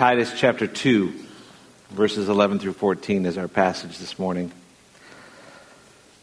Titus 0.00 0.32
chapter 0.34 0.66
2, 0.66 1.12
verses 1.90 2.30
11 2.30 2.58
through 2.58 2.72
14 2.72 3.26
is 3.26 3.36
our 3.36 3.48
passage 3.48 3.98
this 3.98 4.18
morning. 4.18 4.50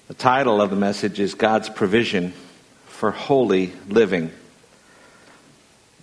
The 0.08 0.16
title 0.16 0.60
of 0.62 0.72
the 0.72 0.76
message 0.76 1.20
is 1.20 1.36
God's 1.36 1.70
Provision 1.70 2.34
for 2.88 3.12
Holy 3.12 3.72
Living. 3.88 4.32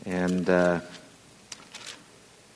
And 0.07 0.49
uh, 0.49 0.83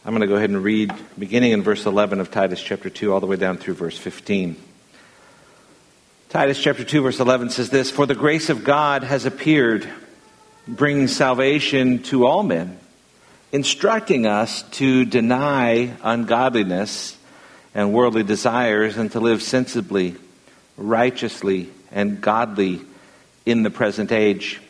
I'm 0.04 0.12
going 0.12 0.21
to 0.21 0.29
go 0.29 0.37
ahead 0.37 0.50
and 0.50 0.62
read 0.62 0.95
beginning 1.19 1.50
in 1.50 1.64
verse 1.64 1.85
11 1.85 2.21
of 2.21 2.30
Titus 2.30 2.62
chapter 2.62 2.89
2 2.89 3.12
all 3.12 3.19
the 3.19 3.27
way 3.27 3.35
down 3.35 3.57
through 3.57 3.75
verse 3.75 3.98
15. 3.98 4.55
Titus 6.29 6.62
chapter 6.62 6.85
2 6.85 7.03
verse 7.03 7.19
11 7.19 7.50
says 7.50 7.71
this, 7.71 7.91
For 7.91 8.07
the 8.07 8.14
grace 8.14 8.50
of 8.50 8.62
God 8.62 9.03
has 9.03 9.27
appeared, 9.27 9.89
bringing 10.69 11.09
salvation 11.09 12.05
to 12.05 12.25
all 12.25 12.45
men, 12.45 12.79
instructing 13.53 14.27
us 14.27 14.62
to 14.71 15.05
deny 15.05 15.95
ungodliness 16.03 17.16
and 17.75 17.93
worldly 17.93 18.23
desires 18.23 18.97
and 18.97 19.12
to 19.12 19.20
live 19.20 19.43
sensibly, 19.43 20.16
righteously, 20.77 21.69
and 21.91 22.20
godly 22.20 22.80
in 23.47 23.62
the 23.62 23.70
present 23.70 24.12
age, 24.12 24.61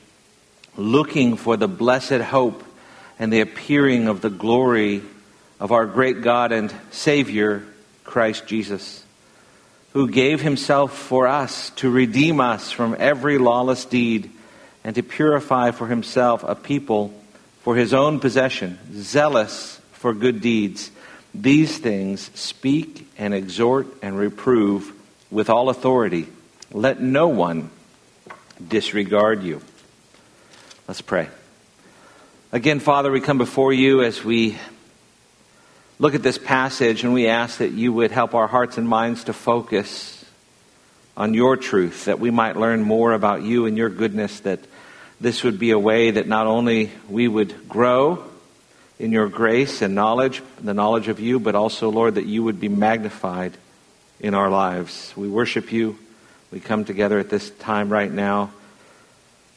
looking 0.77 1.37
for 1.37 1.57
the 1.57 1.69
blessed 1.69 2.21
hope 2.21 2.63
and 3.19 3.33
the 3.33 3.41
appearing 3.41 4.09
of 4.09 4.21
the 4.21 4.31
glory 4.31 5.03
of 5.59 5.73
our 5.73 5.87
great 5.87 6.23
God 6.23 6.53
and 6.53 6.73
Savior, 6.91 7.65
Christ 8.05 8.47
Jesus 8.47 9.05
who 9.93 10.09
gave 10.09 10.41
himself 10.41 10.97
for 10.97 11.27
us 11.27 11.71
to 11.71 11.91
redeem 11.91 12.41
us 12.41 12.71
from 12.71 12.95
every 12.99 13.39
lawless 13.39 13.85
deed 13.85 14.31
and 14.85 14.95
to 14.95 15.03
purify 15.03 15.71
for 15.71 15.87
himself 15.87 16.45
a 16.45 16.55
people 16.55 17.13
for 17.69 17.77
his 17.77 17.93
own 17.93 18.19
possession, 18.19 18.79
zealous 18.95 19.79
for 19.93 20.15
good 20.15 20.41
deeds. 20.41 20.91
These 21.35 21.77
things 21.77 22.31
speak 22.33 23.07
and 23.19 23.35
exhort 23.35 23.87
and 24.01 24.19
reprove 24.19 24.91
with 25.31 25.51
all 25.51 25.69
authority. 25.69 26.29
Let 26.73 27.03
no 27.03 27.29
one 27.29 27.69
disregard 28.67 29.43
you. 29.43 29.61
Let's 30.89 31.03
pray. 31.03 31.29
Again, 32.53 32.81
Father, 32.81 33.13
we 33.13 33.21
come 33.21 33.37
before 33.37 33.75
you 33.75 34.03
as 34.03 34.25
we 34.25 34.57
look 35.99 36.15
at 36.15 36.23
this 36.23 36.39
passage 36.39 37.05
and 37.05 37.13
we 37.13 37.29
ask 37.29 37.59
that 37.59 37.73
you 37.73 37.93
would 37.93 38.13
help 38.13 38.33
our 38.33 38.47
hearts 38.47 38.79
and 38.79 38.89
minds 38.89 39.25
to 39.25 39.35
focus 39.35 40.25
on 41.19 41.35
your 41.35 41.59
truth, 41.59 42.07
that 42.07 42.19
we 42.19 42.31
might 42.31 42.57
learn 42.57 42.83
more 42.83 43.13
about 43.13 43.43
you 43.43 43.67
and 43.67 43.77
your 43.77 43.91
goodness, 43.91 44.41
that 44.41 44.61
this 45.21 45.43
would 45.43 45.59
be 45.59 45.71
a 45.73 45.79
way 45.79 46.13
that 46.13 46.29
not 46.29 46.47
only 46.47 46.91
we 47.09 47.27
would 47.27 47.69
grow 47.69 48.25
in 48.99 49.13
your 49.13 49.29
grace 49.29 49.83
and 49.83 49.95
knowledge, 49.95 50.43
the 50.61 50.75
knowledge 50.75 51.09
of 51.09 51.21
you, 51.21 51.41
but 51.41 51.55
also, 51.55 51.91
Lord, 51.91 52.17
that 52.17 52.27
you 52.27 52.43
would 52.45 52.61
be 52.61 52.69
magnified 52.69 53.57
in 54.21 54.35
our 54.35 54.51
lives. 54.51 55.13
We 55.17 55.29
worship 55.29 55.73
you. 55.73 55.99
We 56.51 56.61
come 56.61 56.85
together 56.85 57.19
at 57.19 57.31
this 57.31 57.51
time 57.51 57.91
right 57.91 58.11
now 58.11 58.51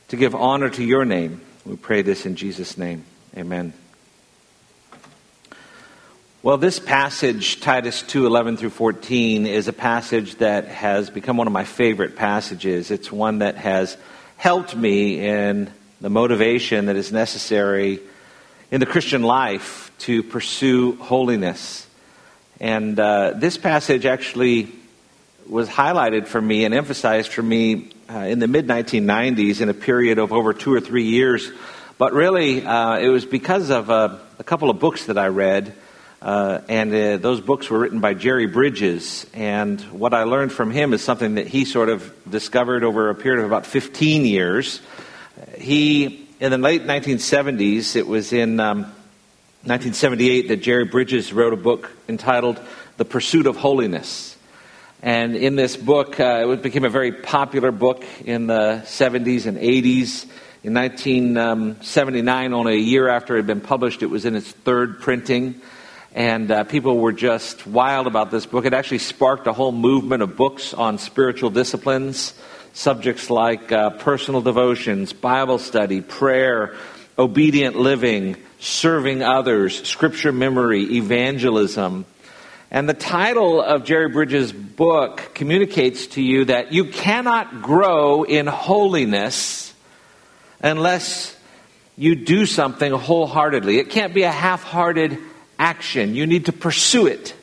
to 0.09 0.17
give 0.17 0.35
honor 0.35 0.69
to 0.69 0.83
your 0.83 1.05
name. 1.05 1.41
We 1.65 1.75
pray 1.75 2.01
this 2.01 2.25
in 2.25 2.35
Jesus' 2.35 2.77
name. 2.77 3.05
Amen. 3.37 3.73
Well, 6.43 6.57
this 6.57 6.79
passage, 6.79 7.59
Titus 7.61 8.01
2 8.01 8.25
11 8.25 8.57
through 8.57 8.71
14, 8.71 9.45
is 9.45 9.67
a 9.67 9.73
passage 9.73 10.35
that 10.37 10.67
has 10.67 11.11
become 11.11 11.37
one 11.37 11.45
of 11.45 11.53
my 11.53 11.65
favorite 11.65 12.15
passages. 12.15 12.89
It's 12.89 13.11
one 13.11 13.39
that 13.39 13.57
has 13.57 13.95
helped 14.41 14.75
me 14.75 15.19
in 15.19 15.71
the 16.01 16.09
motivation 16.09 16.87
that 16.87 16.95
is 16.95 17.11
necessary 17.11 17.99
in 18.71 18.79
the 18.79 18.87
Christian 18.87 19.21
life 19.21 19.91
to 19.99 20.23
pursue 20.23 20.95
holiness. 20.95 21.85
And 22.59 22.99
uh, 22.99 23.33
this 23.35 23.59
passage 23.59 24.03
actually 24.07 24.71
was 25.47 25.69
highlighted 25.69 26.25
for 26.25 26.41
me 26.41 26.65
and 26.65 26.73
emphasized 26.73 27.31
for 27.31 27.43
me 27.43 27.91
uh, 28.09 28.17
in 28.17 28.39
the 28.39 28.47
mid 28.47 28.65
1990s 28.65 29.61
in 29.61 29.69
a 29.69 29.75
period 29.75 30.17
of 30.17 30.33
over 30.33 30.55
two 30.55 30.73
or 30.73 30.81
three 30.81 31.05
years. 31.05 31.51
But 31.99 32.13
really, 32.13 32.65
uh, 32.65 32.97
it 32.97 33.09
was 33.09 33.25
because 33.25 33.69
of 33.69 33.91
a, 33.91 34.19
a 34.39 34.43
couple 34.43 34.71
of 34.71 34.79
books 34.79 35.05
that 35.05 35.19
I 35.19 35.27
read 35.27 35.75
uh, 36.21 36.61
and 36.69 36.93
uh, 36.93 37.17
those 37.17 37.41
books 37.41 37.69
were 37.69 37.79
written 37.79 37.99
by 37.99 38.13
Jerry 38.13 38.45
Bridges. 38.45 39.25
And 39.33 39.81
what 39.91 40.13
I 40.13 40.23
learned 40.23 40.51
from 40.51 40.69
him 40.69 40.93
is 40.93 41.03
something 41.03 41.35
that 41.35 41.47
he 41.47 41.65
sort 41.65 41.89
of 41.89 42.13
discovered 42.29 42.83
over 42.83 43.09
a 43.09 43.15
period 43.15 43.39
of 43.39 43.47
about 43.47 43.65
15 43.65 44.25
years. 44.25 44.81
He, 45.57 46.27
in 46.39 46.51
the 46.51 46.59
late 46.59 46.83
1970s, 46.83 47.95
it 47.95 48.05
was 48.05 48.33
in 48.33 48.59
um, 48.59 48.81
1978 49.63 50.49
that 50.49 50.57
Jerry 50.57 50.85
Bridges 50.85 51.33
wrote 51.33 51.53
a 51.53 51.57
book 51.57 51.91
entitled 52.07 52.59
The 52.97 53.05
Pursuit 53.05 53.47
of 53.47 53.57
Holiness. 53.57 54.37
And 55.01 55.35
in 55.35 55.55
this 55.55 55.75
book, 55.75 56.19
uh, 56.19 56.47
it 56.51 56.61
became 56.61 56.85
a 56.85 56.89
very 56.89 57.11
popular 57.11 57.71
book 57.71 58.05
in 58.23 58.45
the 58.45 58.83
70s 58.85 59.47
and 59.47 59.57
80s. 59.57 60.27
In 60.63 60.75
1979, 60.75 62.53
only 62.53 62.75
a 62.75 62.77
year 62.77 63.07
after 63.07 63.33
it 63.33 63.37
had 63.37 63.47
been 63.47 63.61
published, 63.61 64.03
it 64.03 64.11
was 64.11 64.25
in 64.25 64.35
its 64.35 64.51
third 64.51 65.01
printing 65.01 65.59
and 66.13 66.51
uh, 66.51 66.63
people 66.65 66.97
were 66.97 67.13
just 67.13 67.65
wild 67.65 68.07
about 68.07 68.31
this 68.31 68.45
book. 68.45 68.65
It 68.65 68.73
actually 68.73 68.97
sparked 68.97 69.47
a 69.47 69.53
whole 69.53 69.71
movement 69.71 70.21
of 70.21 70.35
books 70.35 70.73
on 70.73 70.97
spiritual 70.97 71.49
disciplines, 71.49 72.33
subjects 72.73 73.29
like 73.29 73.71
uh, 73.71 73.91
personal 73.91 74.41
devotions, 74.41 75.13
Bible 75.13 75.57
study, 75.57 76.01
prayer, 76.01 76.75
obedient 77.17 77.77
living, 77.77 78.35
serving 78.59 79.23
others, 79.23 79.87
scripture 79.87 80.33
memory, 80.33 80.97
evangelism. 80.97 82.05
And 82.69 82.87
the 82.87 82.93
title 82.93 83.61
of 83.61 83.85
Jerry 83.85 84.09
Bridges' 84.09 84.51
book 84.51 85.31
communicates 85.33 86.07
to 86.07 86.21
you 86.21 86.45
that 86.45 86.73
you 86.73 86.85
cannot 86.85 87.61
grow 87.61 88.23
in 88.23 88.47
holiness 88.47 89.73
unless 90.61 91.35
you 91.97 92.15
do 92.15 92.45
something 92.45 92.91
wholeheartedly. 92.91 93.77
It 93.77 93.89
can't 93.89 94.13
be 94.13 94.23
a 94.23 94.31
half 94.31 94.63
hearted 94.63 95.17
action. 95.61 96.15
You 96.15 96.25
need 96.25 96.47
to 96.47 96.51
pursue 96.51 97.05
it. 97.05 97.35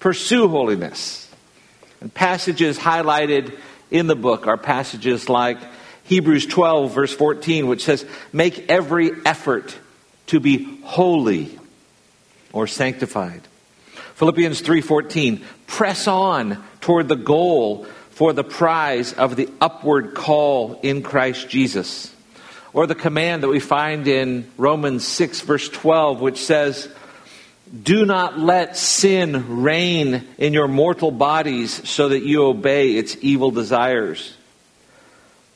Pursue 0.00 0.48
holiness. 0.48 1.30
And 2.00 2.12
passages 2.12 2.78
highlighted 2.78 3.56
in 3.90 4.06
the 4.06 4.16
book 4.16 4.46
are 4.46 4.56
passages 4.56 5.28
like 5.28 5.58
Hebrews 6.04 6.46
12, 6.46 6.94
verse 6.94 7.12
14, 7.12 7.66
which 7.66 7.84
says, 7.84 8.06
Make 8.32 8.70
every 8.70 9.10
effort 9.26 9.76
to 10.28 10.40
be 10.40 10.80
holy 10.82 11.58
or 12.52 12.66
sanctified. 12.66 13.42
Philippians 14.14 14.60
3:14 14.62 15.42
press 15.66 16.06
on 16.06 16.62
toward 16.80 17.08
the 17.08 17.16
goal 17.16 17.86
for 18.10 18.32
the 18.32 18.44
prize 18.44 19.12
of 19.12 19.36
the 19.36 19.48
upward 19.60 20.14
call 20.14 20.78
in 20.82 21.02
Christ 21.02 21.48
Jesus. 21.48 22.14
Or 22.72 22.86
the 22.86 22.94
command 22.94 23.42
that 23.42 23.48
we 23.48 23.60
find 23.60 24.06
in 24.06 24.50
Romans 24.58 25.06
6 25.06 25.40
verse 25.40 25.68
12 25.68 26.20
which 26.20 26.38
says 26.38 26.88
do 27.70 28.04
not 28.04 28.38
let 28.38 28.76
sin 28.76 29.62
reign 29.62 30.26
in 30.38 30.52
your 30.52 30.68
mortal 30.68 31.10
bodies 31.10 31.88
so 31.88 32.08
that 32.08 32.24
you 32.24 32.44
obey 32.44 32.96
its 32.96 33.16
evil 33.20 33.50
desires. 33.50 34.34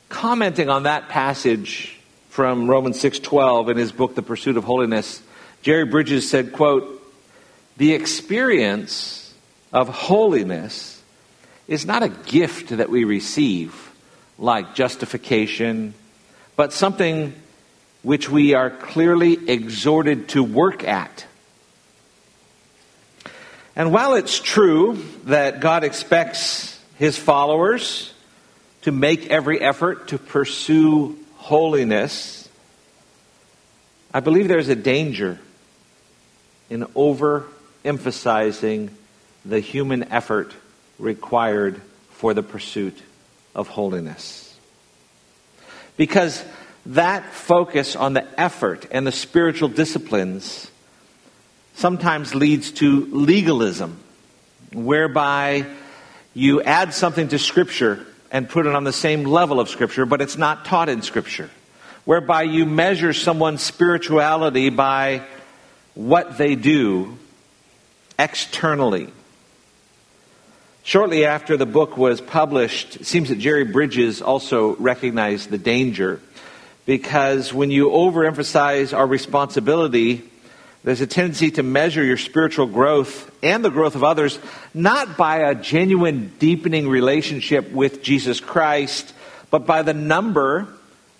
Commenting 0.07 0.69
on 0.69 0.83
that 0.83 1.09
passage 1.09 1.97
from 2.29 2.69
Romans 2.69 2.99
6:12 2.99 3.69
in 3.69 3.77
his 3.77 3.91
book 3.91 4.15
The 4.15 4.21
Pursuit 4.21 4.55
of 4.55 4.63
Holiness, 4.63 5.21
Jerry 5.61 5.85
Bridges 5.85 6.29
said, 6.29 6.53
quote, 6.53 7.01
"The 7.77 7.93
experience 7.93 9.33
of 9.73 9.89
holiness 9.89 11.01
is 11.67 11.85
not 11.85 12.03
a 12.03 12.09
gift 12.09 12.69
that 12.69 12.89
we 12.89 13.03
receive 13.03 13.91
like 14.37 14.75
justification, 14.75 15.93
but 16.55 16.71
something 16.71 17.33
which 18.03 18.29
we 18.29 18.53
are 18.53 18.69
clearly 18.69 19.37
exhorted 19.49 20.29
to 20.29 20.43
work 20.43 20.87
at 20.87 21.25
and 23.75 23.91
while 23.91 24.15
it's 24.15 24.39
true 24.39 25.03
that 25.25 25.59
God 25.59 25.83
expects 25.83 26.79
his 26.97 27.17
followers 27.17 28.13
to 28.83 28.91
make 28.91 29.27
every 29.27 29.59
effort 29.59 30.09
to 30.09 30.17
pursue 30.17 31.17
holiness, 31.35 32.47
I 34.13 34.21
believe 34.21 34.47
there's 34.47 34.69
a 34.69 34.75
danger 34.75 35.39
in 36.69 36.85
overemphasizing 36.85 38.91
the 39.43 39.59
human 39.59 40.03
effort 40.11 40.53
required 40.97 41.81
for 42.11 42.33
the 42.33 42.43
pursuit 42.43 42.97
of 43.53 43.67
holiness. 43.67 44.57
Because 45.97 46.43
that 46.85 47.33
focus 47.33 47.95
on 47.95 48.13
the 48.13 48.25
effort 48.39 48.85
and 48.91 49.05
the 49.05 49.11
spiritual 49.11 49.69
disciplines 49.69 50.69
sometimes 51.75 52.33
leads 52.33 52.71
to 52.71 53.05
legalism, 53.07 53.99
whereby 54.73 55.65
you 56.33 56.61
add 56.61 56.93
something 56.93 57.27
to 57.29 57.39
Scripture 57.39 58.05
and 58.31 58.49
put 58.49 58.65
it 58.65 58.75
on 58.75 58.83
the 58.83 58.93
same 58.93 59.23
level 59.23 59.59
of 59.59 59.69
Scripture, 59.69 60.05
but 60.05 60.21
it's 60.21 60.37
not 60.37 60.65
taught 60.65 60.89
in 60.89 61.01
Scripture. 61.01 61.49
Whereby 62.05 62.43
you 62.43 62.65
measure 62.65 63.13
someone's 63.13 63.63
spirituality 63.63 64.69
by 64.69 65.23
what 65.95 66.37
they 66.37 66.55
do 66.55 67.17
externally. 68.19 69.09
Shortly 70.83 71.25
after 71.25 71.57
the 71.57 71.65
book 71.65 71.97
was 71.97 72.21
published, 72.21 72.97
it 72.97 73.05
seems 73.05 73.29
that 73.29 73.39
Jerry 73.39 73.63
Bridges 73.63 74.21
also 74.21 74.75
recognized 74.75 75.49
the 75.49 75.57
danger 75.57 76.21
because 76.85 77.51
when 77.51 77.71
you 77.71 77.89
overemphasize 77.89 78.95
our 78.95 79.07
responsibility, 79.07 80.29
there's 80.85 81.01
a 81.01 81.07
tendency 81.07 81.49
to 81.49 81.63
measure 81.63 82.03
your 82.03 82.15
spiritual 82.15 82.67
growth 82.67 83.35
and 83.41 83.65
the 83.65 83.71
growth 83.71 83.95
of 83.95 84.03
others 84.03 84.37
not 84.71 85.17
by 85.17 85.37
a 85.37 85.55
genuine 85.55 86.31
deepening 86.37 86.87
relationship 86.87 87.71
with 87.71 88.03
Jesus 88.03 88.39
Christ, 88.39 89.11
but 89.49 89.65
by 89.65 89.81
the 89.81 89.95
number 89.95 90.67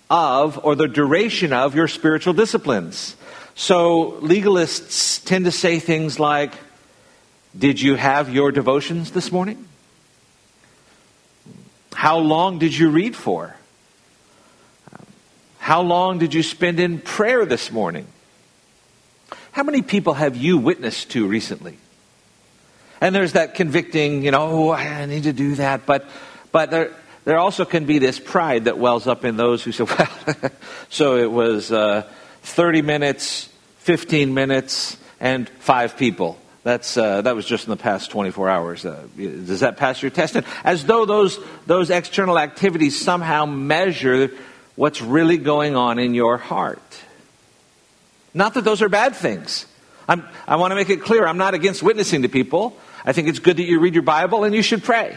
of 0.08 0.64
or 0.64 0.76
the 0.76 0.86
duration 0.86 1.52
of 1.52 1.74
your 1.74 1.88
spiritual 1.88 2.32
disciplines. 2.32 3.16
So 3.56 4.12
legalists 4.20 5.24
tend 5.24 5.46
to 5.46 5.50
say 5.50 5.80
things 5.80 6.20
like, 6.20 6.52
Did 7.58 7.80
you 7.80 7.96
have 7.96 8.32
your 8.32 8.52
devotions 8.52 9.10
this 9.10 9.32
morning? 9.32 9.66
How 11.92 12.18
long 12.18 12.60
did 12.60 12.78
you 12.78 12.88
read 12.90 13.16
for? 13.16 13.56
How 15.58 15.82
long 15.82 16.20
did 16.20 16.34
you 16.34 16.44
spend 16.44 16.78
in 16.78 17.00
prayer 17.00 17.44
this 17.44 17.72
morning? 17.72 18.06
How 19.56 19.62
many 19.62 19.80
people 19.80 20.12
have 20.12 20.36
you 20.36 20.58
witnessed 20.58 21.12
to 21.12 21.26
recently? 21.26 21.78
And 23.00 23.14
there's 23.14 23.32
that 23.32 23.54
convicting, 23.54 24.22
you 24.22 24.30
know, 24.30 24.68
oh, 24.68 24.70
I 24.70 25.06
need 25.06 25.22
to 25.22 25.32
do 25.32 25.54
that. 25.54 25.86
But, 25.86 26.06
but 26.52 26.70
there, 26.70 26.92
there 27.24 27.38
also 27.38 27.64
can 27.64 27.86
be 27.86 27.98
this 27.98 28.20
pride 28.20 28.64
that 28.64 28.76
wells 28.76 29.06
up 29.06 29.24
in 29.24 29.38
those 29.38 29.64
who 29.64 29.72
say, 29.72 29.84
well, 29.98 30.50
so 30.90 31.16
it 31.16 31.32
was 31.32 31.72
uh, 31.72 32.02
30 32.42 32.82
minutes, 32.82 33.48
15 33.78 34.34
minutes, 34.34 34.98
and 35.20 35.48
five 35.48 35.96
people. 35.96 36.38
That's, 36.62 36.98
uh, 36.98 37.22
that 37.22 37.34
was 37.34 37.46
just 37.46 37.64
in 37.64 37.70
the 37.70 37.78
past 37.78 38.10
24 38.10 38.50
hours. 38.50 38.84
Uh, 38.84 39.06
does 39.16 39.60
that 39.60 39.78
pass 39.78 40.02
your 40.02 40.10
test? 40.10 40.36
as 40.64 40.84
though 40.84 41.06
those, 41.06 41.40
those 41.64 41.88
external 41.88 42.38
activities 42.38 43.02
somehow 43.02 43.46
measure 43.46 44.32
what's 44.74 45.00
really 45.00 45.38
going 45.38 45.76
on 45.76 45.98
in 45.98 46.12
your 46.12 46.36
heart. 46.36 46.82
Not 48.36 48.52
that 48.52 48.64
those 48.64 48.82
are 48.82 48.90
bad 48.90 49.16
things. 49.16 49.64
I'm, 50.06 50.22
I 50.46 50.56
want 50.56 50.70
to 50.70 50.74
make 50.74 50.90
it 50.90 51.00
clear 51.00 51.26
I'm 51.26 51.38
not 51.38 51.54
against 51.54 51.82
witnessing 51.82 52.20
to 52.20 52.28
people. 52.28 52.76
I 53.02 53.12
think 53.12 53.28
it's 53.28 53.38
good 53.38 53.56
that 53.56 53.64
you 53.64 53.80
read 53.80 53.94
your 53.94 54.02
Bible 54.02 54.44
and 54.44 54.54
you 54.54 54.60
should 54.60 54.84
pray. 54.84 55.16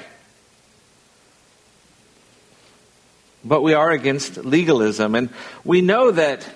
But 3.43 3.61
we 3.61 3.73
are 3.73 3.91
against 3.91 4.37
legalism. 4.37 5.15
And 5.15 5.31
we 5.65 5.81
know 5.81 6.11
that 6.11 6.47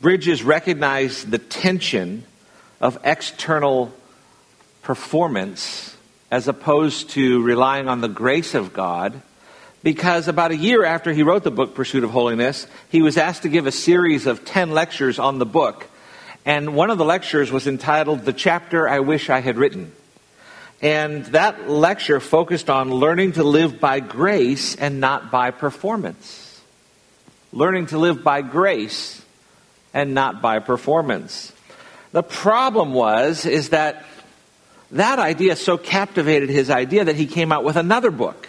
Bridges 0.00 0.44
recognized 0.44 1.28
the 1.28 1.38
tension 1.38 2.22
of 2.80 2.98
external 3.02 3.92
performance 4.82 5.96
as 6.30 6.46
opposed 6.46 7.10
to 7.10 7.42
relying 7.42 7.88
on 7.88 8.00
the 8.00 8.08
grace 8.08 8.54
of 8.54 8.72
God 8.72 9.20
because 9.82 10.28
about 10.28 10.52
a 10.52 10.56
year 10.56 10.84
after 10.84 11.12
he 11.12 11.24
wrote 11.24 11.42
the 11.42 11.50
book 11.50 11.74
Pursuit 11.74 12.04
of 12.04 12.10
Holiness, 12.10 12.68
he 12.90 13.02
was 13.02 13.16
asked 13.16 13.42
to 13.42 13.48
give 13.48 13.66
a 13.66 13.72
series 13.72 14.28
of 14.28 14.44
10 14.44 14.70
lectures 14.70 15.18
on 15.18 15.40
the 15.40 15.46
book. 15.46 15.88
And 16.46 16.76
one 16.76 16.90
of 16.90 16.98
the 16.98 17.04
lectures 17.04 17.50
was 17.50 17.66
entitled 17.66 18.24
The 18.24 18.32
Chapter 18.32 18.88
I 18.88 19.00
Wish 19.00 19.30
I 19.30 19.40
Had 19.40 19.56
Written. 19.56 19.90
And 20.80 21.24
that 21.26 21.68
lecture 21.68 22.20
focused 22.20 22.70
on 22.70 22.92
learning 22.92 23.32
to 23.32 23.42
live 23.42 23.80
by 23.80 23.98
grace 23.98 24.76
and 24.76 25.00
not 25.00 25.32
by 25.32 25.50
performance. 25.50 26.62
Learning 27.52 27.86
to 27.86 27.98
live 27.98 28.22
by 28.22 28.42
grace 28.42 29.20
and 29.92 30.14
not 30.14 30.40
by 30.40 30.60
performance. 30.60 31.52
The 32.12 32.22
problem 32.22 32.94
was 32.94 33.44
is 33.44 33.70
that 33.70 34.06
that 34.92 35.18
idea 35.18 35.56
so 35.56 35.76
captivated 35.76 36.48
his 36.48 36.70
idea 36.70 37.06
that 37.06 37.16
he 37.16 37.26
came 37.26 37.50
out 37.50 37.64
with 37.64 37.74
another 37.74 38.12
book 38.12 38.48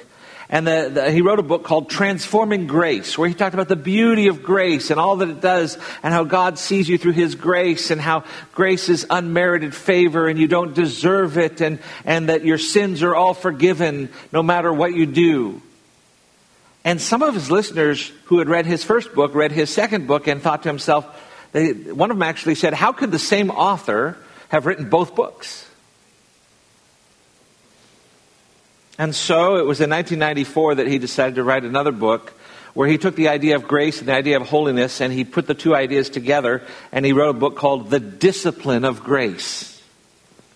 and 0.49 0.65
the, 0.65 0.89
the, 0.93 1.11
he 1.11 1.21
wrote 1.21 1.39
a 1.39 1.43
book 1.43 1.65
called 1.65 1.89
Transforming 1.89 2.67
Grace, 2.67 3.17
where 3.17 3.27
he 3.27 3.35
talked 3.35 3.53
about 3.53 3.67
the 3.67 3.75
beauty 3.75 4.27
of 4.27 4.43
grace 4.43 4.91
and 4.91 4.99
all 4.99 5.17
that 5.17 5.29
it 5.29 5.41
does, 5.41 5.77
and 6.03 6.13
how 6.13 6.23
God 6.23 6.57
sees 6.57 6.87
you 6.87 6.97
through 6.97 7.13
his 7.13 7.35
grace, 7.35 7.91
and 7.91 7.99
how 7.99 8.23
grace 8.53 8.87
is 8.87 9.05
unmerited 9.09 9.75
favor, 9.75 10.29
and 10.29 10.39
you 10.39 10.47
don't 10.47 10.73
deserve 10.73 11.37
it, 11.37 11.59
and, 11.59 11.79
and 12.05 12.29
that 12.29 12.45
your 12.45 12.57
sins 12.57 13.03
are 13.03 13.13
all 13.13 13.33
forgiven 13.33 14.07
no 14.31 14.41
matter 14.41 14.71
what 14.71 14.93
you 14.93 15.05
do. 15.05 15.61
And 16.85 17.01
some 17.01 17.21
of 17.21 17.33
his 17.33 17.51
listeners 17.51 18.13
who 18.25 18.39
had 18.39 18.47
read 18.47 18.65
his 18.65 18.85
first 18.85 19.13
book 19.13 19.35
read 19.35 19.51
his 19.51 19.69
second 19.69 20.07
book 20.07 20.27
and 20.27 20.41
thought 20.41 20.63
to 20.63 20.69
himself, 20.69 21.05
they, 21.51 21.73
one 21.73 22.09
of 22.09 22.15
them 22.15 22.23
actually 22.23 22.55
said, 22.55 22.73
How 22.73 22.93
could 22.93 23.11
the 23.11 23.19
same 23.19 23.49
author 23.49 24.17
have 24.47 24.65
written 24.65 24.87
both 24.87 25.13
books? 25.13 25.66
And 28.97 29.13
so 29.13 29.57
it 29.57 29.65
was 29.65 29.79
in 29.79 29.89
1994 29.89 30.75
that 30.75 30.87
he 30.87 30.97
decided 30.97 31.35
to 31.35 31.43
write 31.43 31.63
another 31.63 31.91
book 31.91 32.33
where 32.73 32.87
he 32.87 32.97
took 32.97 33.15
the 33.15 33.29
idea 33.29 33.55
of 33.55 33.67
grace 33.67 33.99
and 33.99 34.07
the 34.07 34.13
idea 34.13 34.37
of 34.39 34.47
holiness 34.47 35.01
and 35.01 35.13
he 35.13 35.23
put 35.23 35.47
the 35.47 35.53
two 35.53 35.75
ideas 35.75 36.09
together 36.09 36.63
and 36.91 37.05
he 37.05 37.13
wrote 37.13 37.29
a 37.29 37.39
book 37.39 37.55
called 37.55 37.89
The 37.89 37.99
Discipline 37.99 38.85
of 38.85 39.03
Grace. 39.03 39.81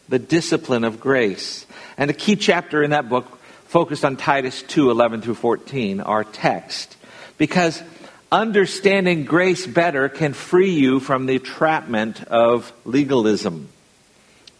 The 0.09 0.19
Discipline 0.19 0.83
of 0.83 0.99
Grace. 0.99 1.65
And 1.97 2.09
a 2.09 2.13
key 2.13 2.35
chapter 2.35 2.83
in 2.83 2.91
that 2.91 3.09
book 3.09 3.39
focused 3.65 4.03
on 4.03 4.17
Titus 4.17 4.63
2 4.63 4.91
11 4.91 5.21
through 5.21 5.35
14, 5.35 6.01
our 6.01 6.23
text. 6.23 6.97
Because 7.37 7.81
understanding 8.31 9.25
grace 9.25 9.65
better 9.67 10.09
can 10.09 10.33
free 10.33 10.71
you 10.71 10.99
from 10.99 11.25
the 11.25 11.35
entrapment 11.35 12.23
of 12.25 12.73
legalism, 12.85 13.69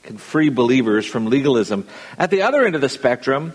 can 0.03 0.17
free 0.17 0.49
believers 0.49 1.05
from 1.05 1.27
legalism. 1.27 1.87
At 2.17 2.31
the 2.31 2.43
other 2.43 2.65
end 2.65 2.75
of 2.75 2.81
the 2.81 2.89
spectrum, 2.89 3.53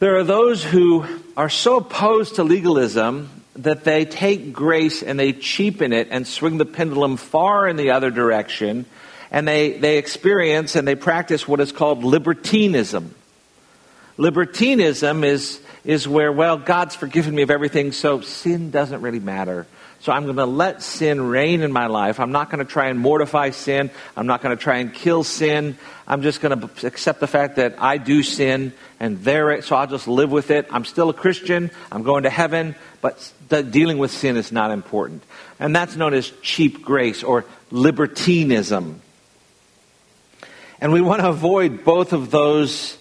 there 0.00 0.16
are 0.16 0.24
those 0.24 0.64
who 0.64 1.04
are 1.36 1.50
so 1.50 1.76
opposed 1.76 2.36
to 2.36 2.42
legalism 2.42 3.28
that 3.56 3.84
they 3.84 4.06
take 4.06 4.50
grace 4.50 5.02
and 5.02 5.20
they 5.20 5.34
cheapen 5.34 5.92
it 5.92 6.08
and 6.10 6.26
swing 6.26 6.56
the 6.56 6.64
pendulum 6.64 7.18
far 7.18 7.68
in 7.68 7.76
the 7.76 7.90
other 7.90 8.10
direction, 8.10 8.86
and 9.30 9.46
they, 9.46 9.76
they 9.76 9.98
experience 9.98 10.74
and 10.74 10.88
they 10.88 10.94
practice 10.94 11.46
what 11.46 11.60
is 11.60 11.70
called 11.70 12.02
libertinism. 12.02 13.14
Libertinism 14.16 15.22
is, 15.22 15.60
is 15.84 16.08
where, 16.08 16.32
well, 16.32 16.56
God's 16.56 16.94
forgiven 16.94 17.34
me 17.34 17.42
of 17.42 17.50
everything, 17.50 17.92
so 17.92 18.22
sin 18.22 18.70
doesn't 18.70 19.02
really 19.02 19.20
matter. 19.20 19.66
So 20.00 20.12
I'm 20.12 20.24
going 20.24 20.36
to 20.36 20.46
let 20.46 20.82
sin 20.82 21.20
reign 21.20 21.60
in 21.60 21.72
my 21.72 21.86
life. 21.86 22.20
I'm 22.20 22.32
not 22.32 22.50
going 22.50 22.64
to 22.64 22.70
try 22.70 22.88
and 22.88 22.98
mortify 22.98 23.50
sin. 23.50 23.90
I'm 24.16 24.26
not 24.26 24.40
going 24.40 24.56
to 24.56 24.62
try 24.62 24.78
and 24.78 24.94
kill 24.94 25.24
sin. 25.24 25.76
I'm 26.08 26.22
just 26.22 26.40
going 26.40 26.58
to 26.58 26.86
accept 26.86 27.20
the 27.20 27.26
fact 27.26 27.56
that 27.56 27.74
I 27.78 27.98
do 27.98 28.22
sin 28.22 28.72
and 28.98 29.22
there, 29.22 29.60
so 29.60 29.76
I'll 29.76 29.86
just 29.86 30.08
live 30.08 30.30
with 30.30 30.50
it. 30.50 30.66
I'm 30.70 30.86
still 30.86 31.10
a 31.10 31.14
Christian. 31.14 31.70
I'm 31.92 32.02
going 32.02 32.22
to 32.22 32.30
heaven, 32.30 32.76
but 33.02 33.32
dealing 33.48 33.98
with 33.98 34.10
sin 34.10 34.38
is 34.38 34.50
not 34.50 34.70
important. 34.70 35.22
And 35.58 35.76
that's 35.76 35.96
known 35.96 36.14
as 36.14 36.30
cheap 36.40 36.82
grace 36.82 37.22
or 37.22 37.44
libertinism. 37.70 39.02
And 40.80 40.92
we 40.94 41.02
want 41.02 41.20
to 41.20 41.28
avoid 41.28 41.84
both 41.84 42.14
of 42.14 42.30
those 42.30 42.96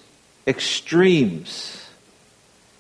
extremes. 0.46 1.79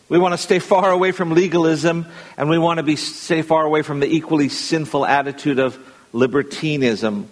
We 0.09 0.17
want 0.17 0.33
to 0.33 0.39
stay 0.39 0.57
far 0.57 0.91
away 0.91 1.11
from 1.11 1.31
legalism, 1.31 2.07
and 2.35 2.49
we 2.49 2.57
want 2.57 2.77
to 2.77 2.83
be 2.83 2.95
stay 2.95 3.43
far 3.43 3.63
away 3.63 3.83
from 3.83 3.99
the 3.99 4.07
equally 4.07 4.49
sinful 4.49 5.05
attitude 5.05 5.59
of 5.59 5.77
libertinism. 6.13 7.29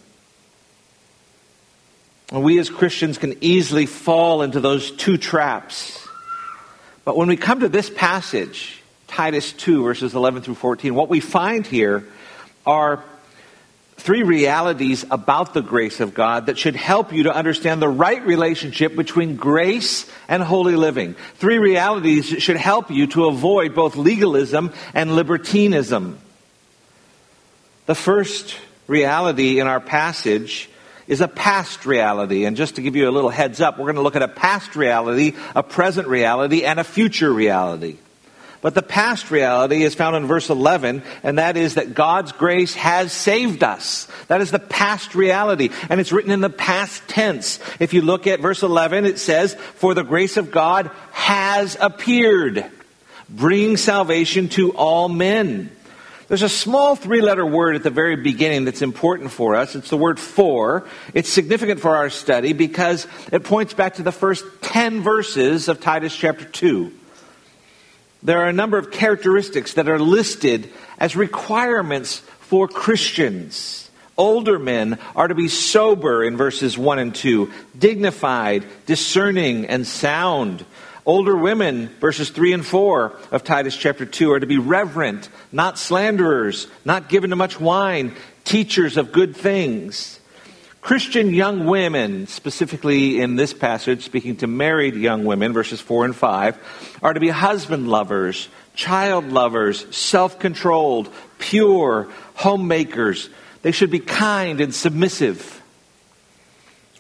And 2.31 2.43
we 2.43 2.60
as 2.60 2.69
Christians 2.69 3.17
can 3.17 3.36
easily 3.41 3.88
fall 3.88 4.43
into 4.43 4.60
those 4.60 4.91
two 4.91 5.17
traps. 5.17 6.07
But 7.03 7.17
when 7.17 7.29
we 7.29 7.38
come 7.38 7.62
to 7.62 7.69
this 7.69 7.89
passage, 7.89 8.81
Titus 9.07 9.53
2, 9.53 9.84
verses 9.84 10.13
11 10.13 10.43
through 10.43 10.55
14, 10.55 10.93
what 10.93 11.10
we 11.10 11.19
find 11.19 11.65
here 11.65 12.05
are 12.65 13.03
three 13.98 14.24
realities 14.24 15.06
about 15.10 15.54
the 15.54 15.62
grace 15.62 16.00
of 16.00 16.13
God 16.13 16.46
that 16.46 16.58
should 16.58 16.75
help 16.75 17.12
you 17.12 17.24
to 17.24 17.36
understand 17.36 17.82
the 17.82 17.89
right 17.89 18.25
relationship 18.25 18.96
between 18.96 19.36
grace 19.36 20.10
and 20.27 20.42
holy 20.42 20.75
living. 20.75 21.16
Three 21.36 21.58
realities 21.58 22.30
that 22.32 22.42
should 22.42 22.58
help 22.58 22.92
you 22.92 23.08
to 23.08 23.25
avoid 23.25 23.75
both 23.75 23.96
legalism 23.96 24.72
and 24.94 25.16
libertinism. 25.16 26.20
The 27.88 27.96
first 27.96 28.56
reality 28.86 29.60
in 29.60 29.68
our 29.68 29.80
passage 29.80 30.70
is 31.08 31.22
a 31.22 31.27
past 31.27 31.86
reality. 31.86 32.46
And 32.46 32.56
just 32.56 32.75
to 32.75 32.82
give 32.82 32.96
you 32.96 33.10
a 33.10 33.12
little 33.12 33.30
heads 33.30 33.62
up, 33.62 33.77
we're 33.77 33.86
going 33.86 33.96
to 33.96 34.01
look 34.01 34.16
at 34.16 34.22
a 34.22 34.27
past 34.27 34.75
reality, 34.75 35.36
a 35.56 35.63
present 35.63 36.08
reality, 36.08 36.63
and 36.63 36.80
a 36.80 36.84
future 36.84 37.32
reality. 37.32 37.98
But 38.62 38.74
the 38.74 38.82
past 38.82 39.30
reality 39.30 39.84
is 39.84 39.94
found 39.94 40.16
in 40.16 40.26
verse 40.26 40.50
11, 40.50 41.04
and 41.22 41.38
that 41.38 41.58
is 41.58 41.76
that 41.76 41.94
God's 41.94 42.32
grace 42.32 42.74
has 42.74 43.12
saved 43.12 43.64
us. 43.64 44.08
That 44.28 44.42
is 44.42 44.50
the 44.50 44.60
past 44.60 45.14
reality, 45.14 45.70
and 45.90 46.00
it's 46.00 46.12
written 46.12 46.32
in 46.32 46.42
the 46.42 46.50
past 46.50 47.08
tense. 47.08 47.60
If 47.80 47.94
you 47.94 48.02
look 48.02 48.26
at 48.26 48.40
verse 48.40 48.64
11, 48.64 49.06
it 49.06 49.20
says, 49.20 49.54
For 49.54 49.94
the 49.94 50.04
grace 50.04 50.38
of 50.38 50.50
God 50.50 50.90
has 51.12 51.78
appeared, 51.80 52.66
bringing 53.30 53.78
salvation 53.78 54.50
to 54.50 54.72
all 54.72 55.08
men. 55.08 55.72
There's 56.28 56.42
a 56.42 56.50
small 56.50 56.96
three 56.96 57.22
letter 57.22 57.46
word 57.46 57.76
at 57.76 57.84
the 57.84 57.90
very 57.90 58.18
beginning 58.18 58.66
that's 58.66 58.82
important 58.82 59.32
for 59.32 59.56
us. 59.56 59.76
It's 59.76 59.90
the 59.90 59.98
word 59.98 60.20
for. 60.20 60.86
It's 61.14 61.30
significant 61.30 61.80
for 61.80 61.96
our 61.96 62.10
study 62.10 62.52
because 62.52 63.08
it 63.32 63.46
points 63.46 63.74
back 63.74 63.96
to 63.96 64.04
the 64.04 64.12
first 64.12 64.44
10 64.62 65.04
verses 65.04 65.70
of 65.70 65.80
Titus 65.80 66.14
chapter 66.14 66.44
2. 66.44 66.92
There 68.24 68.39
are 68.39 68.50
a 68.50 68.53
number 68.53 68.77
of 68.77 68.91
characteristics 68.91 69.74
that 69.74 69.88
are 69.88 70.00
listed 70.00 70.71
as 70.97 71.15
requirements 71.15 72.19
for 72.39 72.67
Christians. 72.67 73.89
Older 74.17 74.57
men 74.57 74.97
are 75.15 75.27
to 75.27 75.36
be 75.36 75.47
sober 75.47 76.24
in 76.24 76.38
verses 76.38 76.77
1 76.77 77.00
and 77.00 77.13
2, 77.13 77.51
dignified, 77.77 78.65
discerning, 78.88 79.67
and 79.67 79.86
sound. 79.86 80.65
Older 81.05 81.38
women, 81.38 81.89
verses 82.01 82.31
3 82.31 82.53
and 82.53 82.65
4 82.65 83.15
of 83.31 83.43
Titus 83.43 83.77
chapter 83.77 84.05
2, 84.05 84.31
are 84.31 84.39
to 84.39 84.47
be 84.47 84.57
reverent, 84.57 85.29
not 85.51 85.77
slanderers, 85.77 86.67
not 86.83 87.09
given 87.09 87.29
to 87.29 87.36
much 87.36 87.59
wine, 87.59 88.15
teachers 88.43 88.97
of 88.97 89.12
good 89.12 89.36
things. 89.36 90.19
Christian 90.88 91.34
young 91.34 91.65
women, 91.65 92.27
specifically 92.27 93.20
in 93.20 93.36
this 93.36 93.53
passage, 93.53 94.06
speaking 94.06 94.38
to 94.38 94.48
married 94.48 94.96
young 94.96 95.25
women, 95.25 95.51
verses 95.51 95.82
4 95.82 96.06
and 96.06 96.15
5, 96.15 97.00
are 97.03 97.13
to 97.13 97.20
be 97.20 97.27
husband 97.27 97.89
lovers, 97.89 98.48
child 98.74 99.25
lovers, 99.29 99.86
self 99.94 100.39
controlled, 100.39 101.10
pure, 101.39 102.08
homemakers. 102.36 103.29
They 103.63 103.74
should 103.74 103.91
be 103.91 104.00
kind 104.00 104.62
and 104.62 104.74
submissive. 104.74 105.62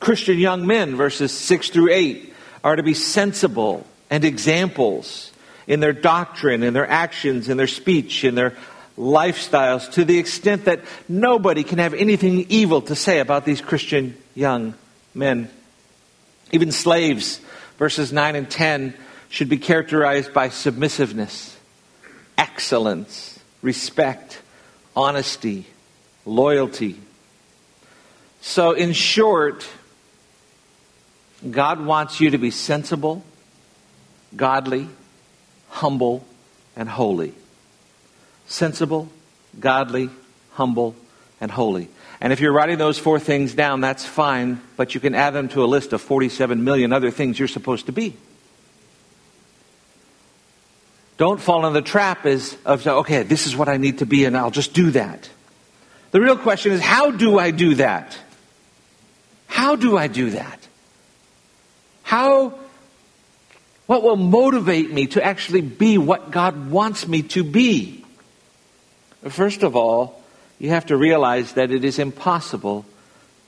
Christian 0.01 0.37
young 0.37 0.67
men, 0.67 0.97
verses 0.97 1.31
6 1.31 1.69
through 1.69 1.93
8, 1.93 2.33
are 2.65 2.75
to 2.75 2.83
be 2.83 2.93
sensible, 2.93 3.87
and 4.09 4.25
examples 4.25 5.31
in 5.65 5.79
their 5.79 5.93
doctrine, 5.93 6.61
in 6.61 6.73
their 6.73 6.89
actions, 6.89 7.47
in 7.47 7.55
their 7.55 7.67
speech, 7.67 8.25
in 8.25 8.35
their 8.35 8.57
lifestyles, 8.97 9.91
to 9.93 10.03
the 10.03 10.17
extent 10.17 10.65
that 10.65 10.81
nobody 11.07 11.63
can 11.63 11.77
have 11.77 11.93
anything 11.93 12.45
evil 12.49 12.81
to 12.81 12.95
say 12.95 13.19
about 13.19 13.45
these 13.45 13.61
Christian 13.61 14.17
young 14.35 14.73
men. 15.13 15.49
Even 16.51 16.71
slaves, 16.71 17.39
verses 17.77 18.11
9 18.11 18.35
and 18.35 18.49
10, 18.49 18.93
should 19.29 19.49
be 19.49 19.57
characterized 19.57 20.33
by 20.33 20.49
submissiveness, 20.49 21.55
excellence, 22.37 23.39
respect, 23.61 24.41
honesty, 24.95 25.67
loyalty. 26.25 26.99
So, 28.41 28.71
in 28.71 28.93
short, 28.93 29.67
God 31.49 31.85
wants 31.85 32.19
you 32.19 32.31
to 32.31 32.37
be 32.37 32.51
sensible 32.51 33.23
godly, 34.35 34.87
humble, 35.69 36.25
and 36.75 36.89
holy. 36.89 37.33
Sensible, 38.47 39.09
godly, 39.59 40.09
humble, 40.53 40.95
and 41.39 41.51
holy. 41.51 41.89
And 42.19 42.33
if 42.33 42.39
you're 42.39 42.51
writing 42.51 42.77
those 42.77 42.97
four 42.97 43.19
things 43.19 43.53
down, 43.53 43.81
that's 43.81 44.05
fine, 44.05 44.61
but 44.75 44.95
you 44.95 44.99
can 44.99 45.13
add 45.13 45.31
them 45.31 45.49
to 45.49 45.63
a 45.63 45.67
list 45.67 45.93
of 45.93 46.01
47 46.01 46.63
million 46.63 46.91
other 46.91 47.11
things 47.11 47.37
you're 47.37 47.47
supposed 47.47 47.85
to 47.85 47.91
be. 47.91 48.15
Don't 51.17 51.41
fall 51.41 51.65
in 51.65 51.73
the 51.73 51.81
trap 51.81 52.25
is 52.25 52.55
of 52.65 52.85
okay, 52.85 53.23
this 53.23 53.47
is 53.47 53.55
what 53.55 53.69
I 53.69 53.77
need 53.77 53.99
to 53.99 54.05
be, 54.05 54.25
and 54.25 54.37
I'll 54.37 54.51
just 54.51 54.73
do 54.73 54.91
that. 54.91 55.29
The 56.11 56.21
real 56.21 56.37
question 56.37 56.71
is, 56.71 56.81
how 56.81 57.11
do 57.11 57.37
I 57.39 57.51
do 57.51 57.75
that? 57.75 58.17
How 59.47 59.75
do 59.75 59.97
I 59.97 60.07
do 60.07 60.31
that? 60.31 60.67
How 62.03 62.59
what 63.87 64.03
will 64.03 64.17
motivate 64.17 64.91
me 64.91 65.07
to 65.07 65.23
actually 65.23 65.61
be 65.61 65.97
what 65.97 66.29
God 66.29 66.69
wants 66.69 67.07
me 67.07 67.23
to 67.23 67.43
be? 67.43 67.96
First 69.23 69.63
of 69.63 69.75
all, 69.75 70.21
you 70.59 70.69
have 70.69 70.87
to 70.87 70.97
realize 70.97 71.53
that 71.53 71.71
it 71.71 71.83
is 71.83 71.99
impossible 71.99 72.85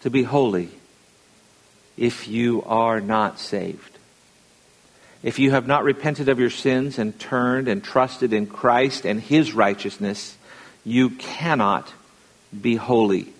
to 0.01 0.09
be 0.09 0.23
holy 0.23 0.69
if 1.97 2.27
you 2.27 2.63
are 2.63 3.01
not 3.01 3.39
saved. 3.39 3.97
If 5.21 5.38
you 5.38 5.51
have 5.51 5.67
not 5.67 5.83
repented 5.83 6.29
of 6.29 6.39
your 6.39 6.49
sins 6.49 6.97
and 6.97 7.19
turned 7.19 7.67
and 7.67 7.83
trusted 7.83 8.31
in 8.31 8.47
Christ 8.47 9.05
and 9.05 9.19
His 9.19 9.53
righteousness, 9.53 10.38
you 10.85 11.09
cannot 11.09 11.91
be 12.59 12.75
holy. 12.75 13.33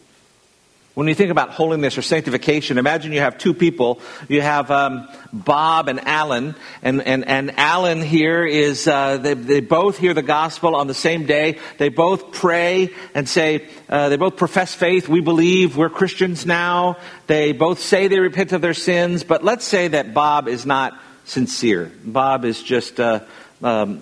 When 1.00 1.08
you 1.08 1.16
think 1.16 1.32
about 1.32 1.52
holiness 1.52 1.98
or 1.98 2.02
sanctification, 2.02 2.78
imagine 2.78 3.14
you 3.14 3.22
have 3.22 3.38
two 3.38 3.54
people. 3.54 4.02
You 4.28 4.42
have 4.42 4.70
um, 4.70 5.08
Bob 5.32 5.88
and 5.88 6.06
Alan, 6.06 6.56
and, 6.82 7.02
and, 7.02 7.26
and 7.26 7.58
Alan 7.58 8.02
here 8.02 8.46
is, 8.46 8.86
uh, 8.86 9.16
they, 9.16 9.34
they 9.34 9.62
both 9.62 9.98
hear 9.98 10.14
the 10.14 10.22
gospel 10.22 10.76
on 10.76 10.88
the 10.88 10.94
same 10.94 11.26
day. 11.26 11.58
They 11.78 11.88
both 11.88 12.34
pray 12.34 12.90
and 13.16 13.30
say, 13.30 13.70
uh, 13.88 14.10
they 14.10 14.18
both 14.18 14.36
profess 14.36 14.76
faith. 14.76 15.08
We 15.08 15.22
believe 15.22 15.78
we're 15.78 15.88
Christians 15.88 16.46
now. 16.46 16.98
They 17.28 17.54
both 17.54 17.80
say 17.80 18.10
they 18.10 18.20
repent 18.20 18.52
of 18.52 18.60
their 18.60 18.74
sins, 18.74 19.24
but 19.24 19.42
let's 19.42 19.64
say 19.64 19.88
that 19.88 20.14
Bob 20.14 20.50
is 20.50 20.66
not 20.66 21.00
sincere. 21.24 21.94
Bob 22.04 22.44
is 22.44 22.62
just, 22.62 23.00
uh, 23.00 23.22
um, 23.64 24.02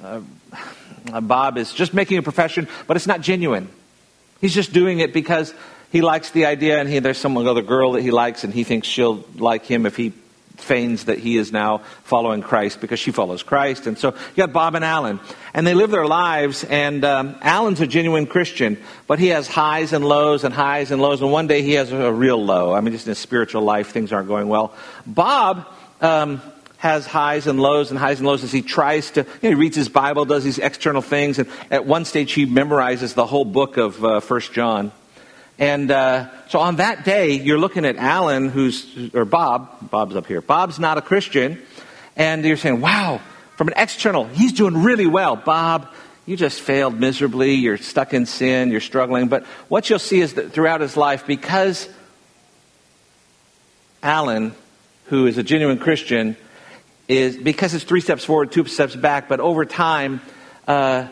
uh, 1.14 1.22
Bob 1.22 1.60
is 1.60 1.74
just 1.74 1.94
making 1.94 2.18
a 2.18 2.24
profession, 2.24 2.68
but 2.88 2.98
it's 2.98 3.06
not 3.06 3.22
genuine. 3.22 3.70
He's 4.42 4.56
just 4.56 4.74
doing 4.74 5.00
it 5.00 5.14
because 5.14 5.54
he 5.92 6.02
likes 6.02 6.32
the 6.32 6.46
idea, 6.46 6.80
and 6.80 6.90
he, 6.90 7.00
there's 7.00 7.18
some 7.18 7.38
other 7.38 7.62
girl 7.62 7.94
that 7.94 8.02
he 8.02 8.12
likes, 8.12 8.44
and 8.44 8.54
he 8.54 8.64
thinks 8.64 8.88
she'll 8.88 9.24
like 9.36 9.66
him 9.66 9.86
if 9.86 9.96
he 9.96 10.14
feigns 10.58 11.06
that 11.06 11.20
he 11.20 11.38
is 11.38 11.52
now 11.52 11.80
following 12.04 12.42
Christ 12.42 12.82
because 12.82 13.00
she 13.00 13.12
follows 13.12 13.44
Christ. 13.44 13.88
And 13.88 13.98
so 13.98 14.10
you 14.10 14.38
got 14.38 14.54
Bob 14.54 14.76
and 14.76 14.84
Alan. 14.84 15.20
And 15.54 15.66
they 15.66 15.74
live 15.74 15.92
their 15.92 16.06
lives, 16.06 16.64
and 16.64 17.06
um, 17.06 17.36
Alan's 17.42 17.80
a 17.80 17.88
genuine 17.88 18.28
Christian, 18.28 18.78
but 19.06 19.20
he 19.20 19.28
has 19.28 19.48
highs 19.48 19.94
and 19.94 20.04
lows 20.04 20.44
and 20.44 20.54
highs 20.54 20.92
and 20.92 21.02
lows. 21.02 21.22
And 21.22 21.32
one 21.32 21.48
day 21.48 21.62
he 21.62 21.74
has 21.74 21.92
a 21.92 22.12
real 22.12 22.44
low. 22.44 22.74
I 22.74 22.82
mean, 22.82 22.94
just 22.94 23.08
in 23.08 23.12
his 23.12 23.20
spiritual 23.20 23.62
life, 23.62 23.92
things 23.92 24.12
aren't 24.12 24.28
going 24.28 24.48
well. 24.48 24.74
Bob. 25.06 25.66
Um, 26.00 26.42
has 26.78 27.08
highs 27.08 27.48
and 27.48 27.60
lows 27.60 27.90
and 27.90 28.00
highs 28.00 28.20
and 28.20 28.28
lows 28.28 28.44
as 28.44 28.52
he 28.52 28.62
tries 28.62 29.10
to, 29.10 29.22
you 29.22 29.28
know, 29.42 29.50
he 29.50 29.56
reads 29.56 29.76
his 29.76 29.90
Bible, 29.90 30.26
does 30.26 30.44
these 30.44 30.60
external 30.60 31.02
things, 31.02 31.40
and 31.40 31.50
at 31.72 31.88
one 31.88 32.06
stage 32.06 32.34
he 32.34 32.46
memorizes 32.46 33.16
the 33.16 33.26
whole 33.26 33.46
book 33.46 33.78
of 33.78 34.06
uh, 34.06 34.20
First 34.20 34.54
John. 34.54 34.92
And 35.60 35.90
uh, 35.90 36.30
so 36.50 36.60
on 36.60 36.76
that 36.76 37.04
day, 37.04 37.32
you're 37.32 37.58
looking 37.58 37.86
at 37.86 37.96
Alan, 37.96 38.50
who's, 38.50 39.14
or 39.14 39.26
Bob, 39.26 39.90
Bob's 39.90 40.16
up 40.16 40.28
here. 40.28 40.42
Bob's 40.42 40.80
not 40.80 40.98
a 40.98 41.02
Christian. 41.02 41.60
And 42.16 42.46
you're 42.46 42.58
saying, 42.58 42.82
wow, 42.82 43.22
from 43.56 43.68
an 43.68 43.74
external, 43.78 44.26
he's 44.26 44.54
doing 44.54 44.84
really 44.84 45.08
well. 45.08 45.36
Bob, 45.36 45.92
you 46.28 46.38
just 46.38 46.62
failed 46.62 47.00
miserably. 47.00 47.54
You're 47.54 47.78
stuck 47.78 48.14
in 48.14 48.26
sin. 48.26 48.70
You're 48.70 48.82
struggling. 48.82 49.30
But 49.30 49.46
what 49.68 49.90
you'll 49.90 49.98
see 49.98 50.20
is 50.20 50.36
that 50.36 50.52
throughout 50.52 50.82
his 50.82 50.96
life, 50.96 51.26
because 51.26 51.90
Alan, 54.04 54.54
who 55.06 55.26
is 55.26 55.38
a 55.38 55.44
genuine 55.44 55.80
Christian, 55.80 56.38
is 57.08 57.38
because 57.38 57.74
it's 57.74 57.84
three 57.84 58.02
steps 58.02 58.26
forward, 58.26 58.52
two 58.52 58.66
steps 58.66 58.96
back, 58.96 59.30
but 59.30 59.40
over 59.40 59.66
time, 59.66 60.22
uh, 60.68 61.08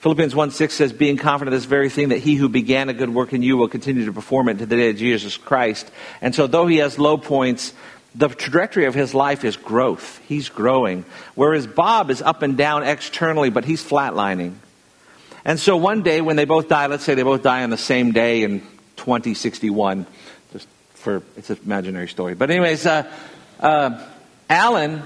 Philippians 0.00 0.34
1 0.34 0.52
6 0.52 0.74
says, 0.74 0.92
being 0.92 1.16
confident 1.16 1.54
of 1.54 1.60
this 1.60 1.68
very 1.68 1.90
thing, 1.90 2.10
that 2.10 2.18
he 2.18 2.36
who 2.36 2.48
began 2.48 2.88
a 2.88 2.92
good 2.92 3.12
work 3.12 3.32
in 3.32 3.42
you 3.42 3.56
will 3.56 3.68
continue 3.68 4.04
to 4.04 4.12
perform 4.12 4.48
it 4.48 4.58
to 4.58 4.66
the 4.66 4.76
day 4.76 4.90
of 4.90 4.96
Jesus 4.96 5.36
Christ. 5.36 5.90
And 6.20 6.34
so, 6.34 6.46
though 6.46 6.68
he 6.68 6.76
has 6.76 6.98
low 6.98 7.16
points, 7.18 7.72
the 8.14 8.28
trajectory 8.28 8.84
of 8.84 8.94
his 8.94 9.12
life 9.12 9.44
is 9.44 9.56
growth. 9.56 10.20
He's 10.28 10.48
growing. 10.48 11.04
Whereas 11.34 11.66
Bob 11.66 12.10
is 12.10 12.22
up 12.22 12.42
and 12.42 12.56
down 12.56 12.84
externally, 12.84 13.50
but 13.50 13.64
he's 13.64 13.82
flatlining. 13.82 14.54
And 15.44 15.58
so, 15.58 15.76
one 15.76 16.02
day 16.02 16.20
when 16.20 16.36
they 16.36 16.44
both 16.44 16.68
die, 16.68 16.86
let's 16.86 17.02
say 17.02 17.16
they 17.16 17.24
both 17.24 17.42
die 17.42 17.64
on 17.64 17.70
the 17.70 17.76
same 17.76 18.12
day 18.12 18.44
in 18.44 18.60
2061, 18.98 20.06
just 20.52 20.68
for 20.94 21.22
it's 21.36 21.50
an 21.50 21.58
imaginary 21.64 22.06
story. 22.06 22.34
But, 22.34 22.52
anyways, 22.52 22.86
uh, 22.86 23.10
uh, 23.58 24.06
Alan 24.48 25.02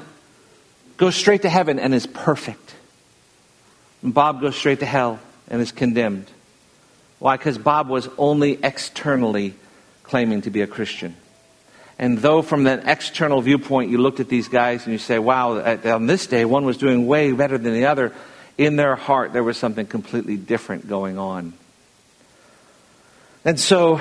goes 0.98 1.14
straight 1.16 1.42
to 1.42 1.48
heaven 1.48 1.78
and 1.78 1.94
is 1.94 2.06
perfect. 2.06 2.74
And 4.02 4.12
Bob 4.12 4.40
goes 4.40 4.56
straight 4.56 4.80
to 4.80 4.86
hell 4.86 5.20
and 5.48 5.60
is 5.60 5.72
condemned. 5.72 6.26
Why? 7.18 7.36
Because 7.36 7.56
Bob 7.56 7.88
was 7.88 8.08
only 8.18 8.58
externally 8.62 9.54
claiming 10.02 10.42
to 10.42 10.50
be 10.50 10.60
a 10.62 10.66
Christian. 10.66 11.16
And 11.98 12.18
though 12.18 12.42
from 12.42 12.64
that 12.64 12.82
external 12.86 13.40
viewpoint 13.40 13.90
you 13.90 13.98
looked 13.98 14.18
at 14.18 14.28
these 14.28 14.48
guys 14.48 14.84
and 14.84 14.92
you 14.92 14.98
say, 14.98 15.18
wow, 15.18 15.58
on 15.84 16.06
this 16.06 16.26
day 16.26 16.44
one 16.44 16.64
was 16.64 16.78
doing 16.78 17.06
way 17.06 17.32
better 17.32 17.58
than 17.58 17.74
the 17.74 17.86
other, 17.86 18.12
in 18.58 18.76
their 18.76 18.96
heart 18.96 19.32
there 19.32 19.44
was 19.44 19.56
something 19.56 19.86
completely 19.86 20.36
different 20.36 20.88
going 20.88 21.16
on. 21.16 21.52
And 23.44 23.58
so 23.58 24.00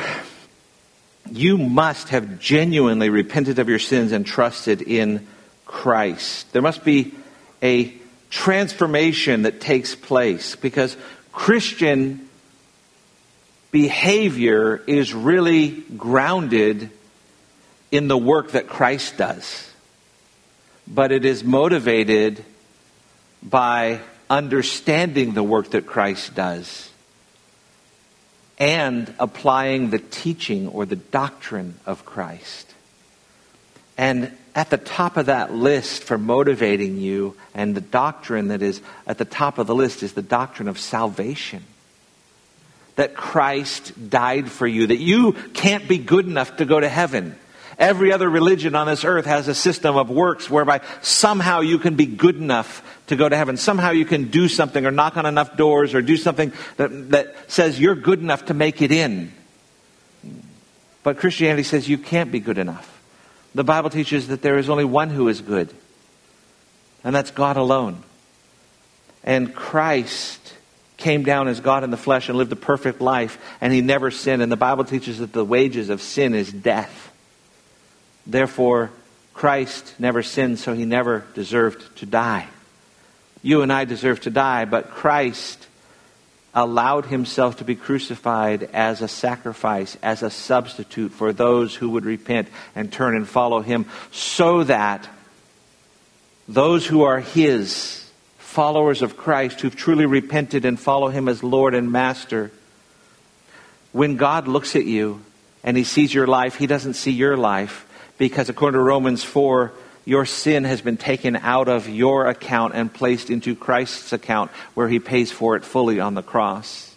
you 1.30 1.58
must 1.58 2.10
have 2.10 2.40
genuinely 2.40 3.10
repented 3.10 3.60
of 3.60 3.70
your 3.70 3.80
sins 3.80 4.12
and 4.12 4.26
trusted 4.26 4.82
in 4.82 5.28
Christ. 5.66 6.52
There 6.54 6.62
must 6.62 6.84
be 6.84 7.14
a 7.62 7.94
transformation 8.32 9.44
that 9.44 9.62
takes 9.62 9.94
place 9.94 10.56
because 10.56 10.98
Christian 11.32 12.28
behavior 13.70 14.82
is 14.88 15.14
really 15.14 15.70
grounded 15.96 16.90
in 17.92 18.08
the 18.08 18.18
work 18.18 18.52
that 18.52 18.68
Christ 18.68 19.18
does. 19.18 19.70
But 20.88 21.12
it 21.12 21.26
is 21.26 21.44
motivated 21.44 22.44
by 23.44 24.00
understanding 24.30 25.34
the 25.34 25.44
work 25.44 25.72
that 25.72 25.86
Christ 25.86 26.34
does 26.34 26.90
and 28.58 29.14
applying 29.20 29.90
the 29.90 30.00
teaching 30.00 30.68
or 30.68 30.86
the 30.86 30.96
doctrine 30.96 31.80
of 31.86 32.06
Christ. 32.06 32.74
And 33.98 34.32
at 34.54 34.70
the 34.70 34.78
top 34.78 35.18
of 35.18 35.28
that 35.28 35.54
list 35.54 36.04
for 36.04 36.18
motivating 36.18 36.98
you, 36.98 37.36
and 37.54 37.76
the 37.76 37.82
doctrine 37.82 38.50
that 38.50 38.62
is 38.62 38.82
at 39.08 39.18
the 39.18 39.26
top 39.26 39.58
of 39.58 39.68
the 39.68 39.76
list 39.76 40.04
is 40.04 40.14
the 40.14 40.22
doctrine 40.22 40.68
of 40.68 40.80
salvation. 40.80 41.64
That 42.98 43.16
Christ 43.16 44.10
died 44.10 44.52
for 44.52 44.68
you, 44.68 44.88
that 44.88 44.98
you 44.98 45.34
can't 45.54 45.88
be 45.88 45.98
good 45.98 46.28
enough 46.28 46.58
to 46.58 46.66
go 46.66 46.80
to 46.80 46.90
heaven. 46.90 47.38
Every 47.78 48.12
other 48.12 48.30
religion 48.30 48.76
on 48.76 48.88
this 48.88 49.06
earth 49.06 49.26
has 49.26 49.48
a 49.48 49.56
system 49.56 49.96
of 49.96 50.10
works 50.10 50.50
whereby 50.50 50.82
somehow 51.02 51.62
you 51.62 51.80
can 51.80 51.96
be 51.96 52.06
good 52.06 52.36
enough 52.36 52.84
to 53.08 53.16
go 53.16 53.28
to 53.28 53.36
heaven. 53.36 53.58
Somehow 53.58 53.92
you 53.92 54.06
can 54.06 54.30
do 54.30 54.48
something 54.48 54.86
or 54.86 54.92
knock 54.92 55.18
on 55.18 55.26
enough 55.26 55.58
doors 55.58 55.96
or 55.96 56.02
do 56.02 56.18
something 56.18 56.52
that, 56.78 57.10
that 57.12 57.36
says 57.48 57.80
you're 57.80 57.96
good 57.96 58.20
enough 58.20 58.46
to 58.46 58.54
make 58.54 58.82
it 58.82 58.92
in. 58.92 59.32
But 61.02 61.18
Christianity 61.18 61.64
says 61.64 61.90
you 61.90 61.98
can't 61.98 62.32
be 62.32 62.40
good 62.40 62.58
enough. 62.58 63.01
The 63.54 63.64
Bible 63.64 63.90
teaches 63.90 64.30
that 64.30 64.42
there 64.42 64.58
is 64.58 64.70
only 64.70 64.86
one 64.86 65.10
who 65.10 65.28
is 65.28 65.42
good, 65.42 65.74
and 67.04 67.14
that's 67.14 67.32
God 67.32 67.58
alone. 67.58 68.04
And 69.24 69.54
Christ 69.54 70.54
came 70.98 71.24
down 71.24 71.48
as 71.48 71.60
God 71.60 71.84
in 71.84 71.92
the 71.92 71.98
flesh 71.98 72.30
and 72.30 72.38
lived 72.38 72.52
a 72.52 72.56
perfect 72.56 73.02
life, 73.02 73.38
and 73.60 73.74
he 73.74 73.82
never 73.82 74.12
sinned. 74.12 74.42
And 74.42 74.52
the 74.52 74.58
Bible 74.58 74.84
teaches 74.84 75.20
that 75.20 75.34
the 75.34 75.44
wages 75.44 75.90
of 75.90 76.02
sin 76.02 76.34
is 76.34 76.52
death. 76.52 77.12
Therefore, 78.26 78.92
Christ 79.34 79.96
never 80.00 80.24
sinned, 80.24 80.60
so 80.60 80.74
he 80.74 80.86
never 80.86 81.26
deserved 81.34 81.98
to 81.98 82.06
die. 82.06 82.48
You 83.42 83.64
and 83.64 83.74
I 83.74 83.86
deserve 83.86 84.22
to 84.22 84.30
die, 84.30 84.66
but 84.66 84.92
Christ 84.92 85.68
allowed 86.54 87.06
himself 87.06 87.58
to 87.58 87.64
be 87.64 87.76
crucified 87.76 88.64
as 88.74 89.02
a 89.02 89.08
sacrifice, 89.08 89.98
as 90.04 90.22
a 90.24 90.30
substitute 90.30 91.12
for 91.12 91.32
those 91.32 91.76
who 91.76 91.90
would 91.90 92.06
repent 92.06 92.48
and 92.76 92.92
turn 92.92 93.16
and 93.16 93.28
follow 93.28 93.62
him, 93.62 93.86
so 94.12 94.64
that 94.64 95.08
those 96.48 96.86
who 96.86 97.04
are 97.04 97.20
his, 97.20 98.02
followers 98.38 99.02
of 99.02 99.16
Christ, 99.16 99.62
who've 99.62 99.76
truly 99.76 100.06
repented 100.06 100.66
and 100.66 100.78
follow 100.78 101.08
him 101.08 101.30
as 101.30 101.42
Lord 101.42 101.74
and 101.74 101.90
Master, 101.90 102.52
when 103.94 104.18
God 104.18 104.48
looks 104.48 104.76
at 104.76 104.86
you 104.86 105.22
and 105.64 105.78
he 105.78 105.86
sees 105.86 106.14
your 106.14 106.28
life, 106.28 106.56
he 106.56 106.68
doesn't 106.68 106.96
see 106.96 107.12
your 107.12 107.38
life 107.38 107.88
because 108.18 108.50
according 108.50 108.78
to 108.78 108.84
Romans 108.84 109.24
4, 109.24 109.72
your 110.06 110.26
sin 110.26 110.64
has 110.64 110.82
been 110.82 110.98
taken 110.98 111.36
out 111.36 111.68
of 111.68 111.88
your 111.88 112.28
account 112.28 112.74
and 112.74 112.92
placed 112.92 113.30
into 113.30 113.56
Christ's 113.56 114.14
account 114.14 114.52
where 114.74 114.88
he 114.88 115.00
pays 115.00 115.32
for 115.32 115.56
it 115.56 115.64
fully 115.64 116.00
on 116.00 116.16
the 116.16 116.24
cross. 116.24 116.94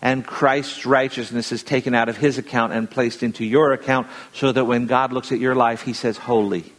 And 0.00 0.24
Christ's 0.24 0.86
righteousness 0.86 1.50
is 1.50 1.62
taken 1.62 1.94
out 1.94 2.08
of 2.08 2.16
his 2.16 2.38
account 2.38 2.72
and 2.72 2.88
placed 2.88 3.22
into 3.22 3.44
your 3.44 3.72
account 3.72 4.06
so 4.32 4.52
that 4.52 4.64
when 4.64 4.86
God 4.86 5.12
looks 5.12 5.32
at 5.32 5.40
your 5.40 5.54
life, 5.54 5.82
he 5.82 5.92
says, 5.92 6.16
Holy. 6.16 6.72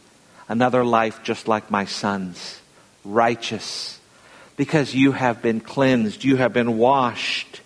Another 0.48 0.82
life 0.82 1.22
just 1.22 1.46
like 1.46 1.70
my 1.70 1.84
son's. 1.84 2.58
Righteous. 3.04 4.00
Because 4.56 4.94
you 4.94 5.12
have 5.12 5.42
been 5.42 5.60
cleansed. 5.60 6.24
You 6.24 6.36
have 6.36 6.54
been 6.54 6.78
washed. 6.78 7.60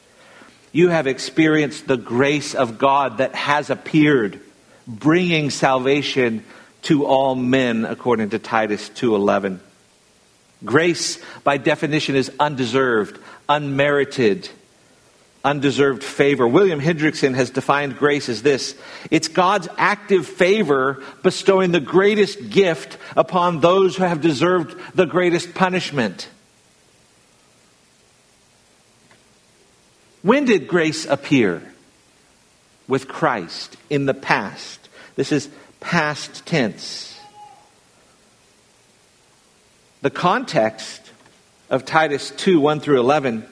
You 0.73 0.89
have 0.89 1.07
experienced 1.07 1.87
the 1.87 1.97
grace 1.97 2.55
of 2.55 2.79
God 2.79 3.19
that 3.19 3.35
has 3.35 3.71
appeared, 3.71 4.41
bringing 4.89 5.51
salvation 5.51 6.45
to 6.83 7.07
all 7.07 7.35
men 7.35 7.85
according 7.85 8.31
to 8.31 8.39
Titus 8.39 8.89
2:11. 8.91 9.61
Grace 10.65 11.19
by 11.43 11.57
definition 11.57 12.15
is 12.15 12.31
undeserved, 12.39 13.19
unmerited, 13.49 14.49
undeserved 15.45 16.05
favor. 16.05 16.47
William 16.47 16.81
Hendriksen 16.81 17.35
has 17.35 17.51
defined 17.51 17.99
grace 17.99 18.29
as 18.29 18.43
this. 18.43 18.75
It's 19.11 19.29
God's 19.29 19.69
active 19.77 20.27
favor 20.27 21.03
bestowing 21.23 21.73
the 21.73 21.81
greatest 21.81 22.51
gift 22.51 22.97
upon 23.17 23.61
those 23.61 23.97
who 23.97 24.05
have 24.05 24.21
deserved 24.21 24.77
the 24.95 25.07
greatest 25.07 25.55
punishment. 25.55 26.29
When 30.23 30.45
did 30.45 30.69
grace 30.69 31.05
appear? 31.07 31.63
With 32.89 33.09
Christ 33.09 33.77
in 33.91 34.07
the 34.07 34.15
past. 34.15 34.89
This 35.17 35.33
is 35.33 35.49
past 35.83 36.47
tense. 36.47 37.19
The 40.01 40.11
context 40.11 41.11
of 41.71 41.85
Titus 41.85 42.31
2 42.31 42.61
1 42.61 42.81
through 42.81 43.01
11 43.01 43.47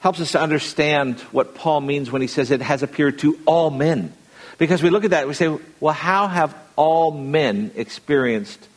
helps 0.00 0.20
us 0.20 0.32
to 0.32 0.40
understand 0.40 1.20
what 1.32 1.54
Paul 1.54 1.80
means 1.80 2.10
when 2.10 2.22
he 2.22 2.28
says 2.28 2.50
it 2.50 2.60
has 2.60 2.82
appeared 2.82 3.20
to 3.20 3.38
all 3.46 3.70
men. 3.70 4.12
Because 4.58 4.82
we 4.82 4.90
look 4.90 5.04
at 5.04 5.10
that 5.10 5.20
and 5.20 5.28
we 5.28 5.34
say, 5.34 5.56
well, 5.80 5.94
how 5.94 6.26
have 6.28 6.56
all 6.76 7.12
men 7.12 7.70
experienced 7.76 8.68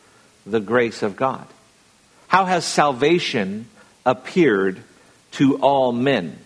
the 0.46 0.60
grace 0.60 1.02
of 1.02 1.16
God? 1.16 1.46
How 2.28 2.44
has 2.44 2.64
salvation 2.64 3.68
appeared 4.04 4.82
to 5.32 5.56
all 5.58 5.92
men? 5.92 6.38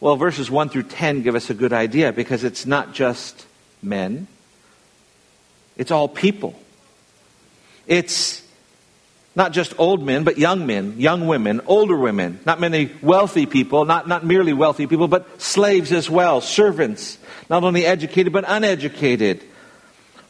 Well, 0.00 0.16
verses 0.16 0.48
1 0.48 0.68
through 0.68 0.84
10 0.84 1.22
give 1.22 1.34
us 1.34 1.50
a 1.50 1.54
good 1.54 1.72
idea 1.72 2.12
because 2.12 2.44
it's 2.44 2.66
not 2.66 2.94
just 2.94 3.46
men, 3.82 4.26
it's 5.76 5.90
all 5.90 6.08
people. 6.08 6.58
It's 7.86 8.42
not 9.34 9.52
just 9.52 9.72
old 9.78 10.04
men, 10.04 10.24
but 10.24 10.36
young 10.36 10.66
men, 10.66 10.94
young 10.98 11.28
women, 11.28 11.60
older 11.66 11.96
women, 11.96 12.40
not 12.44 12.58
many 12.58 12.90
wealthy 13.00 13.46
people, 13.46 13.84
not, 13.84 14.08
not 14.08 14.26
merely 14.26 14.52
wealthy 14.52 14.86
people, 14.88 15.06
but 15.06 15.40
slaves 15.40 15.92
as 15.92 16.10
well, 16.10 16.40
servants, 16.40 17.18
not 17.48 17.62
only 17.62 17.86
educated, 17.86 18.32
but 18.32 18.44
uneducated. 18.48 19.44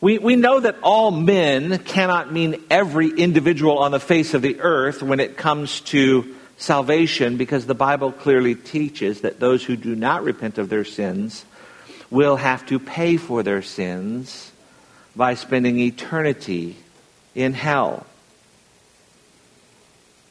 We, 0.03 0.19
we 0.19 0.37
know 0.37 0.61
that 0.61 0.77
all 0.83 1.11
men 1.11 1.79
cannot 1.79 2.33
mean 2.33 2.63
every 2.71 3.09
individual 3.09 3.79
on 3.79 3.91
the 3.91 3.99
face 3.99 4.35
of 4.35 4.43
the 4.43 4.61
earth 4.61 5.03
when 5.03 5.21
it 5.21 5.39
comes 5.39 5.81
to 5.81 6.37
salvation 6.59 7.37
because 7.39 7.67
the 7.67 7.75
Bible 7.75 8.13
clearly 8.13 8.55
teaches 8.55 9.23
that 9.23 9.41
those 9.41 9.65
who 9.65 9.75
do 9.75 9.97
not 9.97 10.23
repent 10.23 10.59
of 10.59 10.69
their 10.69 10.85
sins 10.85 11.45
will 12.11 12.37
have 12.37 12.65
to 12.67 12.79
pay 12.79 13.17
for 13.17 13.43
their 13.43 13.63
sins 13.63 14.53
by 15.15 15.35
spending 15.35 15.79
eternity 15.79 16.77
in 17.35 17.53
hell. 17.53 18.07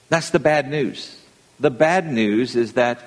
That's 0.09 0.29
the 0.29 0.39
bad 0.39 0.69
news. 0.69 1.19
The 1.59 1.71
bad 1.71 2.11
news 2.11 2.55
is 2.55 2.73
that 2.73 3.01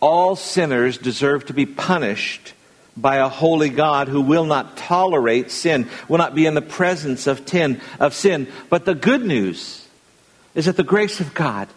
all 0.00 0.34
sinners 0.34 0.98
deserve 0.98 1.46
to 1.46 1.54
be 1.54 1.66
punished 1.66 2.54
by 2.96 3.16
a 3.16 3.28
holy 3.28 3.70
God 3.70 4.08
who 4.08 4.20
will 4.20 4.44
not 4.44 4.76
tolerate 4.76 5.50
sin, 5.50 5.88
will 6.08 6.18
not 6.18 6.34
be 6.34 6.44
in 6.44 6.54
the 6.54 6.60
presence 6.60 7.26
of, 7.26 7.40
of 8.00 8.14
sin. 8.14 8.48
But 8.68 8.84
the 8.84 8.94
good 8.94 9.24
news 9.24 9.86
is 10.54 10.66
that 10.66 10.76
the 10.76 10.82
grace 10.82 11.20
of 11.20 11.32
God 11.32 11.68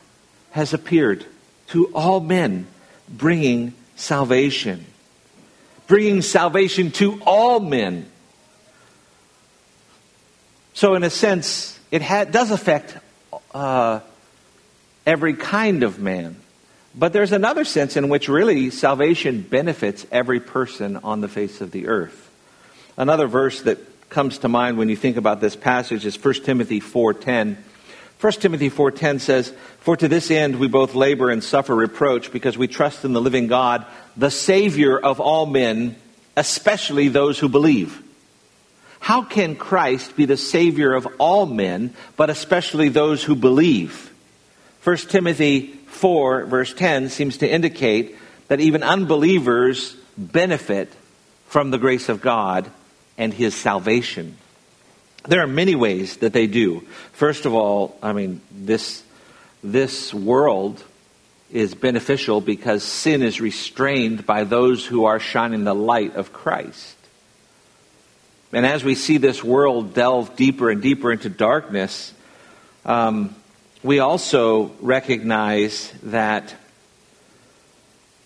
has 0.52 0.74
appeared 0.74 1.26
to 1.68 1.88
all 1.94 2.20
men, 2.20 2.68
bringing 3.08 3.74
salvation 3.96 4.86
bringing 5.88 6.22
salvation 6.22 6.92
to 6.92 7.22
all 7.26 7.60
men. 7.60 8.10
So, 10.74 10.96
in 10.96 11.04
a 11.04 11.10
sense, 11.10 11.80
it 11.92 12.02
ha- 12.02 12.26
does 12.26 12.52
affect 12.52 12.98
uh, 13.54 14.02
every 15.06 15.34
kind 15.34 15.84
of 15.84 16.00
man. 16.00 16.36
But 16.98 17.14
there's 17.14 17.32
another 17.32 17.66
sense 17.66 17.98
in 17.98 18.10
which 18.10 18.30
really 18.30 18.70
salvation 18.70 19.42
benefits 19.42 20.06
every 20.12 20.40
person 20.40 20.98
on 20.98 21.22
the 21.22 21.28
face 21.28 21.62
of 21.62 21.72
the 21.72 21.88
earth. 21.88 22.32
Another 22.98 23.28
verse 23.28 23.62
that 23.64 23.78
comes 24.10 24.38
to 24.40 24.48
mind 24.48 24.78
when 24.78 24.88
you 24.88 24.96
think 24.96 25.18
about 25.18 25.42
this 25.42 25.56
passage 25.56 26.06
is 26.06 26.16
1 26.16 26.46
Timothy 26.46 26.80
4:10. 26.80 27.58
1 28.20 28.42
Timothy 28.42 28.70
4:10 28.70 29.20
says, 29.20 29.52
"For 29.82 29.98
to 29.98 30.08
this 30.08 30.32
end 30.32 30.58
we 30.58 30.68
both 30.68 30.96
labor 30.96 31.30
and 31.30 31.44
suffer 31.44 31.76
reproach 31.76 32.32
because 32.32 32.58
we 32.58 32.68
trust 32.68 33.04
in 33.06 33.14
the 33.14 33.22
living 33.22 33.48
God, 33.48 33.86
the 34.16 34.32
savior 34.32 34.98
of 34.98 35.20
all 35.20 35.46
men, 35.46 35.96
especially 36.38 37.08
those 37.08 37.40
who 37.40 37.50
believe." 37.50 38.02
How 39.00 39.22
can 39.22 39.56
Christ 39.56 40.16
be 40.16 40.26
the 40.26 40.38
savior 40.38 40.94
of 40.94 41.08
all 41.20 41.46
men, 41.46 41.94
but 42.18 42.30
especially 42.30 42.90
those 42.90 43.24
who 43.24 43.36
believe? 43.36 44.10
1 44.84 45.10
Timothy 45.10 45.74
4 45.88 46.46
verse 46.46 46.74
10 46.74 47.10
seems 47.10 47.38
to 47.38 47.52
indicate 47.52 48.16
that 48.48 48.60
even 48.60 48.82
unbelievers 48.82 49.96
benefit 50.18 50.92
from 51.48 51.72
the 51.72 51.78
grace 51.78 52.10
of 52.10 52.22
God 52.22 52.66
and 53.18 53.34
his 53.34 53.54
salvation. 53.54 54.38
There 55.28 55.42
are 55.42 55.48
many 55.48 55.76
ways 55.76 56.18
that 56.18 56.34
they 56.34 56.48
do. 56.48 56.82
First 57.14 57.46
of 57.46 57.54
all, 57.54 57.98
I 58.02 58.14
mean, 58.14 58.42
this, 58.52 59.04
this 59.64 60.14
world 60.14 60.84
is 61.52 61.74
beneficial 61.74 62.42
because 62.42 62.84
sin 62.84 63.24
is 63.24 63.42
restrained 63.42 64.26
by 64.26 64.44
those 64.44 64.86
who 64.86 65.06
are 65.06 65.20
shining 65.20 65.64
the 65.64 65.76
light 65.76 66.16
of 66.16 66.34
Christ. 66.34 66.96
And 68.54 68.66
as 68.66 68.84
we 68.84 68.96
see 68.96 69.18
this 69.18 69.44
world 69.44 69.94
delve 69.94 70.36
deeper 70.36 70.70
and 70.70 70.82
deeper 70.82 71.12
into 71.12 71.30
darkness, 71.30 72.14
um, 72.86 73.36
we 73.84 74.00
also 74.00 74.72
recognize 74.80 75.92
that 76.04 76.56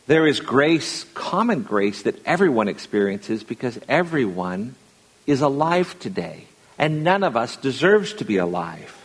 There 0.10 0.26
is 0.26 0.40
grace, 0.40 1.06
common 1.14 1.62
grace, 1.62 2.02
that 2.02 2.16
everyone 2.26 2.68
experiences 2.68 3.44
because 3.44 3.80
everyone 3.88 4.74
is 5.28 5.42
alive 5.42 5.94
today. 6.00 6.49
And 6.80 7.04
none 7.04 7.24
of 7.24 7.36
us 7.36 7.58
deserves 7.58 8.14
to 8.14 8.26
be 8.26 8.38
alive. 8.38 8.96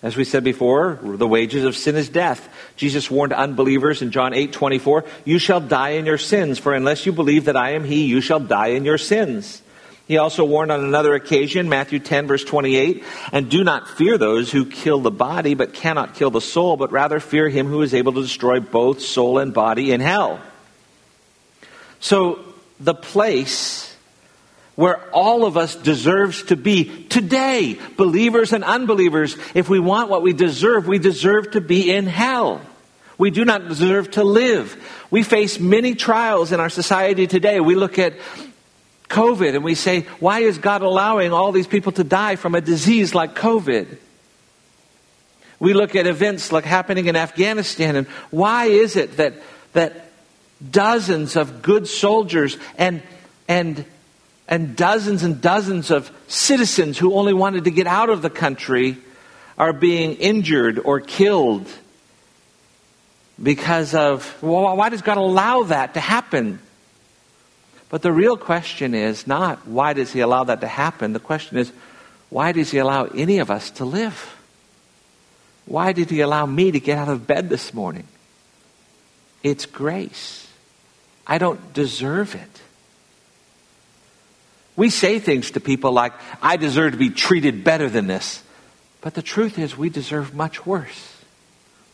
As 0.00 0.16
we 0.16 0.24
said 0.24 0.44
before, 0.44 1.00
the 1.02 1.26
wages 1.26 1.64
of 1.64 1.76
sin 1.76 1.96
is 1.96 2.08
death. 2.08 2.48
Jesus 2.76 3.10
warned 3.10 3.32
unbelievers 3.32 4.00
in 4.00 4.12
John 4.12 4.32
8 4.32 4.52
24, 4.52 5.04
You 5.24 5.40
shall 5.40 5.60
die 5.60 5.90
in 5.90 6.06
your 6.06 6.18
sins, 6.18 6.60
for 6.60 6.72
unless 6.72 7.04
you 7.04 7.12
believe 7.12 7.46
that 7.46 7.56
I 7.56 7.72
am 7.72 7.82
He, 7.82 8.04
you 8.04 8.20
shall 8.20 8.38
die 8.38 8.68
in 8.68 8.84
your 8.84 8.98
sins. 8.98 9.60
He 10.06 10.16
also 10.16 10.44
warned 10.44 10.70
on 10.70 10.84
another 10.84 11.14
occasion, 11.14 11.68
Matthew 11.68 11.98
10, 11.98 12.28
verse 12.28 12.44
28, 12.44 13.04
And 13.32 13.50
do 13.50 13.62
not 13.64 13.88
fear 13.88 14.16
those 14.16 14.50
who 14.50 14.64
kill 14.64 15.00
the 15.00 15.10
body, 15.10 15.54
but 15.54 15.74
cannot 15.74 16.14
kill 16.14 16.30
the 16.30 16.40
soul, 16.40 16.76
but 16.78 16.92
rather 16.92 17.20
fear 17.20 17.48
him 17.48 17.66
who 17.66 17.82
is 17.82 17.92
able 17.92 18.12
to 18.12 18.22
destroy 18.22 18.60
both 18.60 19.02
soul 19.02 19.38
and 19.38 19.52
body 19.52 19.92
in 19.92 20.00
hell. 20.00 20.40
So, 22.00 22.38
the 22.80 22.94
place 22.94 23.87
where 24.78 25.02
all 25.10 25.44
of 25.44 25.56
us 25.56 25.74
deserves 25.74 26.44
to 26.44 26.54
be 26.54 26.84
today, 27.08 27.76
believers 27.96 28.52
and 28.52 28.62
unbelievers. 28.62 29.36
If 29.52 29.68
we 29.68 29.80
want 29.80 30.08
what 30.08 30.22
we 30.22 30.32
deserve, 30.32 30.86
we 30.86 31.00
deserve 31.00 31.50
to 31.50 31.60
be 31.60 31.90
in 31.90 32.06
hell. 32.06 32.60
We 33.18 33.32
do 33.32 33.44
not 33.44 33.66
deserve 33.66 34.12
to 34.12 34.22
live. 34.22 34.80
We 35.10 35.24
face 35.24 35.58
many 35.58 35.96
trials 35.96 36.52
in 36.52 36.60
our 36.60 36.68
society 36.68 37.26
today. 37.26 37.58
We 37.58 37.74
look 37.74 37.98
at 37.98 38.12
COVID 39.08 39.56
and 39.56 39.64
we 39.64 39.74
say, 39.74 40.02
why 40.20 40.42
is 40.42 40.58
God 40.58 40.82
allowing 40.82 41.32
all 41.32 41.50
these 41.50 41.66
people 41.66 41.90
to 41.90 42.04
die 42.04 42.36
from 42.36 42.54
a 42.54 42.60
disease 42.60 43.16
like 43.16 43.34
COVID? 43.34 43.98
We 45.58 45.74
look 45.74 45.96
at 45.96 46.06
events 46.06 46.52
like 46.52 46.64
happening 46.64 47.06
in 47.06 47.16
Afghanistan 47.16 47.96
and 47.96 48.06
why 48.30 48.66
is 48.66 48.94
it 48.94 49.16
that, 49.16 49.34
that 49.72 50.12
dozens 50.70 51.34
of 51.34 51.62
good 51.62 51.88
soldiers 51.88 52.56
and, 52.76 53.02
and 53.48 53.84
and 54.48 54.74
dozens 54.74 55.22
and 55.22 55.40
dozens 55.40 55.90
of 55.90 56.10
citizens 56.26 56.98
who 56.98 57.14
only 57.14 57.34
wanted 57.34 57.64
to 57.64 57.70
get 57.70 57.86
out 57.86 58.08
of 58.08 58.22
the 58.22 58.30
country 58.30 58.96
are 59.58 59.72
being 59.72 60.14
injured 60.14 60.80
or 60.82 61.00
killed 61.00 61.68
because 63.40 63.94
of, 63.94 64.42
well, 64.42 64.76
why 64.76 64.88
does 64.88 65.02
God 65.02 65.18
allow 65.18 65.64
that 65.64 65.94
to 65.94 66.00
happen? 66.00 66.58
But 67.90 68.02
the 68.02 68.12
real 68.12 68.36
question 68.36 68.94
is 68.94 69.26
not 69.26 69.66
why 69.66 69.92
does 69.92 70.12
He 70.12 70.20
allow 70.20 70.44
that 70.44 70.62
to 70.62 70.68
happen? 70.68 71.12
The 71.12 71.20
question 71.20 71.58
is, 71.58 71.70
why 72.30 72.52
does 72.52 72.70
He 72.70 72.78
allow 72.78 73.04
any 73.04 73.38
of 73.38 73.50
us 73.50 73.70
to 73.72 73.84
live? 73.84 74.34
Why 75.66 75.92
did 75.92 76.10
He 76.10 76.20
allow 76.20 76.46
me 76.46 76.70
to 76.70 76.80
get 76.80 76.98
out 76.98 77.08
of 77.08 77.26
bed 77.26 77.48
this 77.48 77.74
morning? 77.74 78.06
It's 79.42 79.66
grace. 79.66 80.46
I 81.26 81.38
don't 81.38 81.72
deserve 81.72 82.34
it. 82.34 82.57
We 84.78 84.90
say 84.90 85.18
things 85.18 85.50
to 85.50 85.60
people 85.60 85.90
like, 85.90 86.12
I 86.40 86.56
deserve 86.56 86.92
to 86.92 86.98
be 86.98 87.10
treated 87.10 87.64
better 87.64 87.90
than 87.90 88.06
this. 88.06 88.40
But 89.00 89.14
the 89.14 89.22
truth 89.22 89.58
is, 89.58 89.76
we 89.76 89.90
deserve 89.90 90.34
much 90.34 90.64
worse. 90.64 91.16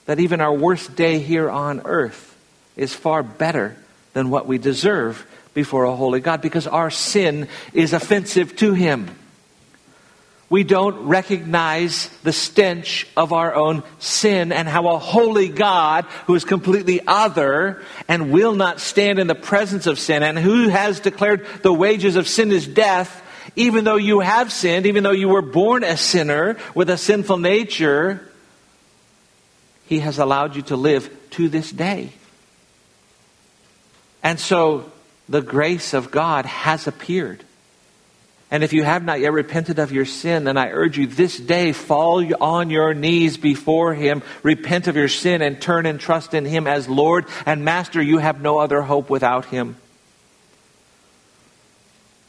That 0.05 0.21
even 0.21 0.43
our 0.43 0.53
worst 0.53 0.95
day 0.95 1.19
here 1.19 1.49
on 1.49 1.81
earth 1.87 2.37
is 2.77 2.93
far 2.93 3.23
better 3.23 3.75
than 4.13 4.29
what 4.29 4.47
we 4.47 4.59
deserve 4.59 5.27
before 5.55 5.85
a 5.85 5.97
holy 5.97 6.21
God 6.21 6.43
because 6.43 6.67
our 6.67 6.91
sin 6.91 7.49
is 7.73 7.95
offensive 7.95 8.55
to 8.57 8.75
Him 8.75 9.09
we 10.55 10.63
don't 10.63 11.09
recognize 11.09 12.07
the 12.23 12.33
stench 12.33 13.09
of 13.17 13.33
our 13.33 13.53
own 13.57 13.83
sin 13.99 14.53
and 14.53 14.69
how 14.69 14.87
a 14.87 15.01
holy 15.01 15.49
God 15.49 16.05
who 16.29 16.37
is 16.37 16.45
completely 16.45 17.01
other 17.09 17.83
and 18.07 18.31
will 18.31 18.55
not 18.55 18.79
stand 18.79 19.19
in 19.19 19.27
the 19.27 19.35
presence 19.35 19.89
of 19.89 19.99
sin 19.99 20.23
and 20.23 20.39
who 20.39 20.69
has 20.69 21.01
declared 21.01 21.45
the 21.63 21.73
wages 21.73 22.15
of 22.15 22.29
sin 22.29 22.53
is 22.53 22.69
death, 22.69 23.21
even 23.57 23.83
though 23.83 23.97
you 23.97 24.21
have 24.21 24.53
sinned, 24.53 24.87
even 24.87 25.03
though 25.03 25.11
you 25.11 25.29
were 25.29 25.43
born 25.43 25.83
a 25.83 25.97
sinner 25.97 26.57
with 26.73 26.89
a 26.89 26.97
sinful 26.97 27.39
nature, 27.39 28.25
he 29.87 29.99
has 29.99 30.21
allowed 30.21 30.55
you 30.55 30.63
to 30.63 30.77
live 30.77 31.11
to 31.31 31.49
this 31.49 31.73
day. 31.73 32.13
And 34.23 34.39
so 34.39 34.93
the 35.29 35.43
grace 35.43 35.95
of 35.95 36.13
God 36.13 36.47
has 36.47 36.87
appeared. 36.87 37.43
And 38.55 38.63
if 38.63 38.73
you 38.73 38.85
have 38.85 39.03
not 39.03 39.19
yet 39.19 39.33
repented 39.33 39.81
of 39.81 39.91
your 39.91 40.05
sin, 40.05 40.45
then 40.45 40.57
I 40.57 40.71
urge 40.71 40.97
you 40.97 41.09
this 41.09 41.37
day, 41.37 41.73
fall 41.73 42.25
on 42.41 42.71
your 42.71 42.95
knees 42.95 43.37
before 43.37 43.95
Him, 43.95 44.23
repent 44.45 44.87
of 44.87 44.95
your 44.95 45.09
sin, 45.09 45.43
and 45.43 45.61
turn 45.61 45.87
and 45.87 45.99
trust 45.99 46.35
in 46.35 46.45
Him 46.45 46.69
as 46.69 46.89
Lord 46.89 47.27
and 47.47 47.65
Master. 47.65 48.01
You 48.01 48.19
have 48.19 48.41
no 48.41 48.61
other 48.61 48.81
hope 48.81 49.11
without 49.11 49.47
Him. 49.47 49.75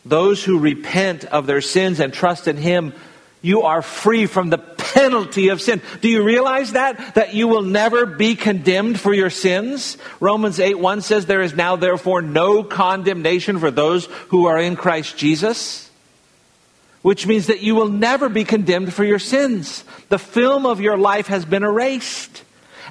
Those 0.04 0.44
who 0.44 0.58
repent 0.58 1.26
of 1.26 1.46
their 1.46 1.62
sins 1.62 2.00
and 2.00 2.12
trust 2.12 2.48
in 2.48 2.58
Him, 2.58 2.94
you 3.44 3.62
are 3.62 3.84
free 3.84 4.26
from 4.26 4.50
the 4.50 4.58
penalty 4.58 5.50
of 5.50 5.62
sin. 5.62 5.80
Do 6.02 6.10
you 6.10 6.24
realize 6.24 6.72
that? 6.72 7.14
That 7.14 7.36
you 7.36 7.48
will 7.48 7.62
never 7.62 8.08
be 8.08 8.36
condemned 8.36 9.00
for 9.00 9.14
your 9.14 9.30
sins? 9.30 10.00
Romans 10.20 10.60
8 10.60 10.80
1 10.80 11.02
says, 11.02 11.28
There 11.28 11.44
is 11.44 11.54
now 11.54 11.76
therefore 11.76 12.24
no 12.24 12.64
condemnation 12.64 13.60
for 13.60 13.70
those 13.70 14.06
who 14.30 14.48
are 14.48 14.58
in 14.58 14.76
Christ 14.76 15.18
Jesus 15.18 15.85
which 17.06 17.28
means 17.28 17.46
that 17.46 17.62
you 17.62 17.76
will 17.76 17.88
never 17.88 18.30
be 18.30 18.44
condemned 18.44 18.92
for 18.92 19.04
your 19.04 19.20
sins. 19.20 19.84
The 20.10 20.18
film 20.18 20.66
of 20.66 20.82
your 20.82 20.98
life 20.98 21.28
has 21.28 21.46
been 21.46 21.62
erased. 21.62 22.42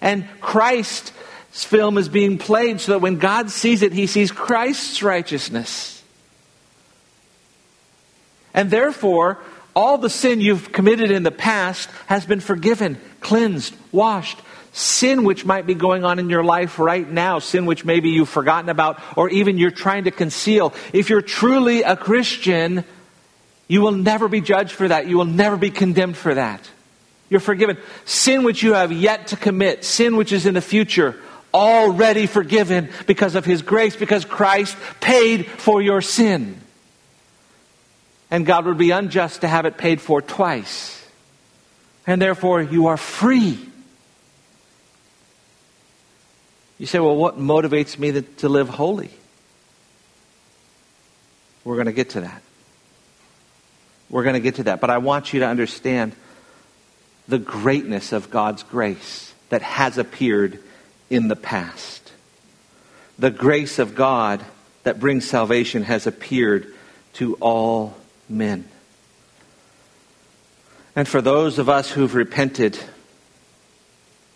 And 0.01 0.29
Christ's 0.41 1.11
film 1.65 1.99
is 1.99 2.09
being 2.09 2.39
played 2.39 2.81
so 2.81 2.93
that 2.93 3.01
when 3.01 3.19
God 3.19 3.51
sees 3.51 3.83
it, 3.83 3.93
he 3.93 4.07
sees 4.07 4.31
Christ's 4.31 5.03
righteousness. 5.03 6.01
And 8.55 8.71
therefore, 8.71 9.41
all 9.75 9.99
the 9.99 10.09
sin 10.09 10.41
you've 10.41 10.71
committed 10.71 11.11
in 11.11 11.25
the 11.25 11.33
past 11.33 11.91
has 12.07 12.25
been 12.25 12.39
forgiven, 12.39 13.01
cleansed, 13.19 13.75
washed. 13.91 14.39
Sin 14.73 15.25
which 15.25 15.45
might 15.45 15.67
be 15.67 15.75
going 15.75 16.05
on 16.05 16.21
in 16.21 16.31
your 16.31 16.45
life 16.45 16.79
right 16.79 17.09
now, 17.09 17.41
sin 17.41 17.67
which 17.67 17.85
maybe 17.85 18.11
you've 18.11 18.29
forgotten 18.29 18.71
about, 18.71 19.03
or 19.17 19.29
even 19.31 19.59
you're 19.59 19.73
trying 19.73 20.05
to 20.05 20.13
conceal. 20.13 20.73
If 20.93 21.11
you're 21.11 21.21
truly 21.21 21.83
a 21.83 21.97
Christian, 21.97 22.85
you 23.69 23.81
will 23.81 23.93
never 23.93 24.29
be 24.29 24.41
judged 24.41 24.73
for 24.73 24.89
that. 24.89 25.07
You 25.07 25.17
will 25.17 25.25
never 25.25 25.57
be 25.57 25.71
condemned 25.71 26.17
for 26.17 26.35
that. 26.35 26.69
You're 27.31 27.41
forgiven. 27.41 27.79
Sin 28.05 28.45
which 28.45 28.63
you 28.63 28.75
have 28.75 28.93
yet 28.93 29.29
to 29.29 29.37
commit, 29.37 29.85
sin 29.85 30.17
which 30.17 30.33
is 30.33 30.47
in 30.47 30.55
the 30.55 30.61
future, 30.61 31.17
already 31.53 32.27
forgiven 32.27 32.91
because 33.07 33.35
of 33.35 33.45
His 33.45 33.63
grace, 33.63 33.97
because 33.97 34.25
Christ 34.25 34.77
paid 35.01 35.47
for 35.47 35.81
your 35.81 36.01
sin. 36.01 36.61
And 38.31 38.45
God 38.45 38.67
would 38.67 38.79
be 38.79 38.91
unjust 38.91 39.43
to 39.43 39.49
have 39.49 39.65
it 39.65 39.79
paid 39.79 40.01
for 40.01 40.21
twice. 40.21 41.01
And 42.07 42.21
therefore, 42.21 42.61
you 42.61 42.89
are 42.89 42.97
free. 42.97 43.59
You 46.79 46.87
say, 46.87 46.99
well, 46.99 47.17
what 47.17 47.39
motivates 47.39 47.99
me 47.99 48.21
to, 48.21 48.49
live 48.49 48.69
holy? 48.69 49.11
We're 51.65 51.77
going 51.77 51.87
to 51.87 51.93
get 51.93 52.11
to 52.11 52.23
that. 52.23 52.43
We're 54.15 54.23
going 54.23 54.35
to 54.35 54.41
get 54.41 54.55
to 54.55 54.63
that. 54.65 54.81
But 54.81 54.91
I 54.91 54.99
want 54.99 55.33
you 55.33 55.41
to 55.41 55.49
understand 55.49 56.13
the 57.27 57.37
greatness 57.37 58.13
of 58.13 58.31
God's 58.31 58.63
grace 58.63 59.35
that 59.49 59.61
has 59.61 59.99
appeared 59.99 60.61
in 61.11 61.27
the 61.27 61.35
past. 61.35 62.13
The 63.19 63.33
grace 63.33 63.81
of 63.81 63.97
God 63.97 64.45
that 64.85 65.01
brings 65.01 65.29
salvation 65.29 65.83
has 65.83 66.07
appeared 66.07 66.73
to 67.15 67.35
all 67.41 67.97
men. 68.29 68.69
And 70.95 71.09
for 71.09 71.21
those 71.21 71.59
of 71.59 71.69
us 71.69 71.91
who've 71.91 72.15
repented, 72.15 72.79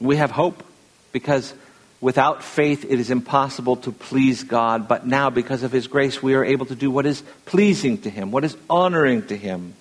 we 0.00 0.16
have 0.16 0.32
hope 0.32 0.64
because 1.12 1.54
Without 2.00 2.44
faith, 2.44 2.84
it 2.84 3.00
is 3.00 3.10
impossible 3.10 3.76
to 3.76 3.90
please 3.90 4.44
God, 4.44 4.86
but 4.86 5.06
now, 5.06 5.30
because 5.30 5.64
of 5.64 5.72
His 5.72 5.88
grace, 5.88 6.22
we 6.22 6.34
are 6.34 6.44
able 6.44 6.66
to 6.66 6.76
do 6.76 6.90
what 6.90 7.06
is 7.06 7.22
pleasing 7.44 7.98
to 8.02 8.10
Him, 8.10 8.30
what 8.30 8.44
is 8.44 8.56
honoring 8.70 9.26
to 9.26 9.36
Him. 9.36 9.74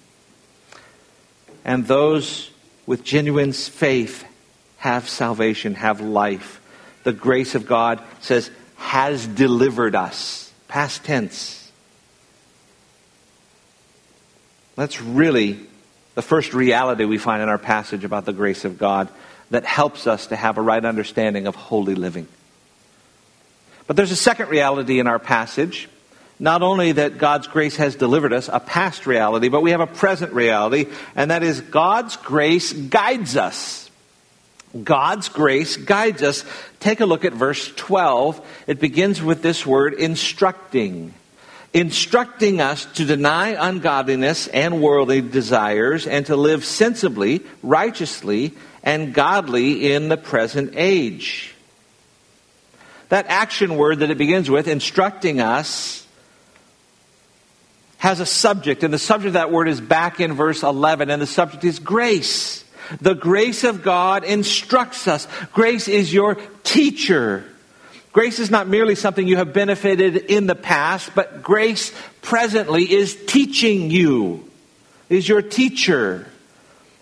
And 1.63 1.85
those 1.85 2.49
with 2.87 3.03
genuine 3.03 3.53
faith 3.53 4.25
have 4.77 5.07
salvation, 5.07 5.75
have 5.75 6.01
life. 6.01 6.59
The 7.03 7.13
grace 7.13 7.53
of 7.53 7.67
God 7.67 8.01
says, 8.21 8.49
has 8.77 9.27
delivered 9.27 9.93
us. 9.93 10.51
Past 10.67 11.03
tense. 11.03 11.71
That's 14.75 15.01
really 15.01 15.59
the 16.15 16.21
first 16.21 16.53
reality 16.53 17.05
we 17.05 17.17
find 17.17 17.43
in 17.43 17.49
our 17.49 17.57
passage 17.57 18.03
about 18.03 18.25
the 18.25 18.33
grace 18.33 18.65
of 18.65 18.77
God 18.77 19.07
that 19.49 19.65
helps 19.65 20.07
us 20.07 20.27
to 20.27 20.35
have 20.35 20.57
a 20.57 20.61
right 20.61 20.83
understanding 20.83 21.47
of 21.47 21.55
holy 21.55 21.95
living. 21.95 22.27
But 23.87 23.95
there's 23.95 24.11
a 24.11 24.17
second 24.17 24.49
reality 24.49 24.99
in 24.99 25.07
our 25.07 25.19
passage. 25.19 25.87
Not 26.39 26.61
only 26.61 26.91
that 26.91 27.17
God's 27.17 27.47
grace 27.47 27.77
has 27.77 27.95
delivered 27.95 28.33
us, 28.33 28.49
a 28.51 28.59
past 28.59 29.07
reality, 29.07 29.49
but 29.49 29.61
we 29.61 29.71
have 29.71 29.79
a 29.79 29.87
present 29.87 30.33
reality, 30.33 30.85
and 31.15 31.31
that 31.31 31.41
is 31.41 31.61
God's 31.61 32.15
grace 32.17 32.73
guides 32.73 33.35
us. 33.35 33.89
God's 34.83 35.29
grace 35.29 35.77
guides 35.77 36.21
us. 36.21 36.43
Take 36.79 36.99
a 36.99 37.05
look 37.05 37.25
at 37.25 37.33
verse 37.33 37.71
12. 37.75 38.45
It 38.67 38.79
begins 38.79 39.21
with 39.21 39.41
this 39.41 39.65
word 39.65 39.93
instructing. 39.93 41.13
Instructing 41.73 42.61
us 42.61 42.85
to 42.93 43.05
deny 43.05 43.49
ungodliness 43.49 44.47
and 44.47 44.81
worldly 44.81 45.21
desires 45.21 46.07
and 46.07 46.25
to 46.27 46.35
live 46.35 46.63
sensibly, 46.63 47.43
righteously, 47.61 48.53
and 48.83 49.13
godly 49.13 49.91
in 49.91 50.09
the 50.09 50.17
present 50.17 50.73
age. 50.75 51.53
That 53.09 53.27
action 53.27 53.75
word 53.75 53.99
that 53.99 54.11
it 54.11 54.17
begins 54.17 54.49
with, 54.49 54.67
instructing 54.67 55.39
us, 55.39 56.05
has 57.97 58.19
a 58.19 58.25
subject, 58.25 58.83
and 58.83 58.93
the 58.93 58.99
subject 58.99 59.27
of 59.27 59.33
that 59.33 59.51
word 59.51 59.67
is 59.67 59.81
back 59.81 60.19
in 60.19 60.33
verse 60.33 60.63
11, 60.63 61.09
and 61.09 61.21
the 61.21 61.27
subject 61.27 61.63
is 61.63 61.79
grace. 61.79 62.63
The 63.01 63.15
grace 63.15 63.63
of 63.63 63.83
God 63.83 64.23
instructs 64.23 65.07
us. 65.07 65.27
Grace 65.51 65.87
is 65.87 66.13
your 66.13 66.35
teacher. 66.63 67.45
Grace 68.17 68.39
is 68.39 68.49
not 68.49 68.67
merely 68.67 68.95
something 68.95 69.27
you 69.27 69.37
have 69.37 69.53
benefited 69.53 70.15
in 70.15 70.47
the 70.47 70.55
past, 70.55 71.11
but 71.13 71.43
grace 71.43 71.93
presently 72.23 72.91
is 72.91 73.15
teaching 73.27 73.91
you, 73.91 74.43
is 75.07 75.29
your 75.29 75.43
teacher. 75.43 76.27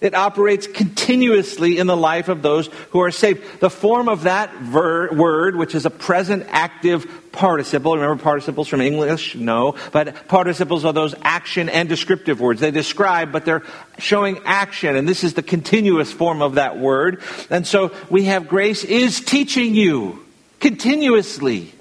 It 0.02 0.14
operates 0.14 0.68
continuously 0.68 1.78
in 1.78 1.88
the 1.88 1.96
life 1.96 2.28
of 2.28 2.42
those 2.42 2.68
who 2.90 3.00
are 3.00 3.12
saved. 3.12 3.62
The 3.62 3.70
form 3.70 4.10
of 4.10 4.24
that 4.24 4.54
ver- 4.56 5.14
word, 5.14 5.56
which 5.56 5.74
is 5.74 5.86
a 5.86 5.90
present 5.90 6.48
active 6.50 7.08
participle, 7.32 7.96
remember 7.96 8.22
participles 8.22 8.68
from 8.68 8.82
English? 8.82 9.36
No. 9.36 9.76
But 9.94 10.28
participles 10.28 10.84
are 10.84 10.92
those 10.92 11.16
action 11.22 11.70
and 11.70 11.88
descriptive 11.88 12.42
words. 12.42 12.60
They 12.60 12.72
describe, 12.72 13.32
but 13.32 13.46
they're 13.46 13.64
showing 14.00 14.42
action. 14.44 14.98
And 14.98 15.08
this 15.08 15.24
is 15.24 15.36
the 15.36 15.44
continuous 15.44 16.12
form 16.12 16.42
of 16.42 16.56
that 16.56 16.78
word. 16.78 17.22
And 17.50 17.66
so 17.66 17.94
we 18.10 18.26
have 18.26 18.50
grace 18.50 18.84
is 18.84 19.22
teaching 19.22 19.76
you 19.76 20.25
continuously. 20.60 21.74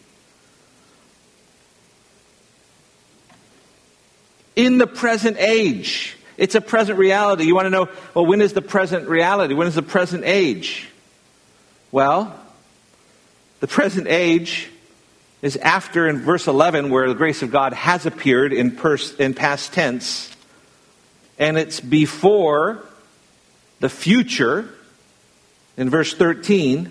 In 4.57 4.79
the 4.79 4.87
present 4.87 5.37
age. 5.39 6.17
It's 6.37 6.55
a 6.55 6.61
present 6.61 6.99
reality. 6.99 7.45
You 7.45 7.55
want 7.55 7.67
to 7.67 7.71
know, 7.71 7.89
well, 8.13 8.27
when 8.27 8.41
is 8.41 8.53
the 8.53 8.63
present 8.63 9.09
reality? 9.09 9.55
When 9.55 9.69
is 9.69 9.77
the 9.77 9.83
present 9.83 10.25
age? 10.25 10.89
Well, 11.93 12.37
the 13.61 13.69
present 13.69 14.09
age 14.09 14.69
is 15.43 15.57
after 15.57 16.09
in 16.09 16.21
verse 16.21 16.47
11 16.47 16.91
where 16.91 17.09
the 17.09 17.15
grace 17.15 17.43
of 17.43 17.51
God 17.51 17.73
has 17.73 18.07
appeared 18.07 18.53
in, 18.53 18.73
pers- 18.73 19.15
in 19.17 19.35
past 19.35 19.73
tense, 19.73 20.35
and 21.39 21.57
it's 21.57 21.81
before 21.81 22.85
the 23.81 23.89
future 23.89 24.69
in 25.77 25.91
verse 25.91 26.15
13 26.15 26.91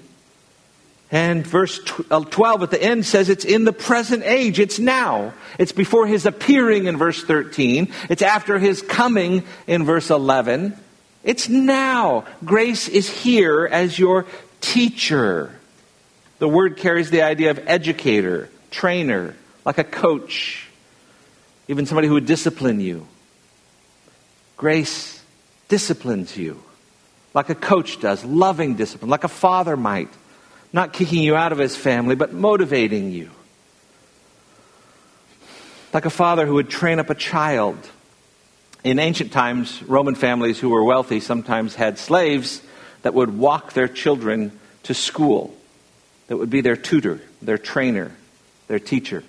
and 1.13 1.45
verse 1.45 1.79
uh, 2.09 2.21
12 2.21 2.63
at 2.63 2.71
the 2.71 2.81
end 2.81 3.05
says 3.05 3.29
it's 3.29 3.45
in 3.45 3.65
the 3.65 3.71
present 3.71 4.23
age. 4.23 4.59
It's 4.59 4.79
now. 4.79 5.33
It's 5.59 5.71
before 5.71 6.07
his 6.07 6.25
appearing 6.25 6.87
in 6.87 6.97
verse 6.97 7.23
13. 7.23 7.93
It's 8.09 8.23
after 8.23 8.57
his 8.57 8.81
coming 8.81 9.43
in 9.67 9.83
verse 9.83 10.09
11. 10.09 10.75
It's 11.23 11.47
now. 11.47 12.25
Grace 12.43 12.89
is 12.89 13.07
here 13.07 13.69
as 13.71 13.99
your 13.99 14.25
teacher. 14.59 15.51
The 16.39 16.49
word 16.49 16.77
carries 16.77 17.11
the 17.11 17.21
idea 17.21 17.51
of 17.51 17.59
educator, 17.67 18.49
trainer, 18.71 19.35
like 19.65 19.77
a 19.77 19.83
coach, 19.83 20.67
even 21.67 21.85
somebody 21.85 22.07
who 22.07 22.15
would 22.15 22.25
discipline 22.25 22.79
you. 22.79 23.07
Grace 24.57 25.21
disciplines 25.67 26.35
you 26.35 26.59
like 27.33 27.49
a 27.49 27.55
coach 27.55 27.99
does, 27.99 28.23
loving 28.23 28.75
discipline, 28.75 29.09
like 29.09 29.23
a 29.23 29.29
father 29.29 29.75
might 29.75 30.09
not 30.73 30.91
kicking 30.91 31.21
you 31.21 31.35
out 31.35 31.51
of 31.51 31.59
his 31.59 31.75
family, 31.75 32.15
but 32.15 32.33
motivating 32.33 33.11
you. 33.11 33.29
Like 35.93 36.05
a 36.05 36.09
father 36.09 36.47
who 36.47 36.55
would 36.55 36.69
train 36.69 36.97
up 36.99 37.11
a 37.11 37.15
child. 37.15 37.77
In 38.83 38.97
ancient 38.97 39.31
times, 39.31 39.81
Roman 39.83 40.15
families 40.15 40.59
who 40.59 40.69
were 40.69 40.83
wealthy 40.83 41.19
sometimes 41.19 41.75
had 41.75 41.99
slaves 41.99 42.61
that 43.03 43.13
would 43.13 43.37
walk 43.37 43.73
their 43.73 43.87
children 43.87 44.59
to 44.83 44.93
school, 44.93 45.55
that 46.27 46.37
would 46.37 46.49
be 46.49 46.61
their 46.61 46.75
tutor, 46.75 47.21
their 47.41 47.59
trainer, 47.59 48.11
their 48.67 48.79
teacher. 48.79 49.23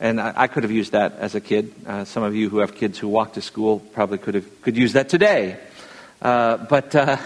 And 0.00 0.20
I, 0.20 0.32
I 0.36 0.46
could 0.48 0.64
have 0.64 0.72
used 0.72 0.92
that 0.92 1.12
as 1.18 1.34
a 1.34 1.40
kid. 1.40 1.72
Uh, 1.86 2.04
some 2.04 2.22
of 2.22 2.34
you 2.34 2.50
who 2.50 2.58
have 2.58 2.74
kids 2.74 2.98
who 2.98 3.08
walk 3.08 3.34
to 3.34 3.40
school 3.40 3.78
probably 3.78 4.18
could 4.18 4.34
have 4.34 4.62
could 4.62 4.76
use 4.76 4.94
that 4.94 5.08
today. 5.08 5.58
Uh, 6.20 6.56
but 6.56 6.94
uh, 6.94 7.16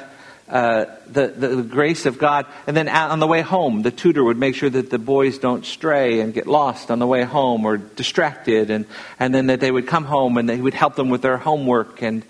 uh, 0.50 0.86
the, 1.06 1.28
the, 1.28 1.62
grace 1.62 2.06
of 2.06 2.18
God. 2.18 2.44
And 2.66 2.76
then 2.76 2.88
on 2.88 3.20
the 3.20 3.26
way 3.26 3.40
home, 3.40 3.82
the 3.82 3.92
tutor 3.92 4.24
would 4.24 4.36
make 4.36 4.56
sure 4.56 4.68
that 4.68 4.90
the 4.90 4.98
boys 4.98 5.38
don't 5.38 5.64
stray 5.64 6.20
and 6.20 6.34
get 6.34 6.46
lost 6.46 6.90
on 6.90 6.98
the 6.98 7.06
way 7.06 7.22
home 7.22 7.64
or 7.64 7.76
distracted. 7.76 8.70
And, 8.70 8.86
and 9.18 9.32
then 9.32 9.46
that 9.46 9.60
they 9.60 9.70
would 9.70 9.86
come 9.86 10.04
home 10.04 10.38
and 10.38 10.50
he 10.50 10.60
would 10.60 10.74
help 10.74 10.96
them 10.96 11.08
with 11.08 11.22
their 11.22 11.36
homework. 11.36 12.02
And 12.02 12.24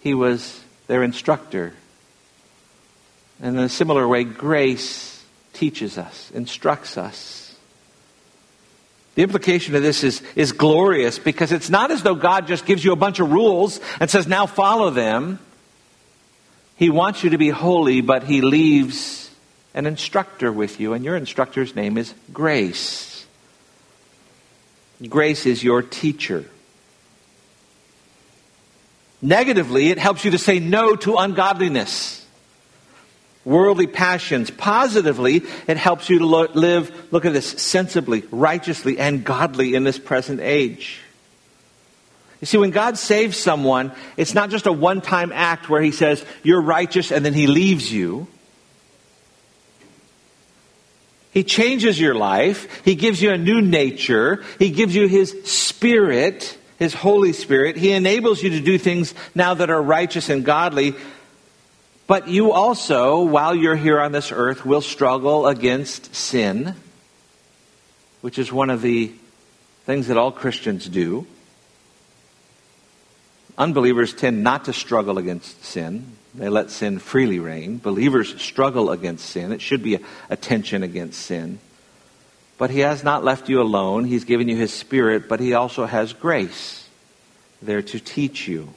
he 0.00 0.14
was 0.14 0.60
their 0.88 1.02
instructor. 1.02 1.72
And 3.40 3.56
in 3.56 3.62
a 3.62 3.68
similar 3.68 4.06
way, 4.08 4.24
grace 4.24 5.24
teaches 5.52 5.98
us, 5.98 6.30
instructs 6.32 6.98
us. 6.98 7.54
The 9.14 9.22
implication 9.22 9.74
of 9.74 9.82
this 9.82 10.04
is, 10.04 10.22
is 10.34 10.52
glorious 10.52 11.18
because 11.18 11.50
it's 11.50 11.70
not 11.70 11.90
as 11.90 12.02
though 12.02 12.14
God 12.14 12.46
just 12.46 12.66
gives 12.66 12.84
you 12.84 12.92
a 12.92 12.96
bunch 12.96 13.18
of 13.18 13.32
rules 13.32 13.80
and 13.98 14.10
says, 14.10 14.26
now 14.26 14.46
follow 14.46 14.90
them. 14.90 15.38
He 16.76 16.90
wants 16.90 17.24
you 17.24 17.30
to 17.30 17.38
be 17.38 17.48
holy, 17.48 18.02
but 18.02 18.24
He 18.24 18.42
leaves 18.42 19.30
an 19.74 19.86
instructor 19.86 20.52
with 20.52 20.78
you, 20.78 20.92
and 20.92 21.04
your 21.04 21.16
instructor's 21.16 21.74
name 21.74 21.98
is 21.98 22.14
Grace. 22.32 23.26
Grace 25.08 25.46
is 25.46 25.62
your 25.62 25.82
teacher. 25.82 26.44
Negatively, 29.20 29.88
it 29.88 29.98
helps 29.98 30.24
you 30.24 30.30
to 30.32 30.38
say 30.38 30.60
no 30.60 30.96
to 30.96 31.16
ungodliness, 31.16 32.24
worldly 33.44 33.86
passions. 33.86 34.50
Positively, 34.50 35.42
it 35.66 35.76
helps 35.76 36.10
you 36.10 36.18
to 36.18 36.26
lo- 36.26 36.48
live, 36.52 37.12
look 37.12 37.24
at 37.24 37.32
this, 37.32 37.46
sensibly, 37.46 38.22
righteously, 38.30 38.98
and 38.98 39.24
godly 39.24 39.74
in 39.74 39.84
this 39.84 39.98
present 39.98 40.40
age. 40.40 41.00
You 42.40 42.46
see, 42.46 42.58
when 42.58 42.70
God 42.70 42.98
saves 42.98 43.36
someone, 43.36 43.92
it's 44.16 44.34
not 44.34 44.50
just 44.50 44.66
a 44.66 44.72
one 44.72 45.00
time 45.00 45.32
act 45.32 45.68
where 45.68 45.80
He 45.80 45.90
says, 45.90 46.24
You're 46.42 46.60
righteous, 46.60 47.10
and 47.10 47.24
then 47.24 47.34
He 47.34 47.46
leaves 47.46 47.90
you. 47.92 48.26
He 51.32 51.44
changes 51.44 52.00
your 52.00 52.14
life. 52.14 52.84
He 52.84 52.94
gives 52.94 53.20
you 53.20 53.30
a 53.30 53.38
new 53.38 53.60
nature. 53.60 54.42
He 54.58 54.70
gives 54.70 54.94
you 54.94 55.06
His 55.06 55.34
Spirit, 55.44 56.56
His 56.78 56.94
Holy 56.94 57.32
Spirit. 57.32 57.76
He 57.76 57.92
enables 57.92 58.42
you 58.42 58.50
to 58.50 58.60
do 58.60 58.78
things 58.78 59.14
now 59.34 59.54
that 59.54 59.70
are 59.70 59.82
righteous 59.82 60.28
and 60.28 60.44
godly. 60.44 60.94
But 62.06 62.28
you 62.28 62.52
also, 62.52 63.22
while 63.22 63.54
you're 63.54 63.76
here 63.76 64.00
on 64.00 64.12
this 64.12 64.30
earth, 64.30 64.64
will 64.64 64.80
struggle 64.80 65.46
against 65.46 66.14
sin, 66.14 66.74
which 68.20 68.38
is 68.38 68.52
one 68.52 68.70
of 68.70 68.80
the 68.80 69.12
things 69.84 70.08
that 70.08 70.16
all 70.16 70.32
Christians 70.32 70.88
do. 70.88 71.26
Unbelievers 73.58 74.12
tend 74.12 74.42
not 74.42 74.66
to 74.66 74.72
struggle 74.72 75.18
against 75.18 75.64
sin. 75.64 76.12
They 76.34 76.48
let 76.48 76.70
sin 76.70 76.98
freely 76.98 77.38
reign. 77.38 77.78
Believers 77.78 78.40
struggle 78.40 78.90
against 78.90 79.24
sin. 79.30 79.52
It 79.52 79.62
should 79.62 79.82
be 79.82 79.98
a, 80.28 80.36
tension 80.36 80.82
against 80.82 81.22
sin. 81.22 81.58
But 82.58 82.70
He 82.70 82.80
has 82.80 83.02
not 83.02 83.24
left 83.24 83.48
you 83.48 83.62
alone. 83.62 84.04
He's 84.04 84.24
given 84.24 84.48
you 84.48 84.56
His 84.56 84.72
Spirit, 84.72 85.28
but 85.28 85.40
He 85.40 85.54
also 85.54 85.86
has 85.86 86.12
grace 86.12 86.86
there 87.62 87.80
to 87.80 87.98
teach 87.98 88.46
you. 88.46 88.68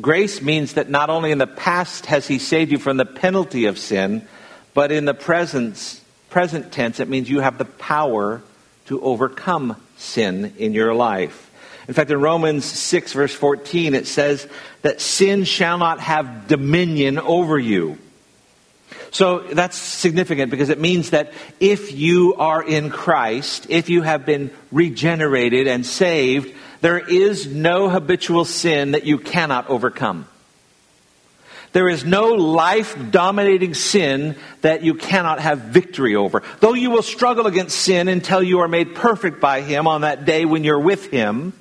Grace 0.00 0.40
means 0.40 0.74
that 0.74 0.88
not 0.88 1.10
only 1.10 1.30
in 1.30 1.38
the 1.38 1.46
past 1.46 2.06
has 2.06 2.26
He 2.26 2.38
saved 2.38 2.72
you 2.72 2.78
from 2.78 2.96
the 2.96 3.04
penalty 3.04 3.66
of 3.66 3.78
sin, 3.78 4.26
but 4.72 4.90
in 4.90 5.04
the 5.04 5.14
present, 5.14 6.00
present 6.30 6.72
tense, 6.72 7.00
it 7.00 7.08
means 7.08 7.28
you 7.28 7.40
have 7.40 7.58
the 7.58 7.64
power 7.66 8.42
to 8.86 9.00
overcome 9.02 9.76
sin 9.98 10.54
in 10.58 10.72
your 10.72 10.94
life. 10.94 11.45
In 11.88 11.94
fact, 11.94 12.10
in 12.10 12.20
Romans 12.20 12.64
6, 12.64 13.12
verse 13.12 13.34
14, 13.34 13.94
it 13.94 14.06
says 14.06 14.46
that 14.82 15.00
sin 15.00 15.44
shall 15.44 15.78
not 15.78 16.00
have 16.00 16.48
dominion 16.48 17.18
over 17.18 17.58
you. 17.58 17.98
So 19.10 19.38
that's 19.38 19.76
significant 19.76 20.50
because 20.50 20.68
it 20.68 20.80
means 20.80 21.10
that 21.10 21.32
if 21.60 21.92
you 21.92 22.34
are 22.34 22.62
in 22.62 22.90
Christ, 22.90 23.66
if 23.68 23.88
you 23.88 24.02
have 24.02 24.26
been 24.26 24.50
regenerated 24.72 25.68
and 25.68 25.86
saved, 25.86 26.52
there 26.80 26.98
is 26.98 27.46
no 27.46 27.88
habitual 27.88 28.44
sin 28.44 28.92
that 28.92 29.04
you 29.04 29.18
cannot 29.18 29.70
overcome. 29.70 30.26
There 31.72 31.88
is 31.88 32.04
no 32.04 32.28
life 32.28 32.96
dominating 33.10 33.74
sin 33.74 34.36
that 34.62 34.82
you 34.82 34.94
cannot 34.94 35.40
have 35.40 35.58
victory 35.60 36.16
over. 36.16 36.42
Though 36.60 36.74
you 36.74 36.90
will 36.90 37.02
struggle 37.02 37.46
against 37.46 37.78
sin 37.78 38.08
until 38.08 38.42
you 38.42 38.60
are 38.60 38.68
made 38.68 38.94
perfect 38.94 39.40
by 39.40 39.60
Him 39.60 39.86
on 39.86 40.00
that 40.00 40.24
day 40.24 40.44
when 40.44 40.64
you're 40.64 40.80
with 40.80 41.10
Him, 41.10 41.52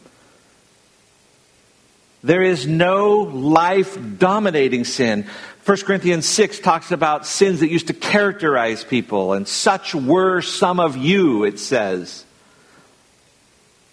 There 2.26 2.42
is 2.42 2.66
no 2.66 3.18
life 3.20 4.00
dominating 4.18 4.84
sin. 4.84 5.28
1 5.64 5.78
Corinthians 5.82 6.28
6 6.28 6.58
talks 6.58 6.90
about 6.92 7.28
sins 7.28 7.60
that 7.60 7.70
used 7.70 7.86
to 7.86 7.94
characterize 7.94 8.84
people, 8.84 9.34
and 9.34 9.48
such 9.48 9.94
were 9.94 10.42
some 10.42 10.80
of 10.80 10.98
you, 10.98 11.44
it 11.44 11.60
says. 11.60 12.26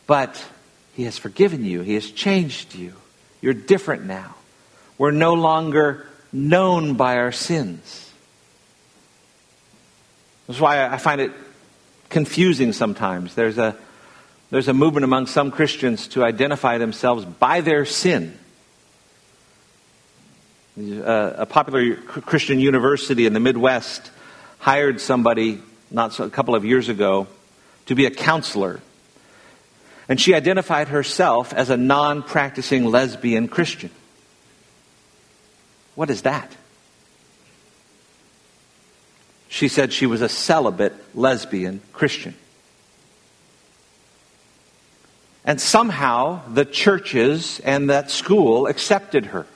But 0.06 0.42
He 0.94 1.02
has 1.02 1.18
forgiven 1.18 1.66
you, 1.66 1.82
He 1.82 1.92
has 1.92 2.10
changed 2.10 2.74
you. 2.74 2.94
You're 3.42 3.52
different 3.52 4.06
now. 4.06 4.34
We're 4.96 5.10
no 5.10 5.34
longer 5.34 6.06
known 6.32 6.94
by 6.94 7.18
our 7.18 7.32
sins. 7.32 8.10
That's 10.46 10.58
why 10.58 10.86
I 10.86 10.96
find 10.96 11.20
it 11.20 11.32
confusing 12.08 12.72
sometimes. 12.72 13.34
There's 13.34 13.58
a, 13.58 13.76
there's 14.52 14.68
a 14.68 14.74
movement 14.74 15.02
among 15.02 15.28
some 15.28 15.50
Christians 15.50 16.08
to 16.08 16.22
identify 16.22 16.76
themselves 16.76 17.24
by 17.24 17.62
their 17.62 17.86
sin. 17.86 18.38
Uh, 20.78 21.32
a 21.38 21.46
popular 21.46 21.94
Christian 21.96 22.60
university 22.60 23.24
in 23.24 23.32
the 23.32 23.40
Midwest 23.40 24.10
hired 24.58 25.00
somebody 25.00 25.62
not 25.90 26.12
so, 26.12 26.24
a 26.24 26.30
couple 26.30 26.54
of 26.54 26.66
years 26.66 26.90
ago 26.90 27.28
to 27.86 27.94
be 27.94 28.04
a 28.04 28.10
counselor. 28.10 28.80
And 30.06 30.20
she 30.20 30.34
identified 30.34 30.88
herself 30.88 31.54
as 31.54 31.70
a 31.70 31.78
non 31.78 32.22
practicing 32.22 32.84
lesbian 32.84 33.48
Christian. 33.48 33.90
What 35.94 36.10
is 36.10 36.22
that? 36.22 36.54
She 39.48 39.68
said 39.68 39.94
she 39.94 40.04
was 40.04 40.20
a 40.20 40.28
celibate 40.28 40.92
lesbian 41.14 41.80
Christian. 41.94 42.34
And 45.44 45.60
somehow 45.60 46.40
the 46.52 46.64
churches 46.64 47.60
and 47.60 47.90
that 47.90 48.10
school 48.10 48.66
accepted 48.66 49.26
her 49.26 49.46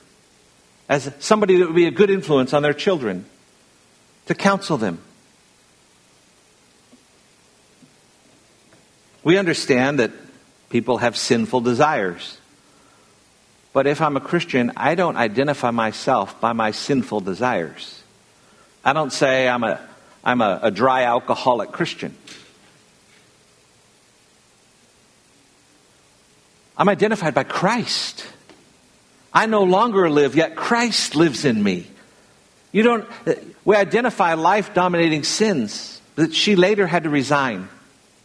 as 0.89 1.11
somebody 1.19 1.57
that 1.57 1.67
would 1.67 1.75
be 1.75 1.87
a 1.87 1.91
good 1.91 2.09
influence 2.09 2.53
on 2.53 2.61
their 2.61 2.73
children 2.73 3.25
to 4.25 4.35
counsel 4.35 4.77
them. 4.77 4.99
We 9.23 9.37
understand 9.37 9.99
that 9.99 10.11
people 10.69 10.99
have 10.99 11.17
sinful 11.17 11.61
desires. 11.61 12.37
But 13.73 13.87
if 13.87 14.01
I'm 14.01 14.17
a 14.17 14.21
Christian, 14.21 14.71
I 14.75 14.95
don't 14.95 15.17
identify 15.17 15.71
myself 15.71 16.39
by 16.39 16.53
my 16.53 16.71
sinful 16.71 17.21
desires. 17.21 18.01
I 18.83 18.93
don't 18.93 19.11
say 19.11 19.47
I'm 19.47 19.63
a, 19.63 19.79
I'm 20.23 20.41
a, 20.41 20.59
a 20.63 20.71
dry 20.71 21.03
alcoholic 21.03 21.71
Christian. 21.71 22.15
I'm 26.77 26.89
identified 26.89 27.33
by 27.33 27.43
Christ. 27.43 28.25
I 29.33 29.45
no 29.45 29.63
longer 29.63 30.09
live, 30.09 30.35
yet 30.35 30.55
Christ 30.55 31.15
lives 31.15 31.45
in 31.45 31.61
me. 31.61 31.87
You 32.71 32.83
don't, 32.83 33.09
we 33.65 33.75
identify 33.75 34.35
life 34.35 34.73
dominating 34.73 35.23
sins 35.23 36.01
that 36.15 36.33
she 36.33 36.55
later 36.55 36.85
had 36.85 37.03
to 37.03 37.09
resign 37.09 37.69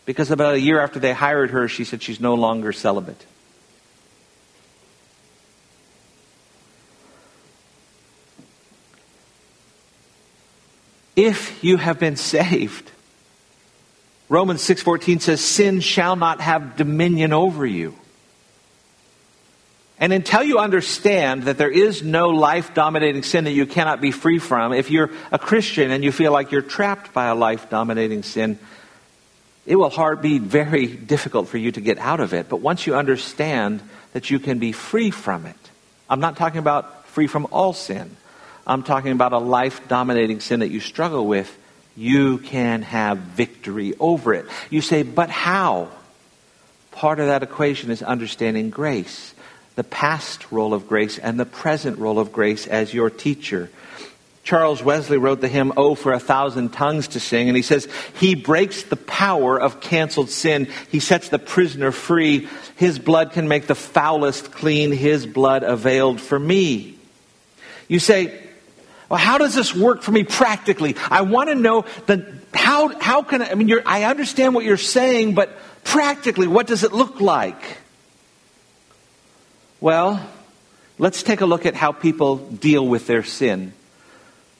because 0.04 0.30
about 0.30 0.54
a 0.54 0.60
year 0.60 0.80
after 0.80 0.98
they 0.98 1.12
hired 1.12 1.50
her, 1.50 1.68
she 1.68 1.84
said 1.84 2.02
she's 2.02 2.20
no 2.20 2.34
longer 2.34 2.72
celibate. 2.72 3.24
if 11.16 11.62
you 11.62 11.76
have 11.76 11.98
been 11.98 12.16
saved. 12.16 12.90
Romans 14.28 14.62
6:14 14.62 15.20
says 15.20 15.40
sin 15.42 15.80
shall 15.80 16.16
not 16.16 16.40
have 16.40 16.76
dominion 16.76 17.32
over 17.32 17.66
you. 17.66 17.94
And 20.02 20.12
until 20.12 20.42
you 20.42 20.58
understand 20.58 21.44
that 21.44 21.58
there 21.58 21.70
is 21.70 22.02
no 22.02 22.30
life 22.30 22.74
dominating 22.74 23.22
sin 23.22 23.44
that 23.44 23.52
you 23.52 23.66
cannot 23.66 24.00
be 24.00 24.10
free 24.10 24.40
from, 24.40 24.72
if 24.72 24.90
you're 24.90 25.10
a 25.30 25.38
Christian 25.38 25.92
and 25.92 26.02
you 26.02 26.10
feel 26.10 26.32
like 26.32 26.50
you're 26.50 26.60
trapped 26.60 27.12
by 27.12 27.26
a 27.26 27.36
life 27.36 27.70
dominating 27.70 28.24
sin, 28.24 28.58
it 29.64 29.76
will 29.76 29.90
hard, 29.90 30.20
be 30.20 30.40
very 30.40 30.88
difficult 30.88 31.46
for 31.46 31.56
you 31.56 31.70
to 31.70 31.80
get 31.80 31.98
out 31.98 32.18
of 32.18 32.34
it. 32.34 32.48
But 32.48 32.56
once 32.60 32.84
you 32.84 32.96
understand 32.96 33.80
that 34.12 34.28
you 34.28 34.40
can 34.40 34.58
be 34.58 34.72
free 34.72 35.12
from 35.12 35.46
it, 35.46 35.70
I'm 36.10 36.18
not 36.18 36.36
talking 36.36 36.58
about 36.58 37.06
free 37.06 37.28
from 37.28 37.46
all 37.52 37.72
sin. 37.72 38.16
I'm 38.66 38.82
talking 38.82 39.12
about 39.12 39.32
a 39.32 39.38
life 39.38 39.86
dominating 39.86 40.40
sin 40.40 40.60
that 40.60 40.70
you 40.70 40.80
struggle 40.80 41.28
with, 41.28 41.56
you 41.94 42.38
can 42.38 42.82
have 42.82 43.18
victory 43.18 43.94
over 44.00 44.34
it. 44.34 44.46
You 44.68 44.80
say, 44.80 45.04
but 45.04 45.30
how? 45.30 45.90
Part 46.90 47.20
of 47.20 47.28
that 47.28 47.44
equation 47.44 47.92
is 47.92 48.02
understanding 48.02 48.70
grace, 48.70 49.32
the 49.74 49.84
past 49.84 50.50
role 50.52 50.74
of 50.74 50.88
grace 50.88 51.18
and 51.18 51.38
the 51.38 51.46
present 51.46 51.98
role 51.98 52.18
of 52.18 52.32
grace 52.32 52.66
as 52.66 52.92
your 52.92 53.10
teacher. 53.10 53.70
Charles 54.44 54.82
Wesley 54.82 55.18
wrote 55.18 55.40
the 55.40 55.48
hymn, 55.48 55.72
Oh, 55.76 55.94
for 55.94 56.12
a 56.12 56.18
Thousand 56.18 56.70
Tongues 56.70 57.08
to 57.08 57.20
Sing, 57.20 57.48
and 57.48 57.56
he 57.56 57.62
says, 57.62 57.86
He 58.14 58.34
breaks 58.34 58.82
the 58.82 58.96
power 58.96 59.60
of 59.60 59.80
canceled 59.80 60.30
sin. 60.30 60.68
He 60.90 60.98
sets 60.98 61.28
the 61.28 61.38
prisoner 61.38 61.92
free. 61.92 62.48
His 62.76 62.98
blood 62.98 63.32
can 63.32 63.46
make 63.46 63.68
the 63.68 63.76
foulest 63.76 64.50
clean. 64.50 64.90
His 64.90 65.26
blood 65.26 65.62
availed 65.62 66.20
for 66.20 66.38
me. 66.38 66.98
You 67.86 68.00
say, 68.00 68.42
well, 69.08 69.20
how 69.20 69.36
does 69.36 69.54
this 69.54 69.74
work 69.74 70.00
for 70.00 70.10
me 70.10 70.24
practically? 70.24 70.96
I 71.10 71.20
want 71.20 71.50
to 71.50 71.54
know 71.54 71.84
the, 72.06 72.34
how, 72.54 72.98
how 72.98 73.22
can 73.22 73.42
I, 73.42 73.50
I 73.50 73.54
mean, 73.54 73.70
I 73.84 74.04
understand 74.04 74.54
what 74.54 74.64
you're 74.64 74.78
saying, 74.78 75.34
but 75.34 75.54
practically, 75.84 76.46
what 76.46 76.66
does 76.66 76.82
it 76.82 76.92
look 76.94 77.20
like? 77.20 77.62
Well, 79.82 80.24
let's 80.96 81.24
take 81.24 81.40
a 81.40 81.44
look 81.44 81.66
at 81.66 81.74
how 81.74 81.90
people 81.90 82.36
deal 82.36 82.86
with 82.86 83.08
their 83.08 83.24
sin. 83.24 83.72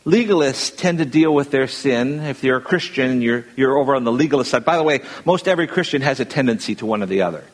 Legalists 0.05 0.77
tend 0.77 0.99
to 0.99 1.05
deal 1.05 1.33
with 1.33 1.53
their 1.53 1.69
sin. 1.69 2.19
If 2.19 2.43
you're 2.43 2.57
a 2.57 2.61
Christian, 2.61 3.23
you're, 3.23 3.45
you're 3.55 3.79
over 3.79 3.95
on 3.95 4.03
the 4.03 4.11
legalist 4.11 4.51
side. 4.51 4.65
By 4.65 4.77
the 4.77 4.83
way, 4.83 5.03
most 5.25 5.47
every 5.47 5.69
Christian 5.69 6.03
has 6.03 6.19
a 6.19 6.25
tendency 6.25 6.75
to 6.75 6.87
one 6.87 7.05
or 7.05 7.07
the 7.07 7.23
other. 7.23 7.45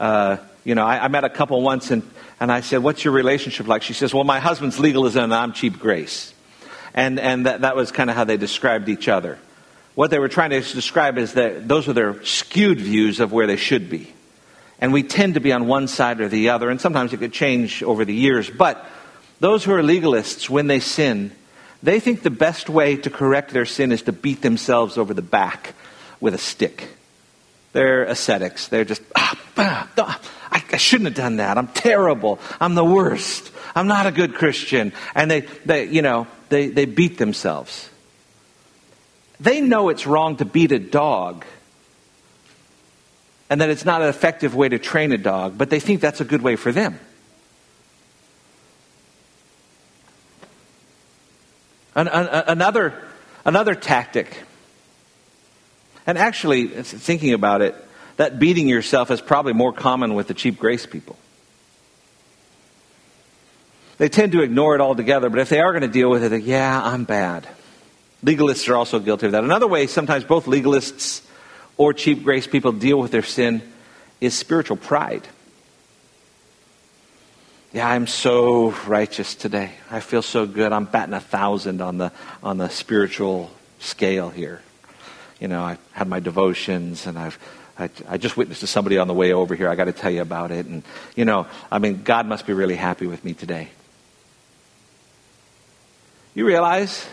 Uh, 0.00 0.38
you 0.64 0.74
know, 0.74 0.84
I, 0.84 1.04
I, 1.04 1.06
met 1.06 1.22
a 1.22 1.28
couple 1.28 1.62
once 1.62 1.92
and, 1.92 2.02
and 2.40 2.50
I 2.50 2.60
said, 2.60 2.82
What's 2.82 3.04
your 3.04 3.14
relationship 3.14 3.68
like? 3.68 3.82
She 3.82 3.92
says, 3.92 4.12
Well, 4.12 4.24
my 4.24 4.40
husband's 4.40 4.80
legalism 4.80 5.22
and 5.22 5.32
I'm 5.34 5.52
cheap 5.52 5.78
grace. 5.78 6.34
And, 6.92 7.20
and 7.20 7.46
that, 7.46 7.60
that 7.60 7.76
was 7.76 7.92
kind 7.92 8.10
of 8.10 8.16
how 8.16 8.24
they 8.24 8.36
described 8.36 8.88
each 8.88 9.06
other. 9.06 9.38
What 9.94 10.10
they 10.10 10.18
were 10.18 10.28
trying 10.28 10.50
to 10.50 10.60
describe 10.60 11.18
is 11.18 11.34
that 11.34 11.68
those 11.68 11.86
are 11.86 11.92
their 11.92 12.24
skewed 12.24 12.80
views 12.80 13.20
of 13.20 13.30
where 13.30 13.46
they 13.46 13.54
should 13.54 13.88
be. 13.88 14.13
And 14.84 14.92
we 14.92 15.02
tend 15.02 15.32
to 15.32 15.40
be 15.40 15.50
on 15.50 15.66
one 15.66 15.88
side 15.88 16.20
or 16.20 16.28
the 16.28 16.50
other, 16.50 16.68
and 16.68 16.78
sometimes 16.78 17.14
it 17.14 17.16
could 17.16 17.32
change 17.32 17.82
over 17.82 18.04
the 18.04 18.12
years. 18.12 18.50
But 18.50 18.84
those 19.40 19.64
who 19.64 19.72
are 19.72 19.82
legalists, 19.82 20.50
when 20.50 20.66
they 20.66 20.78
sin, 20.78 21.32
they 21.82 22.00
think 22.00 22.22
the 22.22 22.28
best 22.28 22.68
way 22.68 22.96
to 22.96 23.08
correct 23.08 23.52
their 23.52 23.64
sin 23.64 23.92
is 23.92 24.02
to 24.02 24.12
beat 24.12 24.42
themselves 24.42 24.98
over 24.98 25.14
the 25.14 25.22
back 25.22 25.72
with 26.20 26.34
a 26.34 26.38
stick. 26.38 26.86
They're 27.72 28.04
ascetics. 28.04 28.68
They're 28.68 28.84
just, 28.84 29.00
ah, 29.16 29.40
ah, 29.56 29.90
ah, 29.96 30.20
I, 30.52 30.62
I 30.72 30.76
shouldn't 30.76 31.06
have 31.06 31.16
done 31.16 31.36
that. 31.36 31.56
I'm 31.56 31.68
terrible. 31.68 32.38
I'm 32.60 32.74
the 32.74 32.84
worst. 32.84 33.52
I'm 33.74 33.86
not 33.86 34.06
a 34.06 34.12
good 34.12 34.34
Christian. 34.34 34.92
And 35.14 35.30
they, 35.30 35.40
they 35.64 35.84
you 35.86 36.02
know, 36.02 36.26
they, 36.50 36.68
they 36.68 36.84
beat 36.84 37.16
themselves. 37.16 37.88
They 39.40 39.62
know 39.62 39.88
it's 39.88 40.06
wrong 40.06 40.36
to 40.36 40.44
beat 40.44 40.72
a 40.72 40.78
dog 40.78 41.46
and 43.54 43.60
that 43.60 43.70
it's 43.70 43.84
not 43.84 44.02
an 44.02 44.08
effective 44.08 44.56
way 44.56 44.68
to 44.68 44.80
train 44.80 45.12
a 45.12 45.16
dog, 45.16 45.56
but 45.56 45.70
they 45.70 45.78
think 45.78 46.00
that's 46.00 46.20
a 46.20 46.24
good 46.24 46.42
way 46.42 46.56
for 46.56 46.72
them. 46.72 46.98
An, 51.94 52.08
an, 52.08 52.26
another, 52.48 53.00
another 53.44 53.76
tactic, 53.76 54.42
and 56.04 56.18
actually, 56.18 56.66
thinking 56.66 57.32
about 57.32 57.62
it, 57.62 57.76
that 58.16 58.40
beating 58.40 58.66
yourself 58.66 59.12
is 59.12 59.20
probably 59.20 59.52
more 59.52 59.72
common 59.72 60.14
with 60.14 60.26
the 60.26 60.34
cheap 60.34 60.58
grace 60.58 60.84
people. 60.84 61.16
They 63.98 64.08
tend 64.08 64.32
to 64.32 64.42
ignore 64.42 64.74
it 64.74 64.80
altogether, 64.80 65.30
but 65.30 65.38
if 65.38 65.48
they 65.48 65.60
are 65.60 65.70
going 65.70 65.82
to 65.82 65.86
deal 65.86 66.10
with 66.10 66.24
it, 66.24 66.42
yeah, 66.42 66.82
I'm 66.84 67.04
bad. 67.04 67.46
Legalists 68.24 68.68
are 68.68 68.74
also 68.74 68.98
guilty 68.98 69.26
of 69.26 69.32
that. 69.32 69.44
Another 69.44 69.68
way, 69.68 69.86
sometimes 69.86 70.24
both 70.24 70.46
legalists 70.46 71.24
or 71.76 71.92
cheap 71.92 72.22
grace 72.22 72.46
people 72.46 72.72
deal 72.72 72.98
with 72.98 73.10
their 73.10 73.22
sin 73.22 73.62
is 74.20 74.34
spiritual 74.34 74.76
pride. 74.76 75.26
Yeah, 77.72 77.88
I'm 77.88 78.06
so 78.06 78.70
righteous 78.86 79.34
today. 79.34 79.72
I 79.90 80.00
feel 80.00 80.22
so 80.22 80.46
good. 80.46 80.72
I'm 80.72 80.84
batting 80.84 81.14
a 81.14 81.20
thousand 81.20 81.80
on 81.80 81.98
the 81.98 82.12
on 82.42 82.56
the 82.56 82.68
spiritual 82.68 83.50
scale 83.80 84.30
here. 84.30 84.62
You 85.40 85.48
know, 85.48 85.62
I 85.62 85.78
had 85.92 86.06
my 86.06 86.20
devotions 86.20 87.06
and 87.06 87.18
I've 87.18 87.38
I, 87.76 87.90
I, 88.08 88.18
just 88.18 88.36
witnessed 88.36 88.60
to 88.60 88.68
somebody 88.68 88.98
on 88.98 89.08
the 89.08 89.14
way 89.14 89.32
over 89.32 89.56
here. 89.56 89.68
I 89.68 89.74
got 89.74 89.86
to 89.86 89.92
tell 89.92 90.10
you 90.10 90.22
about 90.22 90.52
it. 90.52 90.66
And, 90.66 90.84
you 91.16 91.24
know, 91.24 91.48
I 91.72 91.80
mean, 91.80 92.04
God 92.04 92.24
must 92.26 92.46
be 92.46 92.52
really 92.52 92.76
happy 92.76 93.08
with 93.08 93.24
me 93.24 93.34
today. 93.34 93.68
You 96.34 96.46
realize 96.46 97.04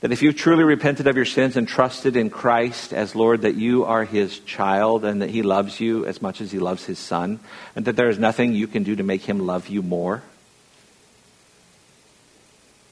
That 0.00 0.12
if 0.12 0.22
you've 0.22 0.36
truly 0.36 0.64
repented 0.64 1.06
of 1.06 1.16
your 1.16 1.24
sins 1.24 1.56
and 1.56 1.66
trusted 1.66 2.16
in 2.16 2.28
Christ 2.28 2.92
as 2.92 3.14
Lord, 3.14 3.42
that 3.42 3.54
you 3.54 3.84
are 3.84 4.04
his 4.04 4.38
child 4.40 5.04
and 5.04 5.22
that 5.22 5.30
he 5.30 5.42
loves 5.42 5.80
you 5.80 6.04
as 6.04 6.20
much 6.20 6.40
as 6.40 6.52
he 6.52 6.58
loves 6.58 6.84
his 6.84 6.98
son, 6.98 7.40
and 7.74 7.86
that 7.86 7.96
there 7.96 8.10
is 8.10 8.18
nothing 8.18 8.54
you 8.54 8.66
can 8.66 8.82
do 8.82 8.94
to 8.96 9.02
make 9.02 9.22
him 9.22 9.46
love 9.46 9.68
you 9.68 9.82
more. 9.82 10.22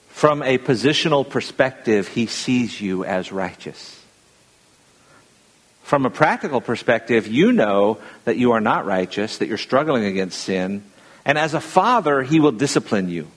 From 0.09 0.42
a 0.42 0.57
positional 0.57 1.28
perspective, 1.28 2.09
he 2.09 2.26
sees 2.26 2.80
you 2.80 3.05
as 3.05 3.30
righteous. 3.30 4.00
From 5.82 6.07
a 6.07 6.11
practical 6.11 6.62
perspective, 6.62 7.26
you 7.26 7.52
know 7.52 7.98
that 8.24 8.38
you 8.38 8.52
are 8.52 8.61
not 8.61 8.86
righteous, 8.86 9.36
that 9.38 9.48
you're 9.48 9.59
struggling 9.59 10.07
against 10.07 10.40
sin, 10.40 10.82
and 11.26 11.36
as 11.36 11.52
a 11.52 11.61
father, 11.61 12.22
he 12.22 12.40
will 12.40 12.52
discipline 12.52 13.11
you. 13.11 13.28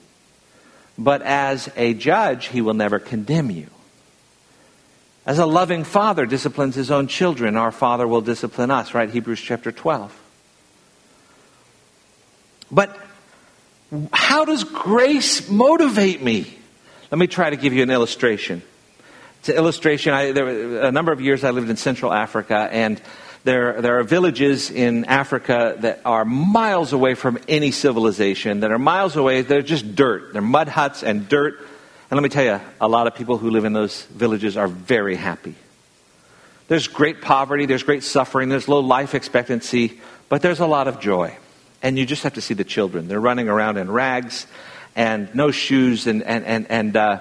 But 0.98 1.22
as 1.22 1.70
a 1.76 1.94
judge, 1.94 2.46
he 2.46 2.60
will 2.60 2.74
never 2.74 2.98
condemn 2.98 3.50
you. 3.50 3.68
As 5.24 5.38
a 5.38 5.46
loving 5.46 5.84
father 5.84 6.26
disciplines 6.26 6.74
his 6.74 6.90
own 6.90 7.06
children, 7.06 7.56
our 7.56 7.70
father 7.70 8.08
will 8.08 8.20
discipline 8.20 8.70
us, 8.70 8.94
right? 8.94 9.08
Hebrews 9.08 9.40
chapter 9.40 9.70
12. 9.70 10.22
But 12.70 12.98
how 14.12 14.44
does 14.44 14.64
grace 14.64 15.48
motivate 15.48 16.22
me? 16.22 16.58
Let 17.10 17.18
me 17.18 17.26
try 17.26 17.50
to 17.50 17.56
give 17.56 17.72
you 17.72 17.82
an 17.82 17.90
illustration. 17.90 18.62
It's 19.40 19.48
an 19.50 19.56
illustration. 19.56 20.12
I, 20.12 20.32
there, 20.32 20.82
a 20.82 20.92
number 20.92 21.12
of 21.12 21.20
years 21.20 21.44
I 21.44 21.50
lived 21.50 21.70
in 21.70 21.76
Central 21.76 22.12
Africa, 22.12 22.68
and 22.70 23.00
there, 23.48 23.80
there 23.80 23.98
are 23.98 24.02
villages 24.02 24.70
in 24.70 25.06
Africa 25.06 25.76
that 25.78 26.02
are 26.04 26.26
miles 26.26 26.92
away 26.92 27.14
from 27.14 27.38
any 27.48 27.70
civilization, 27.70 28.60
that 28.60 28.70
are 28.70 28.78
miles 28.78 29.16
away. 29.16 29.40
They're 29.40 29.62
just 29.62 29.96
dirt. 29.96 30.34
They're 30.34 30.42
mud 30.42 30.68
huts 30.68 31.02
and 31.02 31.26
dirt. 31.30 31.58
And 31.58 32.18
let 32.18 32.22
me 32.22 32.28
tell 32.28 32.44
you, 32.44 32.60
a 32.78 32.86
lot 32.86 33.06
of 33.06 33.14
people 33.14 33.38
who 33.38 33.48
live 33.48 33.64
in 33.64 33.72
those 33.72 34.02
villages 34.02 34.58
are 34.58 34.68
very 34.68 35.16
happy. 35.16 35.54
There's 36.68 36.88
great 36.88 37.22
poverty, 37.22 37.64
there's 37.64 37.84
great 37.84 38.02
suffering, 38.02 38.50
there's 38.50 38.68
low 38.68 38.80
life 38.80 39.14
expectancy, 39.14 39.98
but 40.28 40.42
there's 40.42 40.60
a 40.60 40.66
lot 40.66 40.86
of 40.86 41.00
joy. 41.00 41.34
And 41.80 41.98
you 41.98 42.04
just 42.04 42.24
have 42.24 42.34
to 42.34 42.42
see 42.42 42.52
the 42.52 42.64
children. 42.64 43.08
They're 43.08 43.18
running 43.18 43.48
around 43.48 43.78
in 43.78 43.90
rags 43.90 44.46
and 44.94 45.34
no 45.34 45.50
shoes. 45.52 46.06
And, 46.06 46.22
and, 46.22 46.44
and, 46.44 46.70
and 46.70 46.96
uh, 46.98 47.20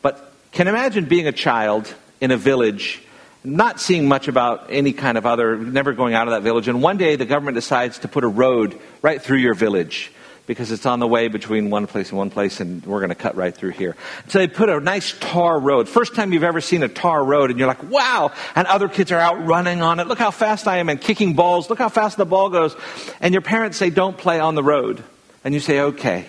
but 0.00 0.32
can 0.52 0.68
imagine 0.68 1.04
being 1.04 1.26
a 1.26 1.32
child 1.32 1.92
in 2.18 2.30
a 2.30 2.38
village 2.38 3.02
not 3.46 3.80
seeing 3.80 4.08
much 4.08 4.26
about 4.26 4.66
any 4.70 4.92
kind 4.92 5.16
of 5.16 5.24
other, 5.24 5.56
never 5.56 5.92
going 5.92 6.14
out 6.14 6.26
of 6.26 6.32
that 6.32 6.42
village. 6.42 6.66
And 6.66 6.82
one 6.82 6.96
day 6.96 7.14
the 7.14 7.26
government 7.26 7.54
decides 7.54 8.00
to 8.00 8.08
put 8.08 8.24
a 8.24 8.28
road 8.28 8.78
right 9.02 9.22
through 9.22 9.38
your 9.38 9.54
village 9.54 10.10
because 10.46 10.72
it's 10.72 10.84
on 10.86 10.98
the 10.98 11.06
way 11.06 11.28
between 11.28 11.70
one 11.70 11.86
place 11.86 12.10
and 12.10 12.18
one 12.18 12.30
place, 12.30 12.60
and 12.60 12.84
we're 12.84 13.00
going 13.00 13.10
to 13.10 13.16
cut 13.16 13.36
right 13.36 13.54
through 13.54 13.70
here. 13.70 13.96
So 14.28 14.38
they 14.38 14.48
put 14.48 14.68
a 14.68 14.80
nice 14.80 15.16
tar 15.18 15.58
road. 15.58 15.88
First 15.88 16.14
time 16.14 16.32
you've 16.32 16.44
ever 16.44 16.60
seen 16.60 16.82
a 16.82 16.88
tar 16.88 17.24
road, 17.24 17.50
and 17.50 17.58
you're 17.58 17.68
like, 17.68 17.82
wow! 17.90 18.32
And 18.54 18.66
other 18.66 18.88
kids 18.88 19.10
are 19.10 19.18
out 19.18 19.44
running 19.44 19.82
on 19.82 19.98
it. 19.98 20.06
Look 20.06 20.18
how 20.18 20.30
fast 20.30 20.68
I 20.68 20.78
am, 20.78 20.88
and 20.88 21.00
kicking 21.00 21.34
balls. 21.34 21.68
Look 21.68 21.78
how 21.78 21.88
fast 21.88 22.16
the 22.16 22.26
ball 22.26 22.50
goes. 22.50 22.76
And 23.20 23.34
your 23.34 23.42
parents 23.42 23.76
say, 23.76 23.90
don't 23.90 24.16
play 24.16 24.38
on 24.38 24.54
the 24.54 24.62
road. 24.62 25.02
And 25.42 25.52
you 25.52 25.60
say, 25.60 25.80
okay. 25.80 26.26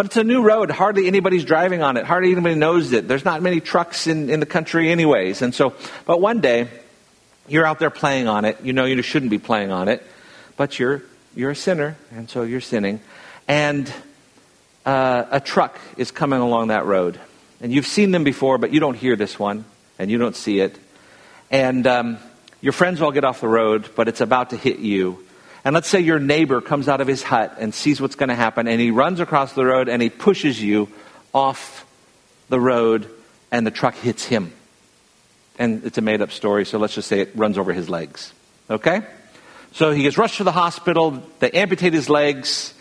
But 0.00 0.06
it's 0.06 0.16
a 0.16 0.24
new 0.24 0.40
road. 0.40 0.70
Hardly 0.70 1.06
anybody's 1.06 1.44
driving 1.44 1.82
on 1.82 1.98
it. 1.98 2.06
Hardly 2.06 2.32
anybody 2.32 2.54
knows 2.54 2.90
it. 2.92 3.06
There's 3.06 3.26
not 3.26 3.42
many 3.42 3.60
trucks 3.60 4.06
in, 4.06 4.30
in 4.30 4.40
the 4.40 4.46
country, 4.46 4.90
anyways. 4.90 5.42
And 5.42 5.54
so, 5.54 5.74
but 6.06 6.22
one 6.22 6.40
day, 6.40 6.68
you're 7.48 7.66
out 7.66 7.80
there 7.80 7.90
playing 7.90 8.26
on 8.26 8.46
it. 8.46 8.62
You 8.62 8.72
know 8.72 8.86
you 8.86 9.02
shouldn't 9.02 9.30
be 9.30 9.38
playing 9.38 9.70
on 9.72 9.88
it, 9.88 10.02
but 10.56 10.78
you're, 10.78 11.02
you're 11.36 11.50
a 11.50 11.54
sinner, 11.54 11.98
and 12.12 12.30
so 12.30 12.44
you're 12.44 12.62
sinning. 12.62 13.00
And 13.46 13.92
uh, 14.86 15.26
a 15.32 15.38
truck 15.38 15.78
is 15.98 16.10
coming 16.10 16.40
along 16.40 16.68
that 16.68 16.86
road. 16.86 17.20
And 17.60 17.70
you've 17.70 17.86
seen 17.86 18.10
them 18.10 18.24
before, 18.24 18.56
but 18.56 18.72
you 18.72 18.80
don't 18.80 18.96
hear 18.96 19.16
this 19.16 19.38
one, 19.38 19.66
and 19.98 20.10
you 20.10 20.16
don't 20.16 20.34
see 20.34 20.60
it. 20.60 20.78
And 21.50 21.86
um, 21.86 22.16
your 22.62 22.72
friends 22.72 23.02
all 23.02 23.12
get 23.12 23.24
off 23.24 23.42
the 23.42 23.48
road, 23.48 23.90
but 23.96 24.08
it's 24.08 24.22
about 24.22 24.48
to 24.48 24.56
hit 24.56 24.78
you. 24.78 25.26
And 25.64 25.74
let's 25.74 25.88
say 25.88 26.00
your 26.00 26.18
neighbor 26.18 26.60
comes 26.60 26.88
out 26.88 27.00
of 27.00 27.06
his 27.06 27.22
hut 27.22 27.56
and 27.58 27.74
sees 27.74 28.00
what's 28.00 28.14
going 28.14 28.30
to 28.30 28.34
happen, 28.34 28.66
and 28.66 28.80
he 28.80 28.90
runs 28.90 29.20
across 29.20 29.52
the 29.52 29.64
road 29.64 29.88
and 29.88 30.00
he 30.00 30.08
pushes 30.08 30.62
you 30.62 30.88
off 31.34 31.86
the 32.48 32.58
road, 32.58 33.08
and 33.52 33.66
the 33.66 33.70
truck 33.70 33.94
hits 33.94 34.24
him. 34.24 34.52
And 35.58 35.84
it's 35.84 35.98
a 35.98 36.00
made 36.00 36.22
up 36.22 36.32
story, 36.32 36.64
so 36.64 36.78
let's 36.78 36.94
just 36.94 37.08
say 37.08 37.20
it 37.20 37.32
runs 37.34 37.58
over 37.58 37.72
his 37.72 37.88
legs. 37.88 38.32
Okay? 38.68 39.02
So 39.72 39.92
he 39.92 40.02
gets 40.02 40.18
rushed 40.18 40.38
to 40.38 40.44
the 40.44 40.52
hospital, 40.52 41.22
they 41.38 41.50
amputate 41.50 41.92
his 41.92 42.08
legs, 42.08 42.74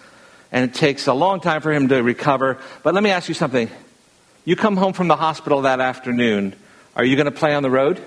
and 0.52 0.70
it 0.70 0.74
takes 0.74 1.06
a 1.08 1.14
long 1.14 1.42
time 1.42 1.62
for 1.62 1.72
him 1.72 1.90
to 1.90 2.02
recover. 2.02 2.58
But 2.82 2.94
let 2.94 3.04
me 3.04 3.12
ask 3.12 3.28
you 3.28 3.36
something. 3.36 3.70
You 4.46 4.56
come 4.56 4.78
home 4.78 4.94
from 4.94 5.08
the 5.08 5.16
hospital 5.16 5.62
that 5.64 5.80
afternoon, 5.80 6.56
are 6.96 7.04
you 7.04 7.16
going 7.16 7.26
to 7.26 7.32
play 7.32 7.54
on 7.54 7.62
the 7.62 7.70
road? 7.70 8.02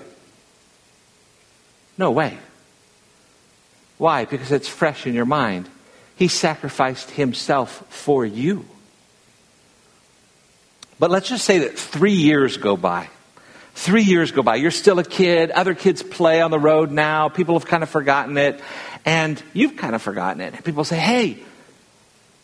No 1.97 2.11
way. 2.11 2.37
Why? 3.97 4.25
Because 4.25 4.51
it's 4.51 4.67
fresh 4.67 5.05
in 5.05 5.13
your 5.13 5.25
mind. 5.25 5.69
He 6.15 6.27
sacrificed 6.27 7.11
himself 7.11 7.85
for 7.89 8.25
you. 8.25 8.65
But 10.99 11.11
let's 11.11 11.27
just 11.27 11.45
say 11.45 11.59
that 11.59 11.77
three 11.77 12.13
years 12.13 12.57
go 12.57 12.77
by. 12.77 13.09
Three 13.75 14.03
years 14.03 14.31
go 14.31 14.43
by. 14.43 14.55
You're 14.57 14.71
still 14.71 14.99
a 14.99 15.03
kid. 15.03 15.51
Other 15.51 15.73
kids 15.73 16.03
play 16.03 16.41
on 16.41 16.51
the 16.51 16.59
road 16.59 16.91
now. 16.91 17.29
People 17.29 17.55
have 17.55 17.67
kind 17.67 17.81
of 17.81 17.89
forgotten 17.89 18.37
it. 18.37 18.61
And 19.03 19.41
you've 19.53 19.75
kind 19.75 19.95
of 19.95 20.01
forgotten 20.01 20.41
it. 20.41 20.53
And 20.53 20.63
People 20.63 20.83
say, 20.83 20.97
hey, 20.97 21.39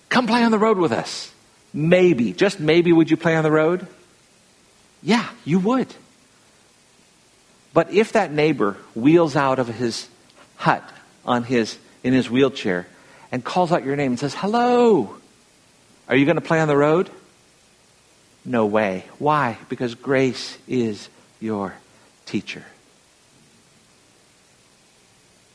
come 0.10 0.28
play 0.28 0.44
on 0.44 0.52
the 0.52 0.60
road 0.60 0.78
with 0.78 0.92
us. 0.92 1.32
Maybe, 1.72 2.34
just 2.34 2.60
maybe, 2.60 2.92
would 2.92 3.12
you 3.12 3.18
play 3.18 3.36
on 3.36 3.44
the 3.44 3.52
road? 3.52 3.86
Yeah, 5.04 5.30
you 5.46 5.60
would. 5.60 5.88
But 7.74 7.94
if 7.94 8.14
that 8.14 8.32
neighbor 8.32 8.76
wheels 8.96 9.36
out 9.36 9.60
of 9.60 9.68
his 9.68 10.10
hut 10.56 10.84
on 11.30 11.44
his, 11.44 11.78
in 12.04 12.12
his 12.12 12.30
wheelchair 12.30 12.88
and 13.32 13.44
calls 13.44 13.72
out 13.72 13.86
your 13.86 13.96
name 13.96 14.14
and 14.14 14.20
says, 14.20 14.34
Hello, 14.34 15.16
are 16.10 16.16
you 16.16 16.26
going 16.26 16.36
to 16.36 16.42
play 16.42 16.60
on 16.60 16.68
the 16.68 16.76
road? 16.76 17.10
No 18.44 18.66
way. 18.66 19.06
Why? 19.20 19.58
Because 19.70 19.96
grace 19.96 20.58
is 20.68 21.08
your 21.40 21.76
teacher. 22.26 22.66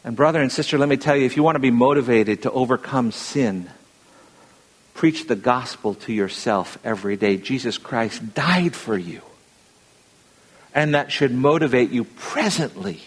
And, 0.04 0.14
brother 0.14 0.40
and 0.40 0.52
sister, 0.52 0.78
let 0.78 0.88
me 0.88 0.96
tell 0.96 1.16
you 1.16 1.24
if 1.24 1.36
you 1.36 1.42
want 1.42 1.56
to 1.56 1.60
be 1.60 1.70
motivated 1.70 2.42
to 2.42 2.52
overcome 2.52 3.10
sin, 3.10 3.68
preach 4.92 5.26
the 5.26 5.36
gospel 5.36 5.94
to 5.94 6.12
yourself 6.12 6.78
every 6.84 7.16
day. 7.16 7.36
Jesus 7.36 7.78
Christ 7.78 8.34
died 8.34 8.76
for 8.76 8.96
you. 8.96 9.22
And 10.72 10.94
that 10.94 11.10
should 11.10 11.32
motivate 11.32 11.90
you 11.90 12.04
presently 12.04 13.02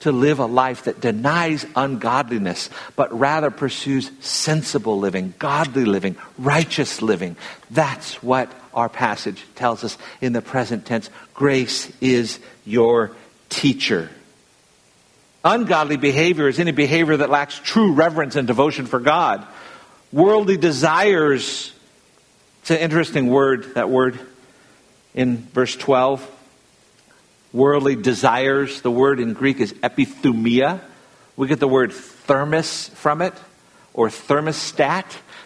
to 0.00 0.12
live 0.12 0.38
a 0.38 0.46
life 0.46 0.84
that 0.84 1.00
denies 1.00 1.64
ungodliness, 1.74 2.70
but 2.96 3.18
rather 3.18 3.50
pursues 3.50 4.10
sensible 4.20 4.98
living, 4.98 5.34
godly 5.38 5.84
living, 5.84 6.16
righteous 6.38 7.00
living. 7.00 7.36
That's 7.70 8.22
what 8.22 8.52
our 8.74 8.88
passage 8.88 9.42
tells 9.54 9.84
us 9.84 9.96
in 10.20 10.32
the 10.32 10.42
present 10.42 10.84
tense. 10.84 11.08
Grace 11.34 11.90
is 12.00 12.38
your 12.64 13.12
teacher. 13.48 14.10
Ungodly 15.44 15.96
behavior 15.96 16.48
is 16.48 16.58
any 16.58 16.72
behavior 16.72 17.16
that 17.16 17.30
lacks 17.30 17.58
true 17.62 17.92
reverence 17.92 18.36
and 18.36 18.46
devotion 18.46 18.86
for 18.86 19.00
God. 19.00 19.46
Worldly 20.12 20.56
desires, 20.56 21.72
it's 22.60 22.70
an 22.70 22.78
interesting 22.78 23.28
word, 23.28 23.74
that 23.74 23.88
word 23.88 24.18
in 25.14 25.38
verse 25.38 25.74
12 25.74 26.35
worldly 27.52 27.96
desires. 27.96 28.80
The 28.80 28.90
word 28.90 29.20
in 29.20 29.32
Greek 29.32 29.60
is 29.60 29.72
epithumia. 29.74 30.80
We 31.36 31.48
get 31.48 31.60
the 31.60 31.68
word 31.68 31.92
thermos 31.92 32.88
from 32.90 33.22
it, 33.22 33.34
or 33.94 34.08
thermostat. 34.08 35.04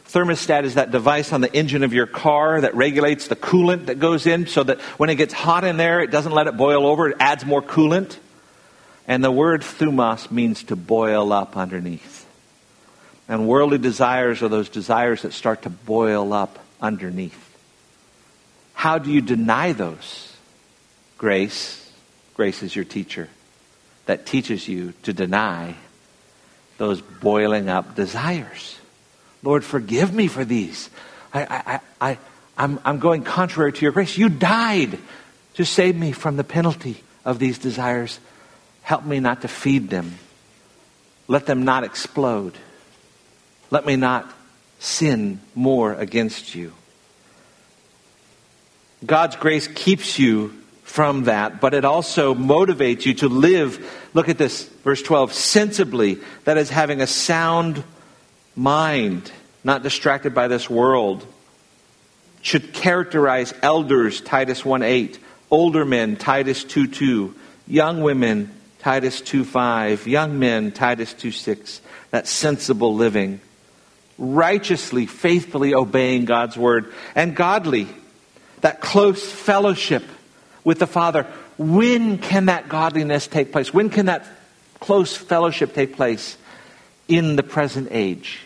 Thermostat 0.09 0.65
is 0.65 0.75
that 0.75 0.91
device 0.91 1.33
on 1.33 1.41
the 1.41 1.55
engine 1.55 1.85
of 1.85 1.93
your 1.93 2.07
car 2.07 2.61
that 2.61 2.75
regulates 2.75 3.29
the 3.29 3.37
coolant 3.37 3.87
that 3.87 4.01
goes 4.01 4.27
in 4.27 4.47
so 4.47 4.63
that 4.65 4.81
when 4.99 5.09
it 5.09 5.15
gets 5.17 5.33
hot 5.33 5.65
in 5.65 5.77
there, 5.77 6.01
it 6.01 6.11
doesn't 6.11 6.33
let 6.33 6.47
it 6.47 6.57
boil 6.57 6.87
over, 6.87 7.09
it 7.09 7.17
adds 7.21 7.45
more 7.45 7.63
coolant. 7.63 8.17
And 9.07 9.23
the 9.23 9.31
word 9.31 9.63
thumos 9.63 10.31
means 10.31 10.65
to 10.65 10.77
boil 10.77 11.33
up 11.33 11.57
underneath. 11.57 12.27
And 13.29 13.47
worldly 13.47 13.79
desires 13.79 14.43
are 14.43 14.49
those 14.49 14.69
desires 14.69 15.23
that 15.23 15.33
start 15.33 15.63
to 15.63 15.71
boil 15.71 16.33
up 16.33 16.59
underneath. 16.81 17.57
How 18.75 18.99
do 18.99 19.13
you 19.13 19.21
deny 19.21 19.73
those? 19.73 20.37
Grace 21.19 21.80
Grace 22.41 22.63
is 22.63 22.75
your 22.75 22.87
teacher 22.87 23.29
that 24.07 24.25
teaches 24.25 24.67
you 24.67 24.95
to 25.03 25.13
deny 25.13 25.75
those 26.79 27.03
boiling 27.03 27.69
up 27.69 27.95
desires. 27.95 28.79
Lord, 29.43 29.63
forgive 29.63 30.15
me 30.15 30.27
for 30.27 30.43
these. 30.43 30.89
I, 31.35 31.45
I, 31.45 31.81
I, 32.01 32.19
I'm, 32.57 32.81
I'm 32.83 32.99
going 32.99 33.25
contrary 33.25 33.75
to 33.75 33.83
your 33.83 33.93
grace. 33.93 34.17
You 34.17 34.31
died 34.31 34.99
to 35.57 35.67
save 35.67 35.95
me 35.95 36.13
from 36.13 36.39
the 36.39 36.43
penalty 36.43 37.05
of 37.27 37.39
these 37.39 37.59
desires. 37.59 38.19
Help 38.81 39.05
me 39.05 39.21
not 39.21 39.43
to 39.43 39.49
feed 39.49 39.91
them. 39.91 40.15
Let 41.29 41.45
them 41.45 41.67
not 41.67 41.85
explode. 41.85 42.55
Let 43.71 43.85
me 43.85 43.97
not 43.97 44.33
sin 44.79 45.43
more 45.55 45.93
against 45.93 46.55
you. 46.55 46.73
God's 49.05 49.37
grace 49.37 49.69
keeps 49.69 50.19
you 50.19 50.55
from 50.91 51.25
that, 51.25 51.61
but 51.61 51.73
it 51.73 51.85
also 51.85 52.35
motivates 52.35 53.07
you 53.07 53.15
to 53.15 53.29
live, 53.29 54.11
look 54.13 54.29
at 54.29 54.39
this, 54.39 54.65
verse 54.83 55.01
12, 55.01 55.33
sensibly, 55.33 56.19
that 56.45 56.59
is 56.59 56.69
having 56.69 57.01
a 57.01 57.07
sound 57.07 57.85
mind, 58.57 59.31
not 59.63 59.85
distracted 59.85 60.35
by 60.35 60.49
this 60.49 60.69
world. 60.69 61.25
Should 62.43 62.73
characterize 62.73 63.55
elders, 63.63 64.21
Titus 64.21 64.65
1 64.65 64.83
8, 64.83 65.21
older 65.49 65.85
men, 65.85 66.17
Titus 66.17 66.65
2 66.65 66.89
2, 66.89 67.37
young 67.69 68.01
women, 68.03 68.53
Titus 68.81 69.21
2 69.21 69.45
5, 69.45 70.09
young 70.09 70.41
men, 70.41 70.73
Titus 70.73 71.15
2 71.15 71.31
6, 71.31 71.83
that 72.11 72.27
sensible 72.27 72.97
living, 72.97 73.41
righteously, 74.19 75.07
faithfully 75.07 75.73
obeying 75.73 76.25
God's 76.25 76.57
word, 76.57 76.93
and 77.15 77.37
godly, 77.37 77.87
that 78.63 78.81
close 78.81 79.31
fellowship 79.31 80.03
with 80.65 80.79
the 80.79 80.87
Father. 80.87 81.27
When 81.59 82.19
can 82.19 82.47
that 82.47 82.69
godliness 82.69 83.27
take 83.27 83.53
place? 83.53 83.73
When 83.73 83.91
can 83.91 84.07
that 84.07 84.27
close 84.81 85.17
fellowship 85.17 85.75
take 85.75 85.97
place? 85.97 86.37
In 87.09 87.37
the 87.37 87.43
present 87.43 87.89
age. 87.91 88.41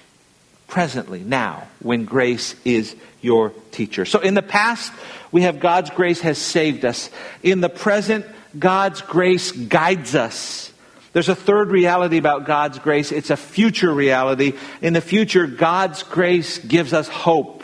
Presently, 0.68 1.20
now, 1.20 1.68
when 1.80 2.04
grace 2.04 2.56
is 2.64 2.96
your 3.20 3.50
teacher. 3.70 4.04
So 4.04 4.20
in 4.20 4.34
the 4.34 4.42
past, 4.42 4.92
we 5.30 5.42
have 5.42 5.60
God's 5.60 5.90
grace 5.90 6.20
has 6.20 6.38
saved 6.38 6.84
us. 6.84 7.10
In 7.42 7.60
the 7.60 7.68
present, 7.68 8.26
God's 8.58 9.00
grace 9.00 9.52
guides 9.52 10.14
us. 10.14 10.72
There's 11.12 11.28
a 11.28 11.34
third 11.34 11.70
reality 11.70 12.18
about 12.18 12.44
God's 12.44 12.78
grace. 12.78 13.12
It's 13.12 13.30
a 13.30 13.36
future 13.36 13.92
reality. 13.92 14.54
In 14.82 14.92
the 14.92 15.00
future, 15.00 15.46
God's 15.46 16.02
grace 16.02 16.58
gives 16.58 16.92
us 16.92 17.08
hope. 17.08 17.63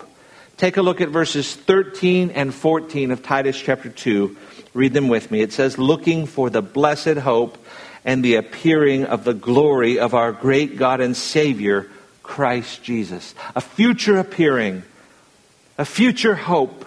Take 0.60 0.76
a 0.76 0.82
look 0.82 1.00
at 1.00 1.08
verses 1.08 1.54
13 1.54 2.32
and 2.32 2.52
14 2.52 3.12
of 3.12 3.22
Titus 3.22 3.58
chapter 3.58 3.88
2. 3.88 4.36
Read 4.74 4.92
them 4.92 5.08
with 5.08 5.30
me. 5.30 5.40
It 5.40 5.54
says, 5.54 5.78
Looking 5.78 6.26
for 6.26 6.50
the 6.50 6.60
blessed 6.60 7.16
hope 7.16 7.56
and 8.04 8.22
the 8.22 8.34
appearing 8.34 9.06
of 9.06 9.24
the 9.24 9.32
glory 9.32 9.98
of 9.98 10.12
our 10.12 10.32
great 10.32 10.76
God 10.76 11.00
and 11.00 11.16
Savior, 11.16 11.88
Christ 12.22 12.82
Jesus. 12.82 13.34
A 13.56 13.62
future 13.62 14.18
appearing, 14.18 14.82
a 15.78 15.86
future 15.86 16.34
hope. 16.34 16.84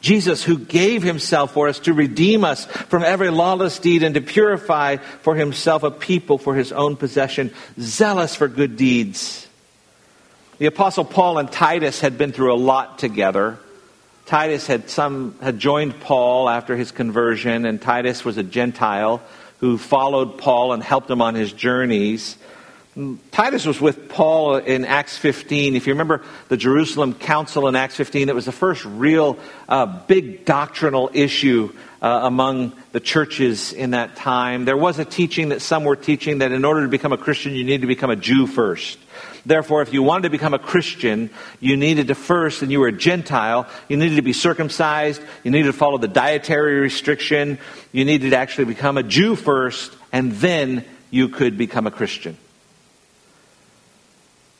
Jesus, 0.00 0.42
who 0.42 0.58
gave 0.58 1.02
himself 1.02 1.52
for 1.52 1.68
us 1.68 1.80
to 1.80 1.92
redeem 1.92 2.42
us 2.42 2.64
from 2.64 3.04
every 3.04 3.28
lawless 3.28 3.78
deed 3.80 4.02
and 4.02 4.14
to 4.14 4.22
purify 4.22 4.96
for 4.96 5.34
himself 5.34 5.82
a 5.82 5.90
people 5.90 6.38
for 6.38 6.54
his 6.54 6.72
own 6.72 6.96
possession, 6.96 7.52
zealous 7.78 8.34
for 8.34 8.48
good 8.48 8.78
deeds. 8.78 9.46
The 10.60 10.66
apostle 10.66 11.06
Paul 11.06 11.38
and 11.38 11.50
Titus 11.50 12.00
had 12.00 12.18
been 12.18 12.32
through 12.32 12.52
a 12.52 12.54
lot 12.54 12.98
together. 12.98 13.58
Titus 14.26 14.66
had 14.66 14.90
some 14.90 15.34
had 15.40 15.58
joined 15.58 15.98
Paul 16.00 16.50
after 16.50 16.76
his 16.76 16.92
conversion, 16.92 17.64
and 17.64 17.80
Titus 17.80 18.26
was 18.26 18.36
a 18.36 18.42
Gentile 18.42 19.22
who 19.60 19.78
followed 19.78 20.36
Paul 20.36 20.74
and 20.74 20.82
helped 20.82 21.08
him 21.08 21.22
on 21.22 21.34
his 21.34 21.50
journeys. 21.50 22.36
Titus 23.30 23.64
was 23.64 23.80
with 23.80 24.10
Paul 24.10 24.56
in 24.56 24.84
Acts 24.84 25.16
15. 25.16 25.76
If 25.76 25.86
you 25.86 25.94
remember 25.94 26.22
the 26.48 26.58
Jerusalem 26.58 27.14
Council 27.14 27.66
in 27.66 27.74
Acts 27.74 27.96
15, 27.96 28.28
it 28.28 28.34
was 28.34 28.44
the 28.44 28.52
first 28.52 28.84
real 28.84 29.38
uh, 29.66 29.86
big 29.86 30.44
doctrinal 30.44 31.08
issue 31.14 31.72
uh, 32.02 32.20
among 32.24 32.74
the 32.92 33.00
churches 33.00 33.72
in 33.72 33.92
that 33.92 34.14
time. 34.14 34.66
There 34.66 34.76
was 34.76 34.98
a 34.98 35.06
teaching 35.06 35.48
that 35.50 35.62
some 35.62 35.84
were 35.84 35.96
teaching 35.96 36.38
that 36.38 36.52
in 36.52 36.66
order 36.66 36.82
to 36.82 36.88
become 36.88 37.14
a 37.14 37.18
Christian, 37.18 37.54
you 37.54 37.64
need 37.64 37.80
to 37.80 37.86
become 37.86 38.10
a 38.10 38.16
Jew 38.16 38.46
first. 38.46 38.98
Therefore, 39.46 39.82
if 39.82 39.92
you 39.92 40.02
wanted 40.02 40.24
to 40.24 40.30
become 40.30 40.54
a 40.54 40.58
Christian, 40.58 41.30
you 41.60 41.76
needed 41.76 42.08
to 42.08 42.14
first, 42.14 42.62
and 42.62 42.70
you 42.70 42.80
were 42.80 42.88
a 42.88 42.92
Gentile, 42.92 43.66
you 43.88 43.96
needed 43.96 44.16
to 44.16 44.22
be 44.22 44.32
circumcised, 44.32 45.22
you 45.44 45.50
needed 45.50 45.66
to 45.66 45.72
follow 45.72 45.98
the 45.98 46.08
dietary 46.08 46.80
restriction, 46.80 47.58
you 47.92 48.04
needed 48.04 48.30
to 48.30 48.36
actually 48.36 48.66
become 48.66 48.98
a 48.98 49.02
Jew 49.02 49.36
first, 49.36 49.92
and 50.12 50.32
then 50.32 50.84
you 51.10 51.28
could 51.28 51.56
become 51.56 51.86
a 51.86 51.90
Christian. 51.90 52.36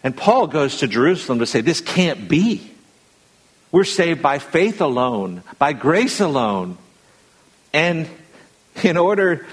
And 0.02 0.16
Paul 0.16 0.46
goes 0.46 0.78
to 0.78 0.88
Jerusalem 0.88 1.40
to 1.40 1.46
say, 1.46 1.60
This 1.60 1.80
can't 1.80 2.28
be. 2.28 2.70
We're 3.72 3.84
saved 3.84 4.22
by 4.22 4.38
faith 4.38 4.80
alone, 4.80 5.42
by 5.58 5.74
grace 5.74 6.20
alone. 6.20 6.78
And 7.72 8.08
in 8.82 8.96
order 8.96 9.46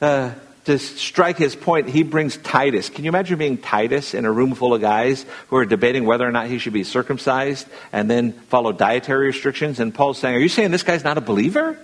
uh, 0.00 0.32
to 0.64 0.78
strike 0.78 1.38
his 1.38 1.56
point, 1.56 1.88
he 1.88 2.04
brings 2.04 2.36
Titus. 2.36 2.88
Can 2.88 3.04
you 3.04 3.08
imagine 3.08 3.36
being 3.36 3.58
Titus 3.58 4.14
in 4.14 4.24
a 4.24 4.30
room 4.30 4.54
full 4.54 4.74
of 4.74 4.80
guys 4.80 5.26
who 5.48 5.56
are 5.56 5.66
debating 5.66 6.04
whether 6.04 6.26
or 6.26 6.30
not 6.30 6.46
he 6.46 6.58
should 6.58 6.72
be 6.72 6.84
circumcised 6.84 7.66
and 7.92 8.08
then 8.08 8.32
follow 8.32 8.70
dietary 8.70 9.26
restrictions? 9.26 9.80
And 9.80 9.92
Paul's 9.92 10.18
saying, 10.18 10.36
Are 10.36 10.40
you 10.40 10.48
saying 10.48 10.70
this 10.70 10.84
guy's 10.84 11.02
not 11.02 11.18
a 11.18 11.20
believer? 11.20 11.76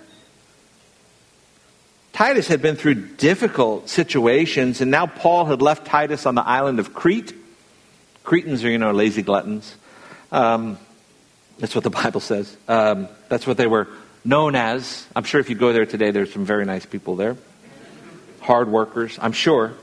Titus 2.13 2.47
had 2.47 2.61
been 2.61 2.75
through 2.75 2.95
difficult 3.17 3.89
situations, 3.89 4.81
and 4.81 4.89
now 4.89 5.07
Paul 5.07 5.45
had 5.45 5.61
left 5.61 5.85
Titus 5.85 6.25
on 6.25 6.35
the 6.35 6.45
island 6.45 6.79
of 6.79 6.93
Crete. 6.93 7.33
Cretans 8.23 8.63
are, 8.63 8.69
you 8.69 8.77
know, 8.77 8.91
lazy 8.91 9.21
gluttons. 9.21 9.75
Um, 10.31 10.77
that's 11.59 11.75
what 11.75 11.83
the 11.83 11.89
Bible 12.01 12.21
says. 12.21 12.55
Um, 12.67 13.09
that's 13.27 13.45
what 13.45 13.57
they 13.57 13.67
were 13.67 13.89
known 14.23 14.55
as. 14.55 15.05
I'm 15.15 15.23
sure 15.25 15.41
if 15.41 15.49
you 15.49 15.55
go 15.55 15.73
there 15.73 15.85
today, 15.85 16.11
there's 16.11 16.31
some 16.31 16.45
very 16.45 16.65
nice 16.65 16.85
people 16.85 17.17
there 17.17 17.35
hard 18.49 18.67
workers, 18.67 19.19
I'm 19.21 19.31
sure. 19.31 19.73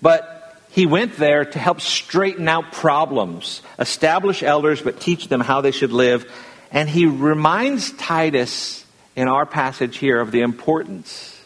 But 0.00 0.56
he 0.70 0.86
went 0.86 1.18
there 1.18 1.44
to 1.44 1.58
help 1.58 1.82
straighten 1.82 2.48
out 2.48 2.72
problems, 2.72 3.60
establish 3.78 4.42
elders, 4.42 4.80
but 4.80 5.00
teach 5.00 5.28
them 5.28 5.42
how 5.42 5.60
they 5.60 5.70
should 5.70 5.92
live. 5.92 6.24
And 6.72 6.88
he 6.88 7.04
reminds 7.04 7.92
Titus 7.92 8.86
in 9.14 9.28
our 9.28 9.44
passage 9.44 9.98
here 9.98 10.18
of 10.18 10.30
the 10.30 10.40
importance 10.40 11.38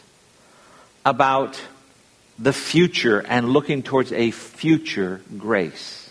about 1.03 1.59
the 2.39 2.53
future 2.53 3.19
and 3.19 3.49
looking 3.49 3.83
towards 3.83 4.13
a 4.13 4.31
future 4.31 5.19
grace. 5.37 6.09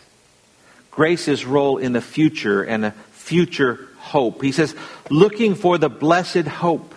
Grace's 0.91 1.47
role 1.47 1.79
in 1.79 1.95
the 1.95 2.03
future 2.03 2.63
and 2.63 2.85
a 2.85 2.91
future 3.13 3.89
hope. 3.97 4.43
He 4.43 4.53
says, 4.53 4.75
looking 5.09 5.55
for 5.55 5.79
the 5.79 5.89
blessed 5.89 6.47
hope 6.47 6.95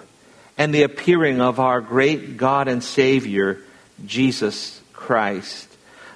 and 0.57 0.73
the 0.73 0.83
appearing 0.83 1.41
of 1.41 1.59
our 1.59 1.81
great 1.81 2.37
God 2.37 2.67
and 2.67 2.83
Savior, 2.83 3.59
Jesus 4.05 4.79
Christ. 4.93 5.67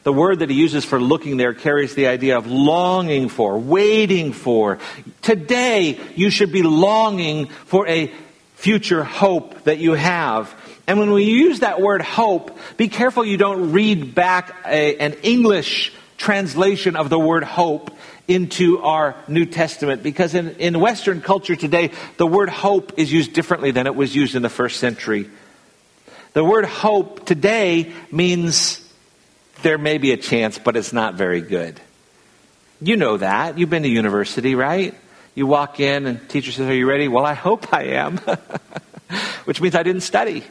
The 0.03 0.13
word 0.13 0.39
that 0.39 0.51
he 0.51 0.55
uses 0.55 0.85
for 0.85 1.01
looking 1.01 1.37
there 1.37 1.55
carries 1.55 1.95
the 1.95 2.07
idea 2.07 2.37
of 2.37 2.45
longing 2.45 3.27
for, 3.27 3.57
waiting 3.57 4.33
for. 4.33 4.77
Today, 5.23 5.99
you 6.15 6.29
should 6.29 6.51
be 6.51 6.61
longing 6.61 7.47
for 7.47 7.87
a 7.87 8.13
future 8.53 9.03
hope 9.03 9.63
that 9.63 9.79
you 9.79 9.93
have. 9.93 10.53
And 10.85 10.99
when 10.99 11.11
we 11.11 11.23
use 11.23 11.61
that 11.61 11.81
word 11.81 12.03
hope, 12.03 12.55
be 12.77 12.87
careful 12.87 13.25
you 13.25 13.37
don't 13.37 13.71
read 13.71 14.13
back 14.13 14.55
a, 14.65 14.95
an 14.97 15.13
English 15.23 15.91
translation 16.17 16.95
of 16.95 17.09
the 17.09 17.19
word 17.19 17.43
hope 17.43 17.91
into 18.27 18.79
our 18.79 19.15
New 19.27 19.45
Testament 19.45 20.03
because 20.03 20.33
in, 20.33 20.51
in 20.55 20.79
Western 20.79 21.21
culture 21.21 21.55
today, 21.55 21.91
the 22.17 22.27
word 22.27 22.49
hope 22.49 22.97
is 22.97 23.11
used 23.11 23.33
differently 23.33 23.71
than 23.71 23.87
it 23.87 23.95
was 23.95 24.15
used 24.15 24.35
in 24.35 24.41
the 24.41 24.49
first 24.49 24.79
century. 24.79 25.29
The 26.33 26.43
word 26.43 26.65
hope 26.65 27.25
today 27.25 27.93
means 28.11 28.81
there 29.61 29.77
may 29.77 29.97
be 29.97 30.11
a 30.11 30.17
chance, 30.17 30.59
but 30.59 30.75
it's 30.75 30.91
not 30.91 31.15
very 31.15 31.41
good. 31.41 31.79
You 32.81 32.97
know 32.97 33.17
that. 33.17 33.57
You've 33.57 33.69
been 33.69 33.83
to 33.83 33.89
university, 33.89 34.53
right? 34.53 34.93
You 35.33 35.47
walk 35.47 35.79
in 35.79 36.05
and 36.05 36.29
teacher 36.29 36.51
says, 36.51 36.67
Are 36.67 36.73
you 36.73 36.89
ready? 36.89 37.07
Well, 37.07 37.25
I 37.25 37.33
hope 37.33 37.73
I 37.73 37.83
am. 37.83 38.17
Which 39.45 39.61
means 39.61 39.75
I 39.75 39.83
didn't 39.83 40.01
study. 40.01 40.43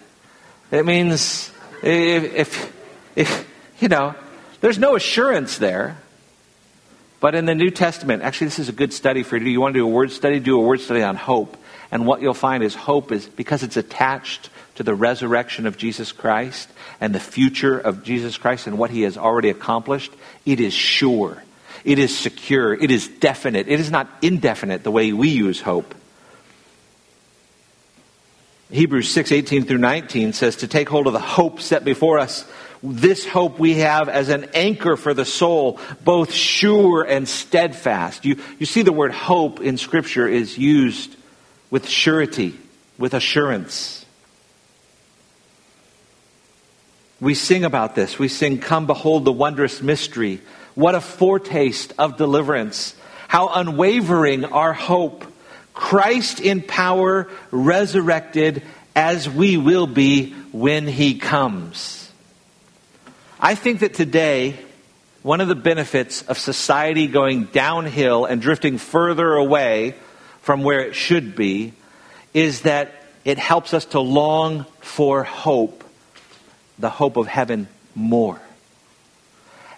It 0.71 0.87
means 0.87 1.51
if, 1.83 2.35
if, 2.35 2.73
if, 3.17 3.51
you 3.81 3.89
know, 3.89 4.15
there's 4.61 4.79
no 4.79 4.97
assurance 4.97 5.59
there. 5.59 5.99
But 7.25 7.35
in 7.35 7.47
the 7.47 7.55
New 7.55 7.71
Testament, 7.71 8.23
actually, 8.23 8.49
this 8.49 8.59
is 8.59 8.69
a 8.69 8.73
good 8.73 8.93
study 8.93 9.23
for 9.23 9.39
you. 9.39 9.47
You 9.47 9.59
want 9.59 9.73
to 9.73 9.81
do 9.81 9.87
a 9.87 9.91
word 9.91 10.13
study? 10.13 10.41
Do 10.41 10.61
a 10.61 10.63
word 10.63 10.81
study 10.81 11.03
on 11.03 11.17
hope. 11.17 11.57
And 11.91 12.05
what 12.05 12.21
you'll 12.21 12.35
find 12.35 12.63
is 12.63 12.75
hope 12.75 13.11
is 13.13 13.25
because 13.25 13.63
it's 13.63 13.79
attached 13.79 14.51
to 14.75 14.83
the 14.83 14.95
resurrection 14.95 15.67
of 15.67 15.79
Jesus 15.79 16.13
Christ 16.13 16.69
and 17.01 17.15
the 17.15 17.21
future 17.21 17.79
of 17.79 18.05
Jesus 18.05 18.37
Christ 18.37 18.67
and 18.67 18.77
what 18.77 18.91
he 18.91 19.05
has 19.05 19.17
already 19.17 19.49
accomplished, 19.49 20.13
it 20.45 20.61
is 20.61 20.75
sure. 20.75 21.43
It 21.83 21.99
is 21.99 22.15
secure. 22.15 22.75
It 22.75 22.91
is 22.91 23.09
definite. 23.09 23.69
It 23.69 23.81
is 23.81 23.91
not 23.91 24.07
indefinite 24.21 24.85
the 24.85 24.91
way 24.91 25.15
we 25.15 25.31
use 25.31 25.63
hope. 25.63 25.95
Hebrews 28.71 29.11
6, 29.11 29.33
18 29.33 29.65
through 29.65 29.79
19 29.79 30.35
says 30.35 30.57
to 30.57 30.69
take 30.69 30.91
hold 30.91 31.07
of 31.07 31.15
the 31.15 31.21
hope 31.21 31.63
set 31.63 31.87
before 31.87 32.19
us 32.19 32.45
this 32.85 33.27
hope 33.27 33.59
we 33.59 33.77
have 33.77 34.11
as 34.11 34.29
an 34.29 34.51
anchor 34.53 34.97
for 34.97 35.15
the 35.15 35.25
soul, 35.25 35.81
both 36.05 36.33
sure 36.33 37.03
and 37.03 37.27
steadfast. 37.27 38.27
You, 38.27 38.37
you 38.59 38.67
see 38.67 38.83
the 38.83 38.93
word 38.93 39.13
hope 39.13 39.61
in 39.61 39.79
Scripture 39.79 40.29
is 40.29 40.59
used 40.59 41.17
with 41.71 41.89
surety, 41.89 42.55
with 42.99 43.15
assurance. 43.15 44.05
We 47.21 47.35
sing 47.35 47.65
about 47.65 47.95
this. 47.95 48.19
We 48.19 48.29
sing, 48.29 48.59
Come 48.59 48.87
behold 48.87 49.25
the 49.25 49.33
wondrous 49.33 49.81
mystery. 49.81 50.43
What 50.75 50.95
a 50.95 51.01
foretaste 51.01 51.95
of 51.99 52.19
deliverance. 52.19 52.95
How 53.29 53.49
unwavering 53.49 54.45
our 54.45 54.75
hope. 54.75 55.25
Christ 55.73 56.39
in 56.39 56.61
power, 56.61 57.31
resurrected, 57.51 58.63
as 58.95 59.29
we 59.29 59.57
will 59.57 59.87
be 59.87 60.33
when 60.53 60.87
he 60.87 61.19
comes. 61.19 62.04
I 63.45 63.57
think 63.57 63.81
that 63.81 63.93
today, 63.93 64.59
one 65.23 65.43
of 65.43 65.49
the 65.49 65.55
benefits 65.55 66.23
of 66.23 66.39
society 66.39 67.07
going 67.09 67.45
downhill 67.45 68.25
and 68.25 68.41
drifting 68.41 68.79
further 68.79 69.35
away 69.35 69.97
from 70.41 70.63
where 70.63 70.81
it 70.81 70.95
should 70.95 71.37
be 71.37 71.75
is 72.33 72.63
that 72.63 72.95
it 73.23 73.37
helps 73.37 73.75
us 73.75 73.85
to 73.87 74.01
long 74.01 74.65
for 74.81 75.25
hope, 75.25 75.85
the 76.79 76.89
hope 76.89 77.19
of 77.19 77.27
heaven, 77.27 77.69
more. 77.95 78.41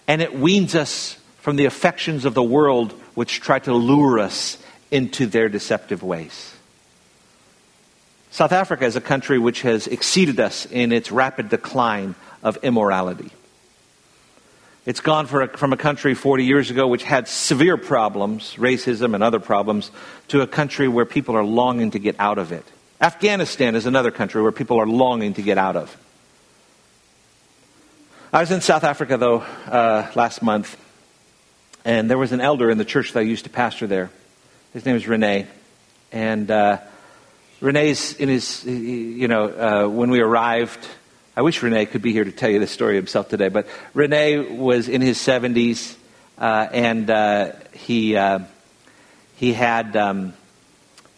And 0.07 0.21
it 0.21 0.39
weans 0.39 0.73
us 0.73 1.17
from 1.39 1.57
the 1.57 1.65
affections 1.65 2.23
of 2.23 2.33
the 2.33 2.41
world 2.41 2.93
which 3.15 3.41
try 3.41 3.59
to 3.59 3.73
lure 3.73 4.17
us 4.19 4.57
into 4.91 5.25
their 5.25 5.49
deceptive 5.49 6.03
ways. 6.03 6.55
South 8.31 8.53
Africa 8.53 8.85
is 8.85 8.95
a 8.95 9.01
country 9.01 9.37
which 9.37 9.63
has 9.63 9.87
exceeded 9.87 10.39
us 10.39 10.65
in 10.67 10.93
its 10.93 11.11
rapid 11.11 11.49
decline 11.49 12.15
of 12.41 12.57
immorality. 12.63 13.29
It's 14.87 15.01
gone 15.01 15.25
a, 15.25 15.47
from 15.49 15.73
a 15.73 15.77
country 15.77 16.13
40 16.13 16.45
years 16.45 16.71
ago 16.71 16.87
which 16.87 17.03
had 17.03 17.27
severe 17.27 17.75
problems, 17.75 18.55
racism 18.55 19.15
and 19.15 19.21
other 19.21 19.41
problems, 19.41 19.91
to 20.29 20.39
a 20.39 20.47
country 20.47 20.87
where 20.87 21.03
people 21.03 21.35
are 21.35 21.43
longing 21.43 21.91
to 21.91 21.99
get 21.99 22.15
out 22.19 22.37
of 22.37 22.53
it. 22.53 22.63
Afghanistan 23.01 23.75
is 23.75 23.85
another 23.85 24.11
country 24.11 24.41
where 24.41 24.53
people 24.53 24.79
are 24.79 24.87
longing 24.87 25.33
to 25.33 25.41
get 25.41 25.57
out 25.57 25.75
of. 25.75 25.97
I 28.31 28.39
was 28.39 28.49
in 28.49 28.61
South 28.61 28.85
Africa, 28.85 29.17
though, 29.17 29.39
uh, 29.39 30.09
last 30.15 30.41
month, 30.41 30.77
and 31.83 32.09
there 32.09 32.17
was 32.17 32.31
an 32.31 32.39
elder 32.39 32.69
in 32.69 32.77
the 32.77 32.85
church 32.85 33.11
that 33.11 33.19
I 33.19 33.23
used 33.23 33.43
to 33.43 33.49
pastor 33.49 33.87
there. 33.87 34.09
His 34.71 34.85
name 34.85 34.95
is 34.95 35.05
Rene. 35.05 35.47
And 36.13 36.49
uh, 36.49 36.77
Rene's 37.59 38.13
in 38.13 38.29
his, 38.29 38.63
you 38.63 39.27
know, 39.27 39.47
uh, 39.49 39.89
when 39.89 40.11
we 40.11 40.21
arrived, 40.21 40.87
I 41.37 41.41
wish 41.41 41.61
Rene 41.61 41.85
could 41.85 42.01
be 42.01 42.13
here 42.13 42.23
to 42.23 42.31
tell 42.31 42.49
you 42.49 42.59
the 42.59 42.65
story 42.65 42.95
himself 42.95 43.29
today, 43.29 43.49
but 43.49 43.67
Rene 43.93 44.57
was 44.57 44.89
in 44.89 45.01
his 45.01 45.19
70s, 45.19 45.95
uh, 46.35 46.67
and 46.71 47.07
uh, 47.11 47.51
he, 47.73 48.15
uh, 48.15 48.39
he 49.35 49.53
had 49.53 49.95
um, 49.95 50.33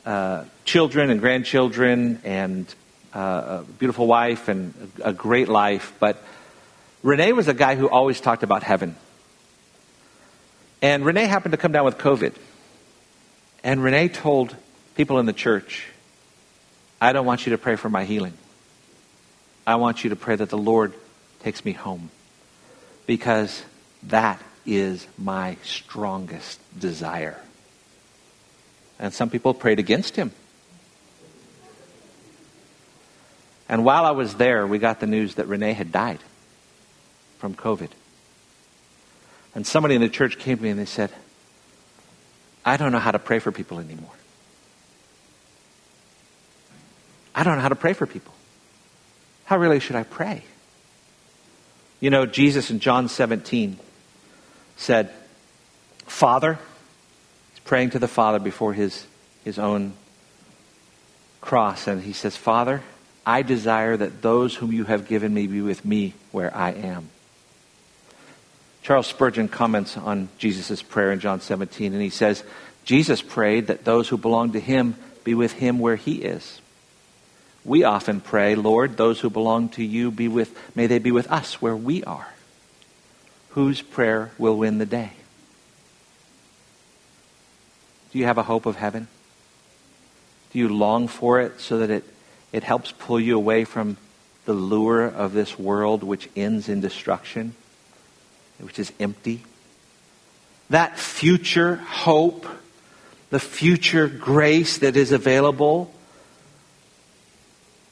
uh, 0.06 0.44
children 0.66 1.10
and 1.10 1.22
grandchildren 1.22 2.20
and 2.26 2.76
a 3.14 3.64
beautiful 3.78 4.08
wife 4.08 4.50
and 4.50 4.92
a 5.02 5.14
great 5.14 5.48
life, 5.48 5.94
but 6.02 6.22
Rene 7.02 7.32
was 7.32 7.48
a 7.48 7.54
guy 7.54 7.76
who 7.76 7.88
always 7.88 8.20
talked 8.20 8.44
about 8.44 8.62
heaven. 8.62 8.98
And 10.82 11.06
Rene 11.06 11.28
happened 11.28 11.54
to 11.54 11.58
come 11.58 11.72
down 11.72 11.86
with 11.86 11.98
COVID. 11.98 12.34
And 13.64 13.82
Rene 13.82 14.10
told 14.10 14.54
people 14.96 15.18
in 15.20 15.28
the 15.28 15.34
church, 15.34 15.88
I 17.00 17.14
don't 17.14 17.26
want 17.26 17.46
you 17.46 17.52
to 17.52 17.58
pray 17.58 17.78
for 17.78 17.90
my 17.90 18.04
healing. 18.04 18.34
I 19.70 19.76
want 19.76 20.04
you 20.04 20.10
to 20.10 20.16
pray 20.16 20.36
that 20.36 20.50
the 20.50 20.58
Lord 20.58 20.96
takes 21.44 21.64
me 21.64 21.74
home. 21.74 22.10
Because 23.06 23.62
that 24.02 24.42
is 24.66 25.06
my 25.16 25.58
strongest 25.62 26.60
desire. 26.80 27.40
And 28.98 29.14
some 29.14 29.30
people 29.30 29.54
prayed 29.54 29.78
against 29.78 30.16
him. 30.16 30.32
And 33.70 33.86
while 33.86 34.06
I 34.06 34.12
was 34.12 34.34
there, 34.34 34.66
we 34.66 34.80
got 34.80 35.02
the 35.02 35.06
news 35.06 35.36
that 35.36 35.48
Rene 35.48 35.74
had 35.74 35.92
died 35.92 36.20
from 37.38 37.54
COVID. 37.54 37.92
And 39.54 39.68
somebody 39.68 39.94
in 39.94 40.02
the 40.02 40.10
church 40.10 40.40
came 40.40 40.58
to 40.58 40.64
me 40.64 40.70
and 40.70 40.80
they 40.80 40.86
said, 40.86 41.12
I 42.66 42.76
don't 42.78 42.92
know 42.92 42.98
how 42.98 43.12
to 43.12 43.20
pray 43.20 43.38
for 43.38 43.52
people 43.52 43.78
anymore. 43.78 44.18
I 47.36 47.44
don't 47.44 47.58
know 47.58 47.62
how 47.62 47.70
to 47.70 47.76
pray 47.76 47.94
for 47.94 48.08
people. 48.08 48.34
How 49.50 49.58
really 49.58 49.80
should 49.80 49.96
I 49.96 50.04
pray? 50.04 50.44
You 52.00 52.12
know, 52.12 52.28
Jesus 52.28 52.70
in 52.70 52.78
John 52.78 53.10
17 53.10 53.80
said, 54.78 55.10
Father, 56.06 56.60
he's 57.50 57.60
praying 57.62 57.90
to 57.90 58.00
the 58.00 58.08
Father 58.08 58.38
before 58.38 58.74
his, 58.74 59.08
his 59.44 59.58
own 59.58 59.94
cross, 61.42 61.88
and 61.88 62.04
he 62.04 62.14
says, 62.14 62.38
Father, 62.38 62.84
I 63.26 63.42
desire 63.42 63.98
that 63.98 64.22
those 64.22 64.54
whom 64.54 64.72
you 64.72 64.84
have 64.84 65.08
given 65.08 65.34
me 65.34 65.48
be 65.48 65.62
with 65.62 65.84
me 65.84 66.14
where 66.32 66.56
I 66.56 66.74
am. 66.74 67.10
Charles 68.84 69.08
Spurgeon 69.08 69.48
comments 69.48 69.98
on 69.98 70.30
Jesus' 70.38 70.84
prayer 70.84 71.12
in 71.12 71.20
John 71.20 71.42
17, 71.42 71.92
and 71.92 72.02
he 72.04 72.12
says, 72.12 72.44
Jesus 72.86 73.24
prayed 73.24 73.66
that 73.66 73.84
those 73.84 74.10
who 74.10 74.18
belong 74.20 74.52
to 74.52 74.60
him 74.60 74.94
be 75.24 75.34
with 75.34 75.54
him 75.54 75.80
where 75.80 75.96
he 75.96 76.18
is. 76.18 76.62
We 77.66 77.84
often 77.84 78.22
pray, 78.22 78.56
Lord, 78.56 78.98
those 78.98 79.20
who 79.20 79.30
belong 79.30 79.70
to 79.70 79.84
you 79.84 80.12
be 80.12 80.28
with, 80.28 80.58
may 80.76 80.88
they 80.88 81.00
be 81.00 81.12
with 81.12 81.30
us 81.32 81.62
where 81.62 81.76
we 81.76 82.04
are. 82.04 82.28
Whose 83.50 83.82
prayer 83.82 84.32
will 84.38 84.58
win 84.58 84.78
the 84.78 84.86
day? 84.86 85.12
Do 88.12 88.20
you 88.20 88.26
have 88.26 88.38
a 88.38 88.44
hope 88.44 88.66
of 88.66 88.76
heaven? 88.76 89.08
Do 90.52 90.60
you 90.60 90.70
long 90.70 91.08
for 91.08 91.42
it 91.42 91.60
so 91.60 91.80
that 91.80 91.90
it, 91.90 92.04
it 92.52 92.64
helps 92.64 92.92
pull 92.92 93.20
you 93.20 93.36
away 93.36 93.66
from 93.66 93.98
the 94.46 94.54
lure 94.54 95.06
of 95.06 95.34
this 95.34 95.60
world 95.60 96.04
which 96.04 96.30
ends 96.36 96.70
in 96.70 96.82
destruction? 96.82 97.54
which 98.60 98.80
is 98.80 98.92
empty. 99.00 99.42
That 100.70 101.00
future 101.00 101.78
hope, 101.78 102.46
the 103.30 103.40
future 103.40 104.08
grace 104.08 104.80
that 104.80 104.96
is 104.96 105.12
available. 105.12 105.92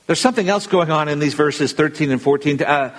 There's 0.07 0.19
something 0.19 0.49
else 0.49 0.67
going 0.67 0.89
on 0.89 1.09
in 1.09 1.19
these 1.19 1.33
verses 1.33 1.73
13 1.73 2.11
and 2.11 2.21
14. 2.21 2.61
Uh, 2.61 2.97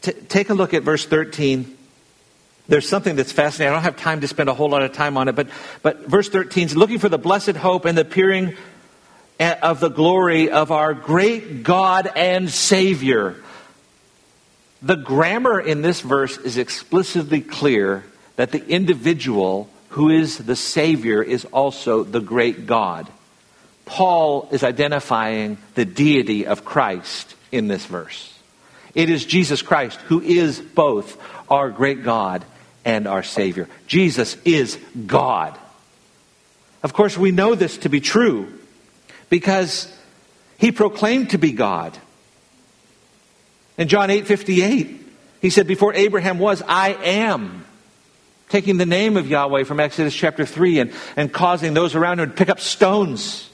t- 0.00 0.12
take 0.12 0.48
a 0.50 0.54
look 0.54 0.72
at 0.72 0.82
verse 0.82 1.04
13. 1.04 1.76
There's 2.66 2.88
something 2.88 3.16
that's 3.16 3.32
fascinating. 3.32 3.72
I 3.72 3.76
don't 3.76 3.82
have 3.84 3.96
time 3.96 4.22
to 4.22 4.28
spend 4.28 4.48
a 4.48 4.54
whole 4.54 4.70
lot 4.70 4.82
of 4.82 4.92
time 4.92 5.18
on 5.18 5.28
it, 5.28 5.34
but, 5.34 5.48
but 5.82 6.06
verse 6.06 6.28
13 6.30 6.66
is 6.66 6.76
looking 6.76 6.98
for 6.98 7.10
the 7.10 7.18
blessed 7.18 7.56
hope 7.56 7.84
and 7.84 7.98
the 7.98 8.02
appearing 8.02 8.56
of 9.38 9.80
the 9.80 9.90
glory 9.90 10.50
of 10.50 10.70
our 10.70 10.94
great 10.94 11.62
God 11.62 12.10
and 12.14 12.48
Savior 12.48 13.36
the 14.84 14.96
grammar 14.96 15.58
in 15.58 15.80
this 15.80 16.02
verse 16.02 16.36
is 16.36 16.58
explicitly 16.58 17.40
clear 17.40 18.04
that 18.36 18.52
the 18.52 18.64
individual 18.68 19.70
who 19.90 20.10
is 20.10 20.36
the 20.36 20.56
Savior 20.56 21.22
is 21.22 21.46
also 21.46 22.04
the 22.04 22.20
great 22.20 22.66
God. 22.66 23.08
Paul 23.84 24.48
is 24.50 24.64
identifying 24.64 25.58
the 25.74 25.84
deity 25.84 26.46
of 26.46 26.64
Christ 26.64 27.34
in 27.52 27.68
this 27.68 27.84
verse. 27.84 28.32
It 28.94 29.10
is 29.10 29.24
Jesus 29.24 29.62
Christ 29.62 29.98
who 30.02 30.20
is 30.20 30.60
both 30.60 31.20
our 31.50 31.70
great 31.70 32.02
God 32.02 32.44
and 32.84 33.06
our 33.06 33.22
Savior. 33.22 33.68
Jesus 33.86 34.36
is 34.44 34.78
God. 35.06 35.58
Of 36.82 36.92
course, 36.92 37.16
we 37.16 37.30
know 37.30 37.54
this 37.54 37.78
to 37.78 37.88
be 37.88 38.00
true 38.00 38.52
because 39.30 39.92
he 40.58 40.70
proclaimed 40.70 41.30
to 41.30 41.38
be 41.38 41.52
God. 41.52 41.96
In 43.76 43.88
John 43.88 44.10
8 44.10 44.26
58, 44.26 45.00
he 45.40 45.50
said, 45.50 45.66
Before 45.66 45.92
Abraham 45.94 46.38
was, 46.38 46.62
I 46.66 46.90
am. 46.90 47.64
Taking 48.50 48.76
the 48.76 48.86
name 48.86 49.16
of 49.16 49.26
Yahweh 49.26 49.64
from 49.64 49.80
Exodus 49.80 50.14
chapter 50.14 50.46
3 50.46 50.80
and, 50.80 50.92
and 51.16 51.32
causing 51.32 51.74
those 51.74 51.94
around 51.94 52.20
him 52.20 52.30
to 52.30 52.36
pick 52.36 52.50
up 52.50 52.60
stones. 52.60 53.50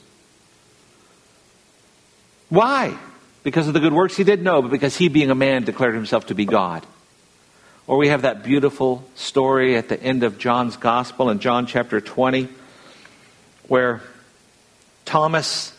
Why? 2.51 2.97
Because 3.43 3.69
of 3.69 3.73
the 3.73 3.79
good 3.79 3.93
works 3.93 4.17
he 4.17 4.25
did? 4.25 4.43
No, 4.43 4.61
but 4.61 4.71
because 4.71 4.97
he, 4.97 5.07
being 5.07 5.31
a 5.31 5.35
man, 5.35 5.63
declared 5.63 5.95
himself 5.95 6.27
to 6.27 6.35
be 6.35 6.43
God. 6.43 6.85
Or 7.87 7.95
we 7.95 8.09
have 8.09 8.23
that 8.23 8.43
beautiful 8.43 9.05
story 9.15 9.77
at 9.77 9.87
the 9.87 10.01
end 10.01 10.23
of 10.23 10.37
John's 10.37 10.75
Gospel 10.75 11.29
in 11.29 11.39
John 11.39 11.65
chapter 11.65 12.01
20, 12.01 12.49
where 13.69 14.01
Thomas, 15.05 15.73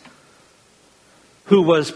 who 1.45 1.61
was 1.61 1.93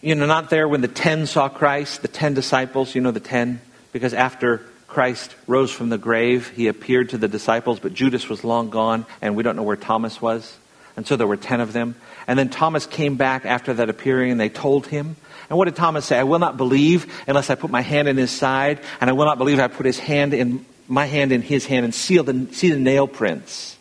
you 0.00 0.14
know, 0.14 0.26
not 0.26 0.48
there 0.48 0.68
when 0.68 0.80
the 0.80 0.86
ten 0.86 1.26
saw 1.26 1.48
Christ, 1.48 2.02
the 2.02 2.08
ten 2.08 2.34
disciples, 2.34 2.94
you 2.94 3.00
know, 3.00 3.10
the 3.10 3.18
ten, 3.18 3.60
because 3.90 4.14
after 4.14 4.58
Christ 4.86 5.34
rose 5.48 5.72
from 5.72 5.88
the 5.88 5.98
grave, 5.98 6.50
he 6.50 6.68
appeared 6.68 7.08
to 7.10 7.18
the 7.18 7.28
disciples, 7.28 7.80
but 7.80 7.94
Judas 7.94 8.28
was 8.28 8.44
long 8.44 8.70
gone, 8.70 9.06
and 9.20 9.34
we 9.34 9.42
don't 9.42 9.56
know 9.56 9.64
where 9.64 9.76
Thomas 9.76 10.22
was. 10.22 10.56
And 10.96 11.04
so 11.04 11.16
there 11.16 11.26
were 11.26 11.36
ten 11.36 11.60
of 11.60 11.72
them. 11.72 11.96
And 12.26 12.38
then 12.38 12.48
Thomas 12.48 12.86
came 12.86 13.16
back 13.16 13.44
after 13.44 13.74
that 13.74 13.90
appearing, 13.90 14.30
and 14.30 14.40
they 14.40 14.48
told 14.48 14.86
him. 14.86 15.16
And 15.48 15.58
what 15.58 15.66
did 15.66 15.76
Thomas 15.76 16.06
say? 16.06 16.18
I 16.18 16.24
will 16.24 16.38
not 16.38 16.56
believe 16.56 17.12
unless 17.26 17.50
I 17.50 17.54
put 17.54 17.70
my 17.70 17.82
hand 17.82 18.08
in 18.08 18.16
his 18.16 18.30
side, 18.30 18.80
and 19.00 19.10
I 19.10 19.12
will 19.12 19.26
not 19.26 19.38
believe 19.38 19.58
I 19.58 19.68
put 19.68 19.86
his 19.86 19.98
hand 19.98 20.34
in 20.34 20.64
my 20.88 21.06
hand 21.06 21.32
in 21.32 21.42
his 21.42 21.64
hand 21.66 21.84
and 21.84 21.94
seal 21.94 22.24
the, 22.24 22.48
see 22.52 22.70
the 22.70 22.78
nail 22.78 23.06
prints. 23.06 23.76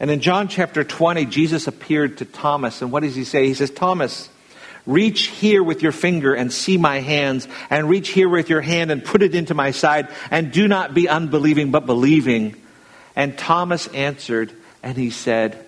And 0.00 0.10
in 0.10 0.20
John 0.20 0.48
chapter 0.48 0.82
20, 0.82 1.26
Jesus 1.26 1.66
appeared 1.66 2.18
to 2.18 2.24
Thomas, 2.24 2.82
and 2.82 2.90
what 2.90 3.02
does 3.02 3.14
he 3.14 3.24
say? 3.24 3.46
He 3.46 3.54
says, 3.54 3.70
Thomas, 3.70 4.28
Reach 4.84 5.28
here 5.28 5.62
with 5.62 5.82
your 5.82 5.92
finger 5.92 6.34
and 6.34 6.52
see 6.52 6.76
my 6.76 7.00
hands, 7.00 7.46
and 7.70 7.88
reach 7.88 8.08
here 8.08 8.28
with 8.28 8.50
your 8.50 8.60
hand 8.60 8.90
and 8.90 9.04
put 9.04 9.22
it 9.22 9.34
into 9.34 9.54
my 9.54 9.70
side, 9.70 10.08
and 10.30 10.52
do 10.52 10.66
not 10.66 10.92
be 10.92 11.08
unbelieving, 11.08 11.70
but 11.70 11.86
believing. 11.86 12.56
And 13.14 13.38
Thomas 13.38 13.86
answered, 13.88 14.52
and 14.82 14.96
he 14.96 15.10
said, 15.10 15.64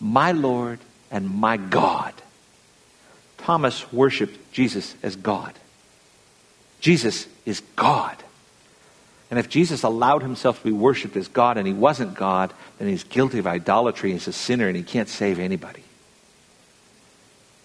my 0.00 0.32
Lord 0.32 0.78
and 1.10 1.28
my 1.28 1.56
God. 1.56 2.12
Thomas 3.38 3.92
worshiped 3.92 4.52
Jesus 4.52 4.94
as 5.02 5.16
God. 5.16 5.52
Jesus 6.80 7.26
is 7.44 7.60
God. 7.76 8.16
And 9.30 9.38
if 9.38 9.48
Jesus 9.48 9.82
allowed 9.82 10.22
himself 10.22 10.58
to 10.58 10.64
be 10.64 10.72
worshiped 10.72 11.16
as 11.16 11.28
God 11.28 11.56
and 11.56 11.66
he 11.66 11.72
wasn't 11.72 12.14
God, 12.14 12.52
then 12.78 12.88
he's 12.88 13.04
guilty 13.04 13.38
of 13.38 13.46
idolatry. 13.46 14.12
He's 14.12 14.28
a 14.28 14.32
sinner 14.32 14.68
and 14.68 14.76
he 14.76 14.82
can't 14.82 15.08
save 15.08 15.38
anybody. 15.38 15.82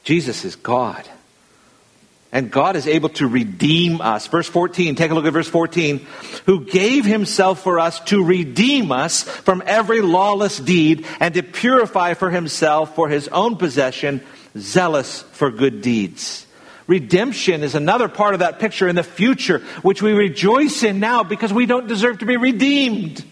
Jesus 0.04 0.46
is 0.46 0.56
God. 0.56 1.08
And 2.32 2.52
God 2.52 2.76
is 2.76 2.86
able 2.86 3.10
to 3.10 3.28
redeem 3.28 4.02
us. 4.02 4.28
Verse 4.28 4.48
14, 4.48 4.96
take 4.96 5.10
a 5.10 5.16
look 5.16 5.26
at 5.26 5.34
verse 5.34 5.48
14. 5.48 6.06
Who 6.46 6.64
gave 6.66 7.04
himself 7.04 7.64
for 7.64 7.80
us 7.80 8.00
to 8.02 8.24
redeem 8.24 8.92
us 8.92 9.24
from 9.24 9.64
every 9.66 10.02
lawless 10.02 10.60
deed 10.60 11.08
and 11.20 11.34
to 11.34 11.42
purify 11.42 12.14
for 12.14 12.30
himself 12.30 12.94
for 12.94 13.10
his 13.10 13.28
own 13.30 13.56
possession, 13.56 14.22
zealous 14.56 15.24
for 15.32 15.50
good 15.50 15.82
deeds. 15.82 16.46
Redemption 16.86 17.64
is 17.64 17.76
another 17.76 18.08
part 18.08 18.34
of 18.34 18.40
that 18.40 18.60
picture 18.60 18.88
in 18.88 18.96
the 18.96 19.04
future, 19.04 19.60
which 19.82 20.02
we 20.02 20.12
rejoice 20.14 20.84
in 20.84 21.00
now 21.00 21.24
because 21.24 21.54
we 21.54 21.66
don't 21.66 21.88
deserve 21.88 22.20
to 22.20 22.26
be 22.26 22.38
redeemed. 22.38 23.24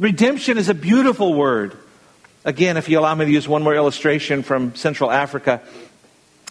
Redemption 0.00 0.58
is 0.58 0.68
a 0.68 0.74
beautiful 0.74 1.34
word. 1.34 1.76
Again, 2.44 2.76
if 2.76 2.88
you 2.88 2.98
allow 2.98 3.14
me 3.14 3.26
to 3.26 3.30
use 3.30 3.46
one 3.46 3.62
more 3.62 3.74
illustration 3.74 4.42
from 4.42 4.74
Central 4.74 5.10
Africa, 5.10 5.60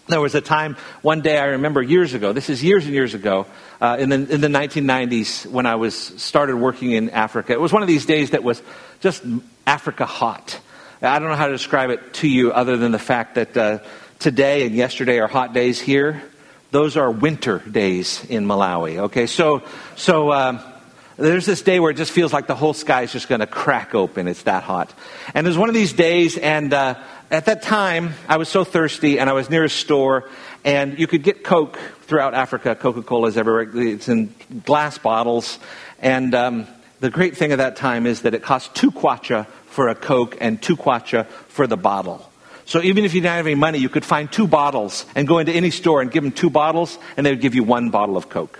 there 0.09 0.21
was 0.21 0.35
a 0.35 0.41
time, 0.41 0.75
one 1.01 1.21
day 1.21 1.37
I 1.37 1.45
remember 1.45 1.81
years 1.81 2.13
ago, 2.13 2.33
this 2.33 2.49
is 2.49 2.63
years 2.63 2.85
and 2.85 2.93
years 2.93 3.13
ago, 3.13 3.45
uh, 3.79 3.97
in, 3.99 4.09
the, 4.09 4.15
in 4.15 4.41
the 4.41 4.47
1990s 4.47 5.45
when 5.45 5.65
I 5.65 5.75
was 5.75 5.95
started 5.95 6.57
working 6.57 6.91
in 6.91 7.09
Africa. 7.11 7.53
It 7.53 7.61
was 7.61 7.71
one 7.71 7.81
of 7.81 7.87
these 7.87 8.05
days 8.05 8.31
that 8.31 8.43
was 8.43 8.61
just 8.99 9.23
Africa 9.65 10.05
hot. 10.05 10.59
I 11.01 11.19
don't 11.19 11.29
know 11.29 11.35
how 11.35 11.47
to 11.47 11.53
describe 11.53 11.91
it 11.91 12.13
to 12.15 12.27
you 12.27 12.51
other 12.51 12.75
than 12.75 12.91
the 12.91 12.99
fact 12.99 13.35
that 13.35 13.55
uh, 13.55 13.79
today 14.19 14.65
and 14.65 14.75
yesterday 14.75 15.19
are 15.19 15.27
hot 15.27 15.53
days 15.53 15.79
here. 15.79 16.21
Those 16.71 16.97
are 16.97 17.09
winter 17.09 17.59
days 17.59 18.23
in 18.25 18.45
Malawi. 18.45 18.97
Okay, 18.97 19.25
so 19.25 19.63
so 19.95 20.31
um, 20.31 20.59
there's 21.19 21.45
this 21.45 21.61
day 21.61 21.79
where 21.79 21.91
it 21.91 21.97
just 21.97 22.11
feels 22.11 22.31
like 22.31 22.47
the 22.47 22.55
whole 22.55 22.73
sky 22.73 23.01
is 23.01 23.11
just 23.11 23.27
going 23.27 23.41
to 23.41 23.47
crack 23.47 23.93
open. 23.93 24.27
It's 24.27 24.43
that 24.43 24.63
hot, 24.63 24.93
and 25.33 25.45
was 25.45 25.57
one 25.57 25.67
of 25.67 25.75
these 25.75 25.91
days. 25.91 26.37
And 26.37 26.73
uh, 26.73 26.95
at 27.29 27.45
that 27.45 27.61
time, 27.61 28.13
I 28.27 28.37
was 28.37 28.47
so 28.47 28.63
thirsty, 28.63 29.19
and 29.19 29.29
I 29.29 29.33
was 29.33 29.49
near 29.49 29.65
a 29.65 29.69
store, 29.69 30.29
and 30.63 30.97
you 30.97 31.07
could 31.07 31.23
get 31.23 31.43
Coke 31.43 31.77
throughout 32.03 32.33
Africa. 32.33 32.73
Coca 32.73 33.01
Cola 33.01 33.27
is 33.27 33.37
everywhere. 33.37 33.69
It's 33.75 34.07
in 34.07 34.33
glass 34.65 34.97
bottles, 34.97 35.59
and 35.99 36.33
um, 36.33 36.67
the 37.01 37.09
great 37.09 37.35
thing 37.35 37.51
of 37.51 37.57
that 37.57 37.75
time 37.75 38.05
is 38.05 38.21
that 38.21 38.33
it 38.33 38.41
cost 38.41 38.73
two 38.73 38.91
kwacha 38.91 39.45
for 39.67 39.89
a 39.89 39.95
Coke 39.95 40.37
and 40.39 40.61
two 40.61 40.77
kwacha 40.77 41.27
for 41.27 41.67
the 41.67 41.77
bottle. 41.77 42.25
So 42.65 42.81
even 42.81 43.03
if 43.03 43.13
you 43.13 43.21
didn't 43.21 43.35
have 43.35 43.47
any 43.47 43.55
money, 43.55 43.79
you 43.79 43.89
could 43.89 44.05
find 44.05 44.31
two 44.31 44.47
bottles 44.47 45.05
and 45.15 45.27
go 45.27 45.39
into 45.39 45.51
any 45.51 45.71
store 45.71 46.01
and 46.01 46.11
give 46.11 46.23
them 46.23 46.31
two 46.31 46.49
bottles, 46.49 46.97
and 47.17 47.25
they 47.25 47.31
would 47.31 47.41
give 47.41 47.55
you 47.55 47.63
one 47.63 47.89
bottle 47.89 48.15
of 48.15 48.29
Coke. 48.29 48.59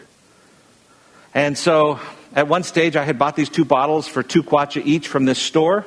And 1.33 1.57
so 1.57 1.99
at 2.35 2.47
one 2.47 2.63
stage, 2.63 2.95
I 2.95 3.03
had 3.03 3.17
bought 3.17 3.35
these 3.35 3.49
two 3.49 3.65
bottles 3.65 4.07
for 4.07 4.23
two 4.23 4.43
kwacha 4.43 4.81
each 4.85 5.07
from 5.07 5.25
this 5.25 5.39
store, 5.39 5.85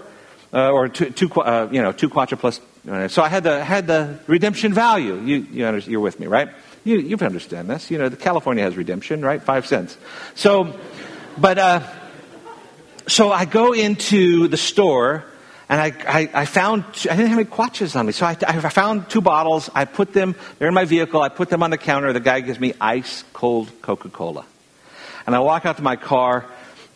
uh, 0.52 0.70
or 0.70 0.88
two, 0.88 1.10
two 1.10 1.30
uh, 1.40 1.68
you 1.70 1.82
know, 1.82 1.92
two 1.92 2.08
kwacha 2.08 2.38
plus. 2.38 2.60
Uh, 2.88 3.08
so 3.08 3.22
I 3.22 3.28
had 3.28 3.44
the 3.44 3.64
had 3.64 3.86
the 3.86 4.18
redemption 4.26 4.72
value. 4.72 5.20
You, 5.20 5.46
you 5.50 5.78
you're 5.86 6.00
with 6.00 6.18
me, 6.18 6.26
right? 6.26 6.48
You 6.84 6.98
you 6.98 7.16
understand 7.16 7.70
this. 7.70 7.90
You 7.90 7.98
know, 7.98 8.10
California 8.10 8.64
has 8.64 8.76
redemption, 8.76 9.24
right? 9.24 9.40
Five 9.40 9.66
cents. 9.66 9.96
So, 10.34 10.78
but 11.38 11.58
uh, 11.58 11.80
so 13.06 13.32
I 13.32 13.44
go 13.44 13.72
into 13.72 14.48
the 14.48 14.56
store 14.56 15.24
and 15.68 15.80
I, 15.80 15.92
I, 16.06 16.30
I, 16.42 16.44
found, 16.44 16.84
I 16.84 17.16
didn't 17.16 17.28
have 17.28 17.38
any 17.38 17.48
kwachas 17.48 17.96
on 17.96 18.06
me. 18.06 18.12
So 18.12 18.26
I, 18.26 18.36
I, 18.46 18.60
found 18.68 19.08
two 19.08 19.20
bottles. 19.22 19.70
I 19.74 19.86
put 19.86 20.12
them, 20.12 20.34
they're 20.58 20.68
in 20.68 20.74
my 20.74 20.84
vehicle. 20.84 21.22
I 21.22 21.30
put 21.30 21.48
them 21.48 21.62
on 21.62 21.70
the 21.70 21.78
counter. 21.78 22.12
The 22.12 22.20
guy 22.20 22.40
gives 22.40 22.60
me 22.60 22.74
ice 22.80 23.24
cold 23.32 23.70
Coca 23.80 24.10
Cola. 24.10 24.44
And 25.26 25.34
I 25.34 25.38
walk 25.40 25.66
out 25.66 25.76
to 25.76 25.82
my 25.82 25.96
car, 25.96 26.44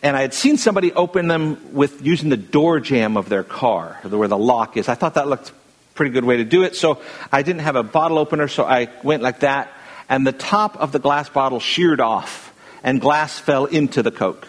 and 0.02 0.16
I 0.16 0.22
had 0.22 0.34
seen 0.34 0.56
somebody 0.56 0.92
open 0.92 1.28
them 1.28 1.74
with 1.74 2.04
using 2.04 2.28
the 2.28 2.36
door 2.36 2.80
jamb 2.80 3.16
of 3.16 3.28
their 3.28 3.44
car, 3.44 3.98
where 4.02 4.28
the 4.28 4.38
lock 4.38 4.76
is. 4.76 4.88
I 4.88 4.94
thought 4.94 5.14
that 5.14 5.28
looked 5.28 5.52
pretty 5.96 6.12
good 6.12 6.24
way 6.24 6.36
to 6.36 6.44
do 6.44 6.62
it. 6.62 6.76
So 6.76 7.00
I 7.32 7.42
didn't 7.42 7.62
have 7.62 7.74
a 7.74 7.82
bottle 7.82 8.18
opener, 8.18 8.46
so 8.46 8.64
I 8.64 8.88
went 9.02 9.22
like 9.22 9.40
that. 9.40 9.72
And 10.08 10.24
the 10.24 10.32
top 10.32 10.76
of 10.76 10.92
the 10.92 11.00
glass 11.00 11.28
bottle 11.28 11.58
sheared 11.58 12.00
off, 12.00 12.54
and 12.84 13.00
glass 13.00 13.38
fell 13.38 13.64
into 13.64 14.02
the 14.02 14.12
Coke. 14.12 14.46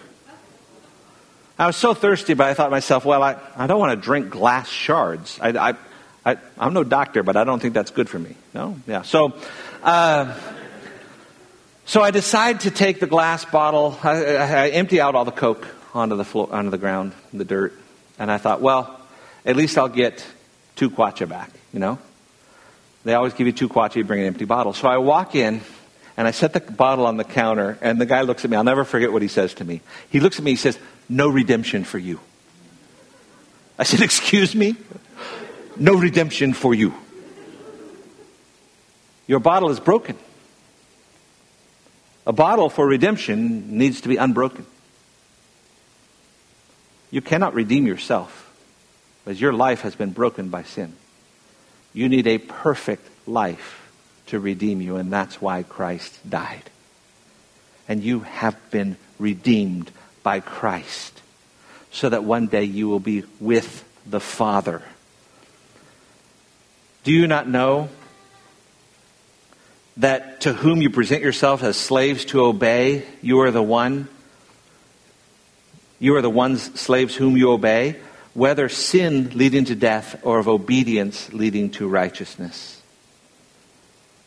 I 1.58 1.66
was 1.66 1.76
so 1.76 1.96
thirsty, 1.96 2.36
but 2.36 2.46
I 2.46 2.54
thought 2.54 2.66
to 2.66 2.72
myself, 2.72 3.04
well, 3.04 3.24
I, 3.24 3.38
I 3.56 3.66
don't 3.66 3.80
want 3.80 4.00
to 4.00 4.06
drink 4.06 4.30
glass 4.30 4.70
shards. 4.70 5.40
I, 5.42 5.70
I, 5.72 5.76
I, 6.24 6.38
am 6.60 6.74
no 6.74 6.84
doctor, 6.84 7.24
but 7.24 7.36
I 7.36 7.46
don't 7.46 7.60
think 7.60 7.74
that's 7.74 7.90
good 7.90 8.08
for 8.08 8.20
me. 8.20 8.36
No? 8.54 8.78
Yeah. 8.86 9.02
So, 9.02 9.34
uh, 9.82 10.40
so 11.88 12.02
I 12.02 12.12
decide 12.12 12.60
to 12.62 12.72
take 12.72 13.00
the 13.00 13.08
glass 13.08 13.46
bottle. 13.46 13.98
I, 14.04 14.36
I, 14.36 14.68
empty 14.70 15.00
out 15.00 15.16
all 15.16 15.24
the 15.24 15.32
Coke 15.32 15.66
onto 15.94 16.18
the 16.18 16.26
floor, 16.26 16.50
onto 16.52 16.70
the 16.70 16.78
ground, 16.78 17.14
the 17.34 17.46
dirt. 17.46 17.74
And 18.20 18.30
I 18.30 18.38
thought, 18.38 18.62
well, 18.62 19.00
at 19.46 19.56
least 19.56 19.78
I'll 19.78 19.88
get 19.88 20.26
two 20.76 20.90
kwacha 20.90 21.30
back, 21.30 21.50
you 21.72 21.80
know? 21.80 21.98
They 23.06 23.14
always 23.14 23.34
give 23.34 23.48
you 23.48 23.54
two 23.54 23.70
kwacha, 23.70 23.96
you 23.96 24.04
bring 24.04 24.20
an 24.20 24.28
empty 24.28 24.44
bottle. 24.44 24.74
So 24.74 24.90
I 24.90 24.98
walk 24.98 25.34
in, 25.34 25.62
and 26.18 26.28
I 26.28 26.32
set 26.32 26.52
the 26.52 26.60
bottle 26.60 27.06
on 27.06 27.16
the 27.16 27.24
counter, 27.24 27.78
and 27.82 28.02
the 28.02 28.06
guy 28.06 28.22
looks 28.22 28.44
at 28.44 28.52
me. 28.52 28.58
I'll 28.58 28.66
never 28.66 28.84
forget 28.84 29.14
what 29.14 29.22
he 29.22 29.30
says 29.30 29.54
to 29.56 29.64
me. 29.64 29.80
He 30.10 30.20
looks 30.20 30.38
at 30.38 30.44
me, 30.44 30.52
he 30.52 30.58
says, 30.58 30.78
no 31.08 31.30
redemption 31.30 31.86
for 31.86 31.98
you. 31.98 32.20
I 33.80 33.84
said, 33.84 34.02
Excuse 34.02 34.54
me? 34.54 34.76
No 35.78 35.94
redemption 35.94 36.54
for 36.54 36.74
you. 36.74 36.94
Your 39.28 39.40
bottle 39.40 39.70
is 39.70 39.80
broken. 39.80 40.18
A 42.28 42.34
bottle 42.34 42.70
for 42.70 42.86
redemption 42.86 43.78
needs 43.78 44.02
to 44.02 44.10
be 44.10 44.18
unbroken. 44.18 44.66
You 47.10 47.22
cannot 47.22 47.54
redeem 47.54 47.88
yourself, 47.88 48.52
as 49.26 49.40
your 49.40 49.54
life 49.54 49.82
has 49.82 49.96
been 49.96 50.12
broken 50.12 50.50
by 50.50 50.64
sin. 50.64 50.94
You 51.94 52.10
need 52.10 52.28
a 52.28 52.38
perfect 52.38 53.08
life 53.30 53.90
to 54.26 54.42
redeem 54.42 54.82
you, 54.82 54.98
and 54.98 55.12
that's 55.12 55.42
why 55.42 55.64
Christ 55.64 56.30
died. 56.30 56.70
And 57.88 58.04
you 58.04 58.20
have 58.20 58.58
been 58.72 58.98
redeemed 59.18 59.90
by 60.22 60.42
Christ 60.42 61.22
so 61.94 62.10
that 62.10 62.26
one 62.26 62.48
day 62.48 62.66
you 62.66 62.90
will 62.90 63.00
be 63.00 63.24
with 63.40 63.86
the 64.06 64.20
Father. 64.20 64.82
Do 67.06 67.14
you 67.14 67.26
not 67.26 67.48
know 67.48 67.88
that 69.98 70.42
to 70.42 70.54
whom 70.54 70.82
you 70.82 70.90
present 70.90 71.24
yourself 71.24 71.64
as 71.64 71.76
slaves 71.76 72.26
to 72.26 72.42
obey, 72.42 73.04
you 73.22 73.42
are 73.42 73.52
the 73.52 73.64
one? 73.64 74.08
You 76.00 76.16
are 76.16 76.22
the 76.22 76.30
ones, 76.30 76.80
slaves 76.80 77.16
whom 77.16 77.36
you 77.36 77.52
obey, 77.52 77.96
whether 78.34 78.70
sin 78.70 79.32
leading 79.34 79.66
to 79.66 79.76
death 79.76 80.20
or 80.24 80.38
of 80.38 80.48
obedience 80.48 81.34
leading 81.34 81.72
to 81.72 81.88
righteousness. 81.88 82.82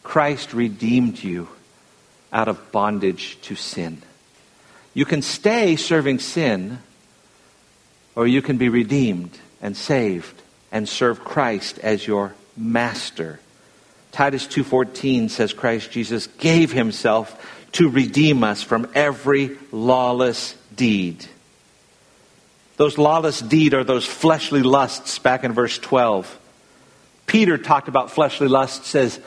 Christ 0.02 0.52
redeemed 0.52 1.22
you 1.22 1.48
out 2.32 2.48
of 2.48 2.72
bondage 2.72 3.38
to 3.42 3.54
sin. 3.54 4.02
You 4.92 5.04
can 5.04 5.22
stay 5.22 5.76
serving 5.76 6.18
sin, 6.18 6.80
or 8.16 8.26
you 8.26 8.42
can 8.42 8.56
be 8.58 8.68
redeemed 8.68 9.38
and 9.62 9.76
saved 9.76 10.42
and 10.72 10.88
serve 10.88 11.22
Christ 11.22 11.78
as 11.78 12.06
your 12.06 12.34
master. 12.56 13.38
Titus 14.12 14.46
2:14 14.46 15.28
says 15.28 15.52
Christ 15.52 15.90
Jesus 15.90 16.26
gave 16.38 16.72
himself 16.72 17.36
to 17.72 17.88
redeem 17.88 18.42
us 18.42 18.62
from 18.62 18.88
every 18.94 19.56
lawless 19.70 20.54
deed. 20.74 21.24
Those 22.76 22.98
lawless 22.98 23.40
deed 23.40 23.74
are 23.74 23.84
those 23.84 24.06
fleshly 24.06 24.62
lusts 24.62 25.18
back 25.18 25.44
in 25.44 25.52
verse 25.52 25.78
12. 25.78 26.38
Peter 27.26 27.58
talked 27.58 27.88
about 27.88 28.10
fleshly 28.10 28.48
lusts 28.48 28.88
says 28.88 29.20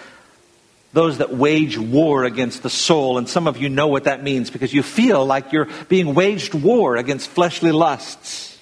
those 0.92 1.18
that 1.18 1.34
wage 1.34 1.78
war 1.78 2.24
against 2.24 2.64
the 2.64 2.70
soul. 2.70 3.18
And 3.18 3.28
some 3.28 3.48
of 3.48 3.58
you 3.58 3.70
know 3.70 3.88
what 3.88 4.04
that 4.06 4.24
means 4.24 4.50
because 4.50 4.74
you 4.74 4.84
feel 4.84 5.26
like 5.26 5.52
you're 5.52 5.68
being 5.90 6.14
waged 6.14 6.54
war 6.54 6.96
against 6.98 7.30
fleshly 7.30 7.72
lusts. 7.72 8.60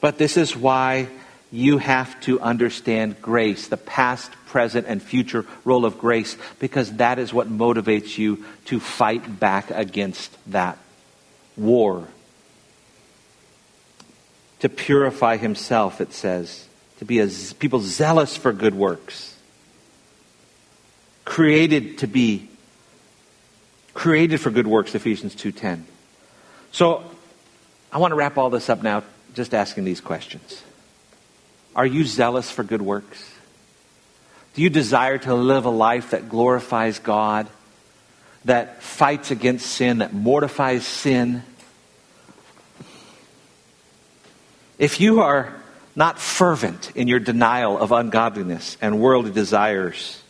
But 0.00 0.18
this 0.18 0.36
is 0.36 0.54
why 0.54 1.08
you 1.52 1.78
have 1.78 2.20
to 2.22 2.40
understand 2.40 3.20
grace, 3.22 3.68
the 3.68 3.76
past, 3.76 4.32
present, 4.46 4.86
and 4.88 5.02
future 5.02 5.46
role 5.64 5.84
of 5.84 5.98
grace, 5.98 6.36
because 6.58 6.92
that 6.94 7.18
is 7.18 7.32
what 7.32 7.48
motivates 7.48 8.18
you 8.18 8.44
to 8.66 8.80
fight 8.80 9.38
back 9.38 9.70
against 9.70 10.36
that 10.50 10.78
war. 11.56 12.08
To 14.60 14.68
purify 14.68 15.36
himself, 15.36 16.00
it 16.00 16.12
says, 16.12 16.66
to 16.98 17.04
be 17.04 17.20
a, 17.20 17.28
people 17.58 17.80
zealous 17.80 18.36
for 18.36 18.52
good 18.52 18.74
works. 18.74 19.36
Created 21.24 21.98
to 21.98 22.06
be 22.06 22.48
created 23.96 24.38
for 24.38 24.50
good 24.50 24.66
works 24.66 24.94
ephesians 24.94 25.34
2.10 25.34 25.80
so 26.70 27.02
i 27.90 27.96
want 27.96 28.12
to 28.12 28.14
wrap 28.14 28.36
all 28.36 28.50
this 28.50 28.68
up 28.68 28.82
now 28.82 29.02
just 29.34 29.54
asking 29.54 29.84
these 29.84 30.02
questions 30.02 30.62
Are 31.76 31.86
you 31.86 32.04
zealous 32.04 32.50
for 32.50 32.64
good 32.64 32.80
works? 32.80 33.30
Do 34.54 34.62
you 34.62 34.70
desire 34.70 35.18
to 35.18 35.34
live 35.34 35.66
a 35.66 35.70
life 35.70 36.10
that 36.12 36.30
glorifies 36.30 36.98
God, 36.98 37.46
that 38.46 38.82
fights 38.82 39.30
against 39.30 39.66
sin, 39.66 39.98
that 39.98 40.14
mortifies 40.14 40.86
sin? 40.86 41.42
If 44.78 45.00
you 45.00 45.20
are 45.20 45.54
not 45.94 46.18
fervent 46.18 46.92
in 46.96 47.08
your 47.08 47.20
denial 47.20 47.78
of 47.78 47.92
ungodliness 47.92 48.78
and 48.80 48.98
worldly 48.98 49.32
desires, 49.32 50.22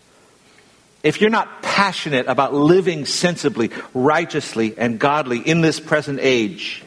if 1.05 1.21
you're 1.21 1.31
not 1.31 1.63
passionate 1.63 2.27
about 2.27 2.55
living 2.55 3.07
sensibly, 3.07 3.71
righteously, 3.95 4.77
and 4.77 4.99
godly 4.99 5.39
in 5.39 5.61
this 5.61 5.79
present 5.79 6.19
age, 6.21 6.83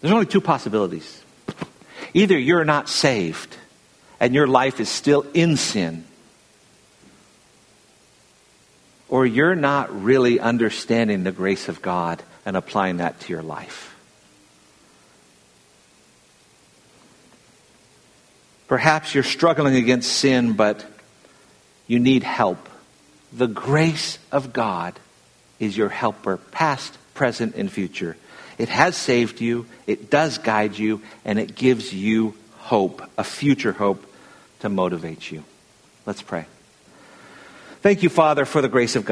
there's 0.00 0.14
only 0.14 0.24
two 0.24 0.40
possibilities. 0.40 1.17
Either 2.14 2.38
you're 2.38 2.64
not 2.64 2.88
saved 2.88 3.56
and 4.20 4.34
your 4.34 4.46
life 4.46 4.80
is 4.80 4.88
still 4.88 5.24
in 5.34 5.56
sin, 5.56 6.04
or 9.08 9.24
you're 9.24 9.54
not 9.54 10.02
really 10.02 10.38
understanding 10.38 11.24
the 11.24 11.32
grace 11.32 11.68
of 11.68 11.80
God 11.80 12.22
and 12.44 12.56
applying 12.56 12.98
that 12.98 13.20
to 13.20 13.32
your 13.32 13.42
life. 13.42 13.94
Perhaps 18.66 19.14
you're 19.14 19.24
struggling 19.24 19.76
against 19.76 20.12
sin, 20.12 20.52
but 20.52 20.84
you 21.86 21.98
need 21.98 22.22
help. 22.22 22.68
The 23.32 23.46
grace 23.46 24.18
of 24.30 24.52
God 24.52 24.98
is 25.58 25.76
your 25.76 25.88
helper, 25.88 26.36
past, 26.36 26.96
present, 27.14 27.54
and 27.54 27.72
future. 27.72 28.16
It 28.58 28.68
has 28.68 28.96
saved 28.96 29.40
you, 29.40 29.66
it 29.86 30.10
does 30.10 30.38
guide 30.38 30.76
you, 30.76 31.00
and 31.24 31.38
it 31.38 31.54
gives 31.54 31.94
you 31.94 32.34
hope, 32.56 33.02
a 33.16 33.24
future 33.24 33.72
hope 33.72 34.04
to 34.60 34.68
motivate 34.68 35.30
you. 35.30 35.44
Let's 36.04 36.22
pray. 36.22 36.46
Thank 37.80 38.02
you, 38.02 38.08
Father, 38.08 38.44
for 38.44 38.60
the 38.60 38.68
grace 38.68 38.96
of 38.96 39.04
God. 39.04 39.06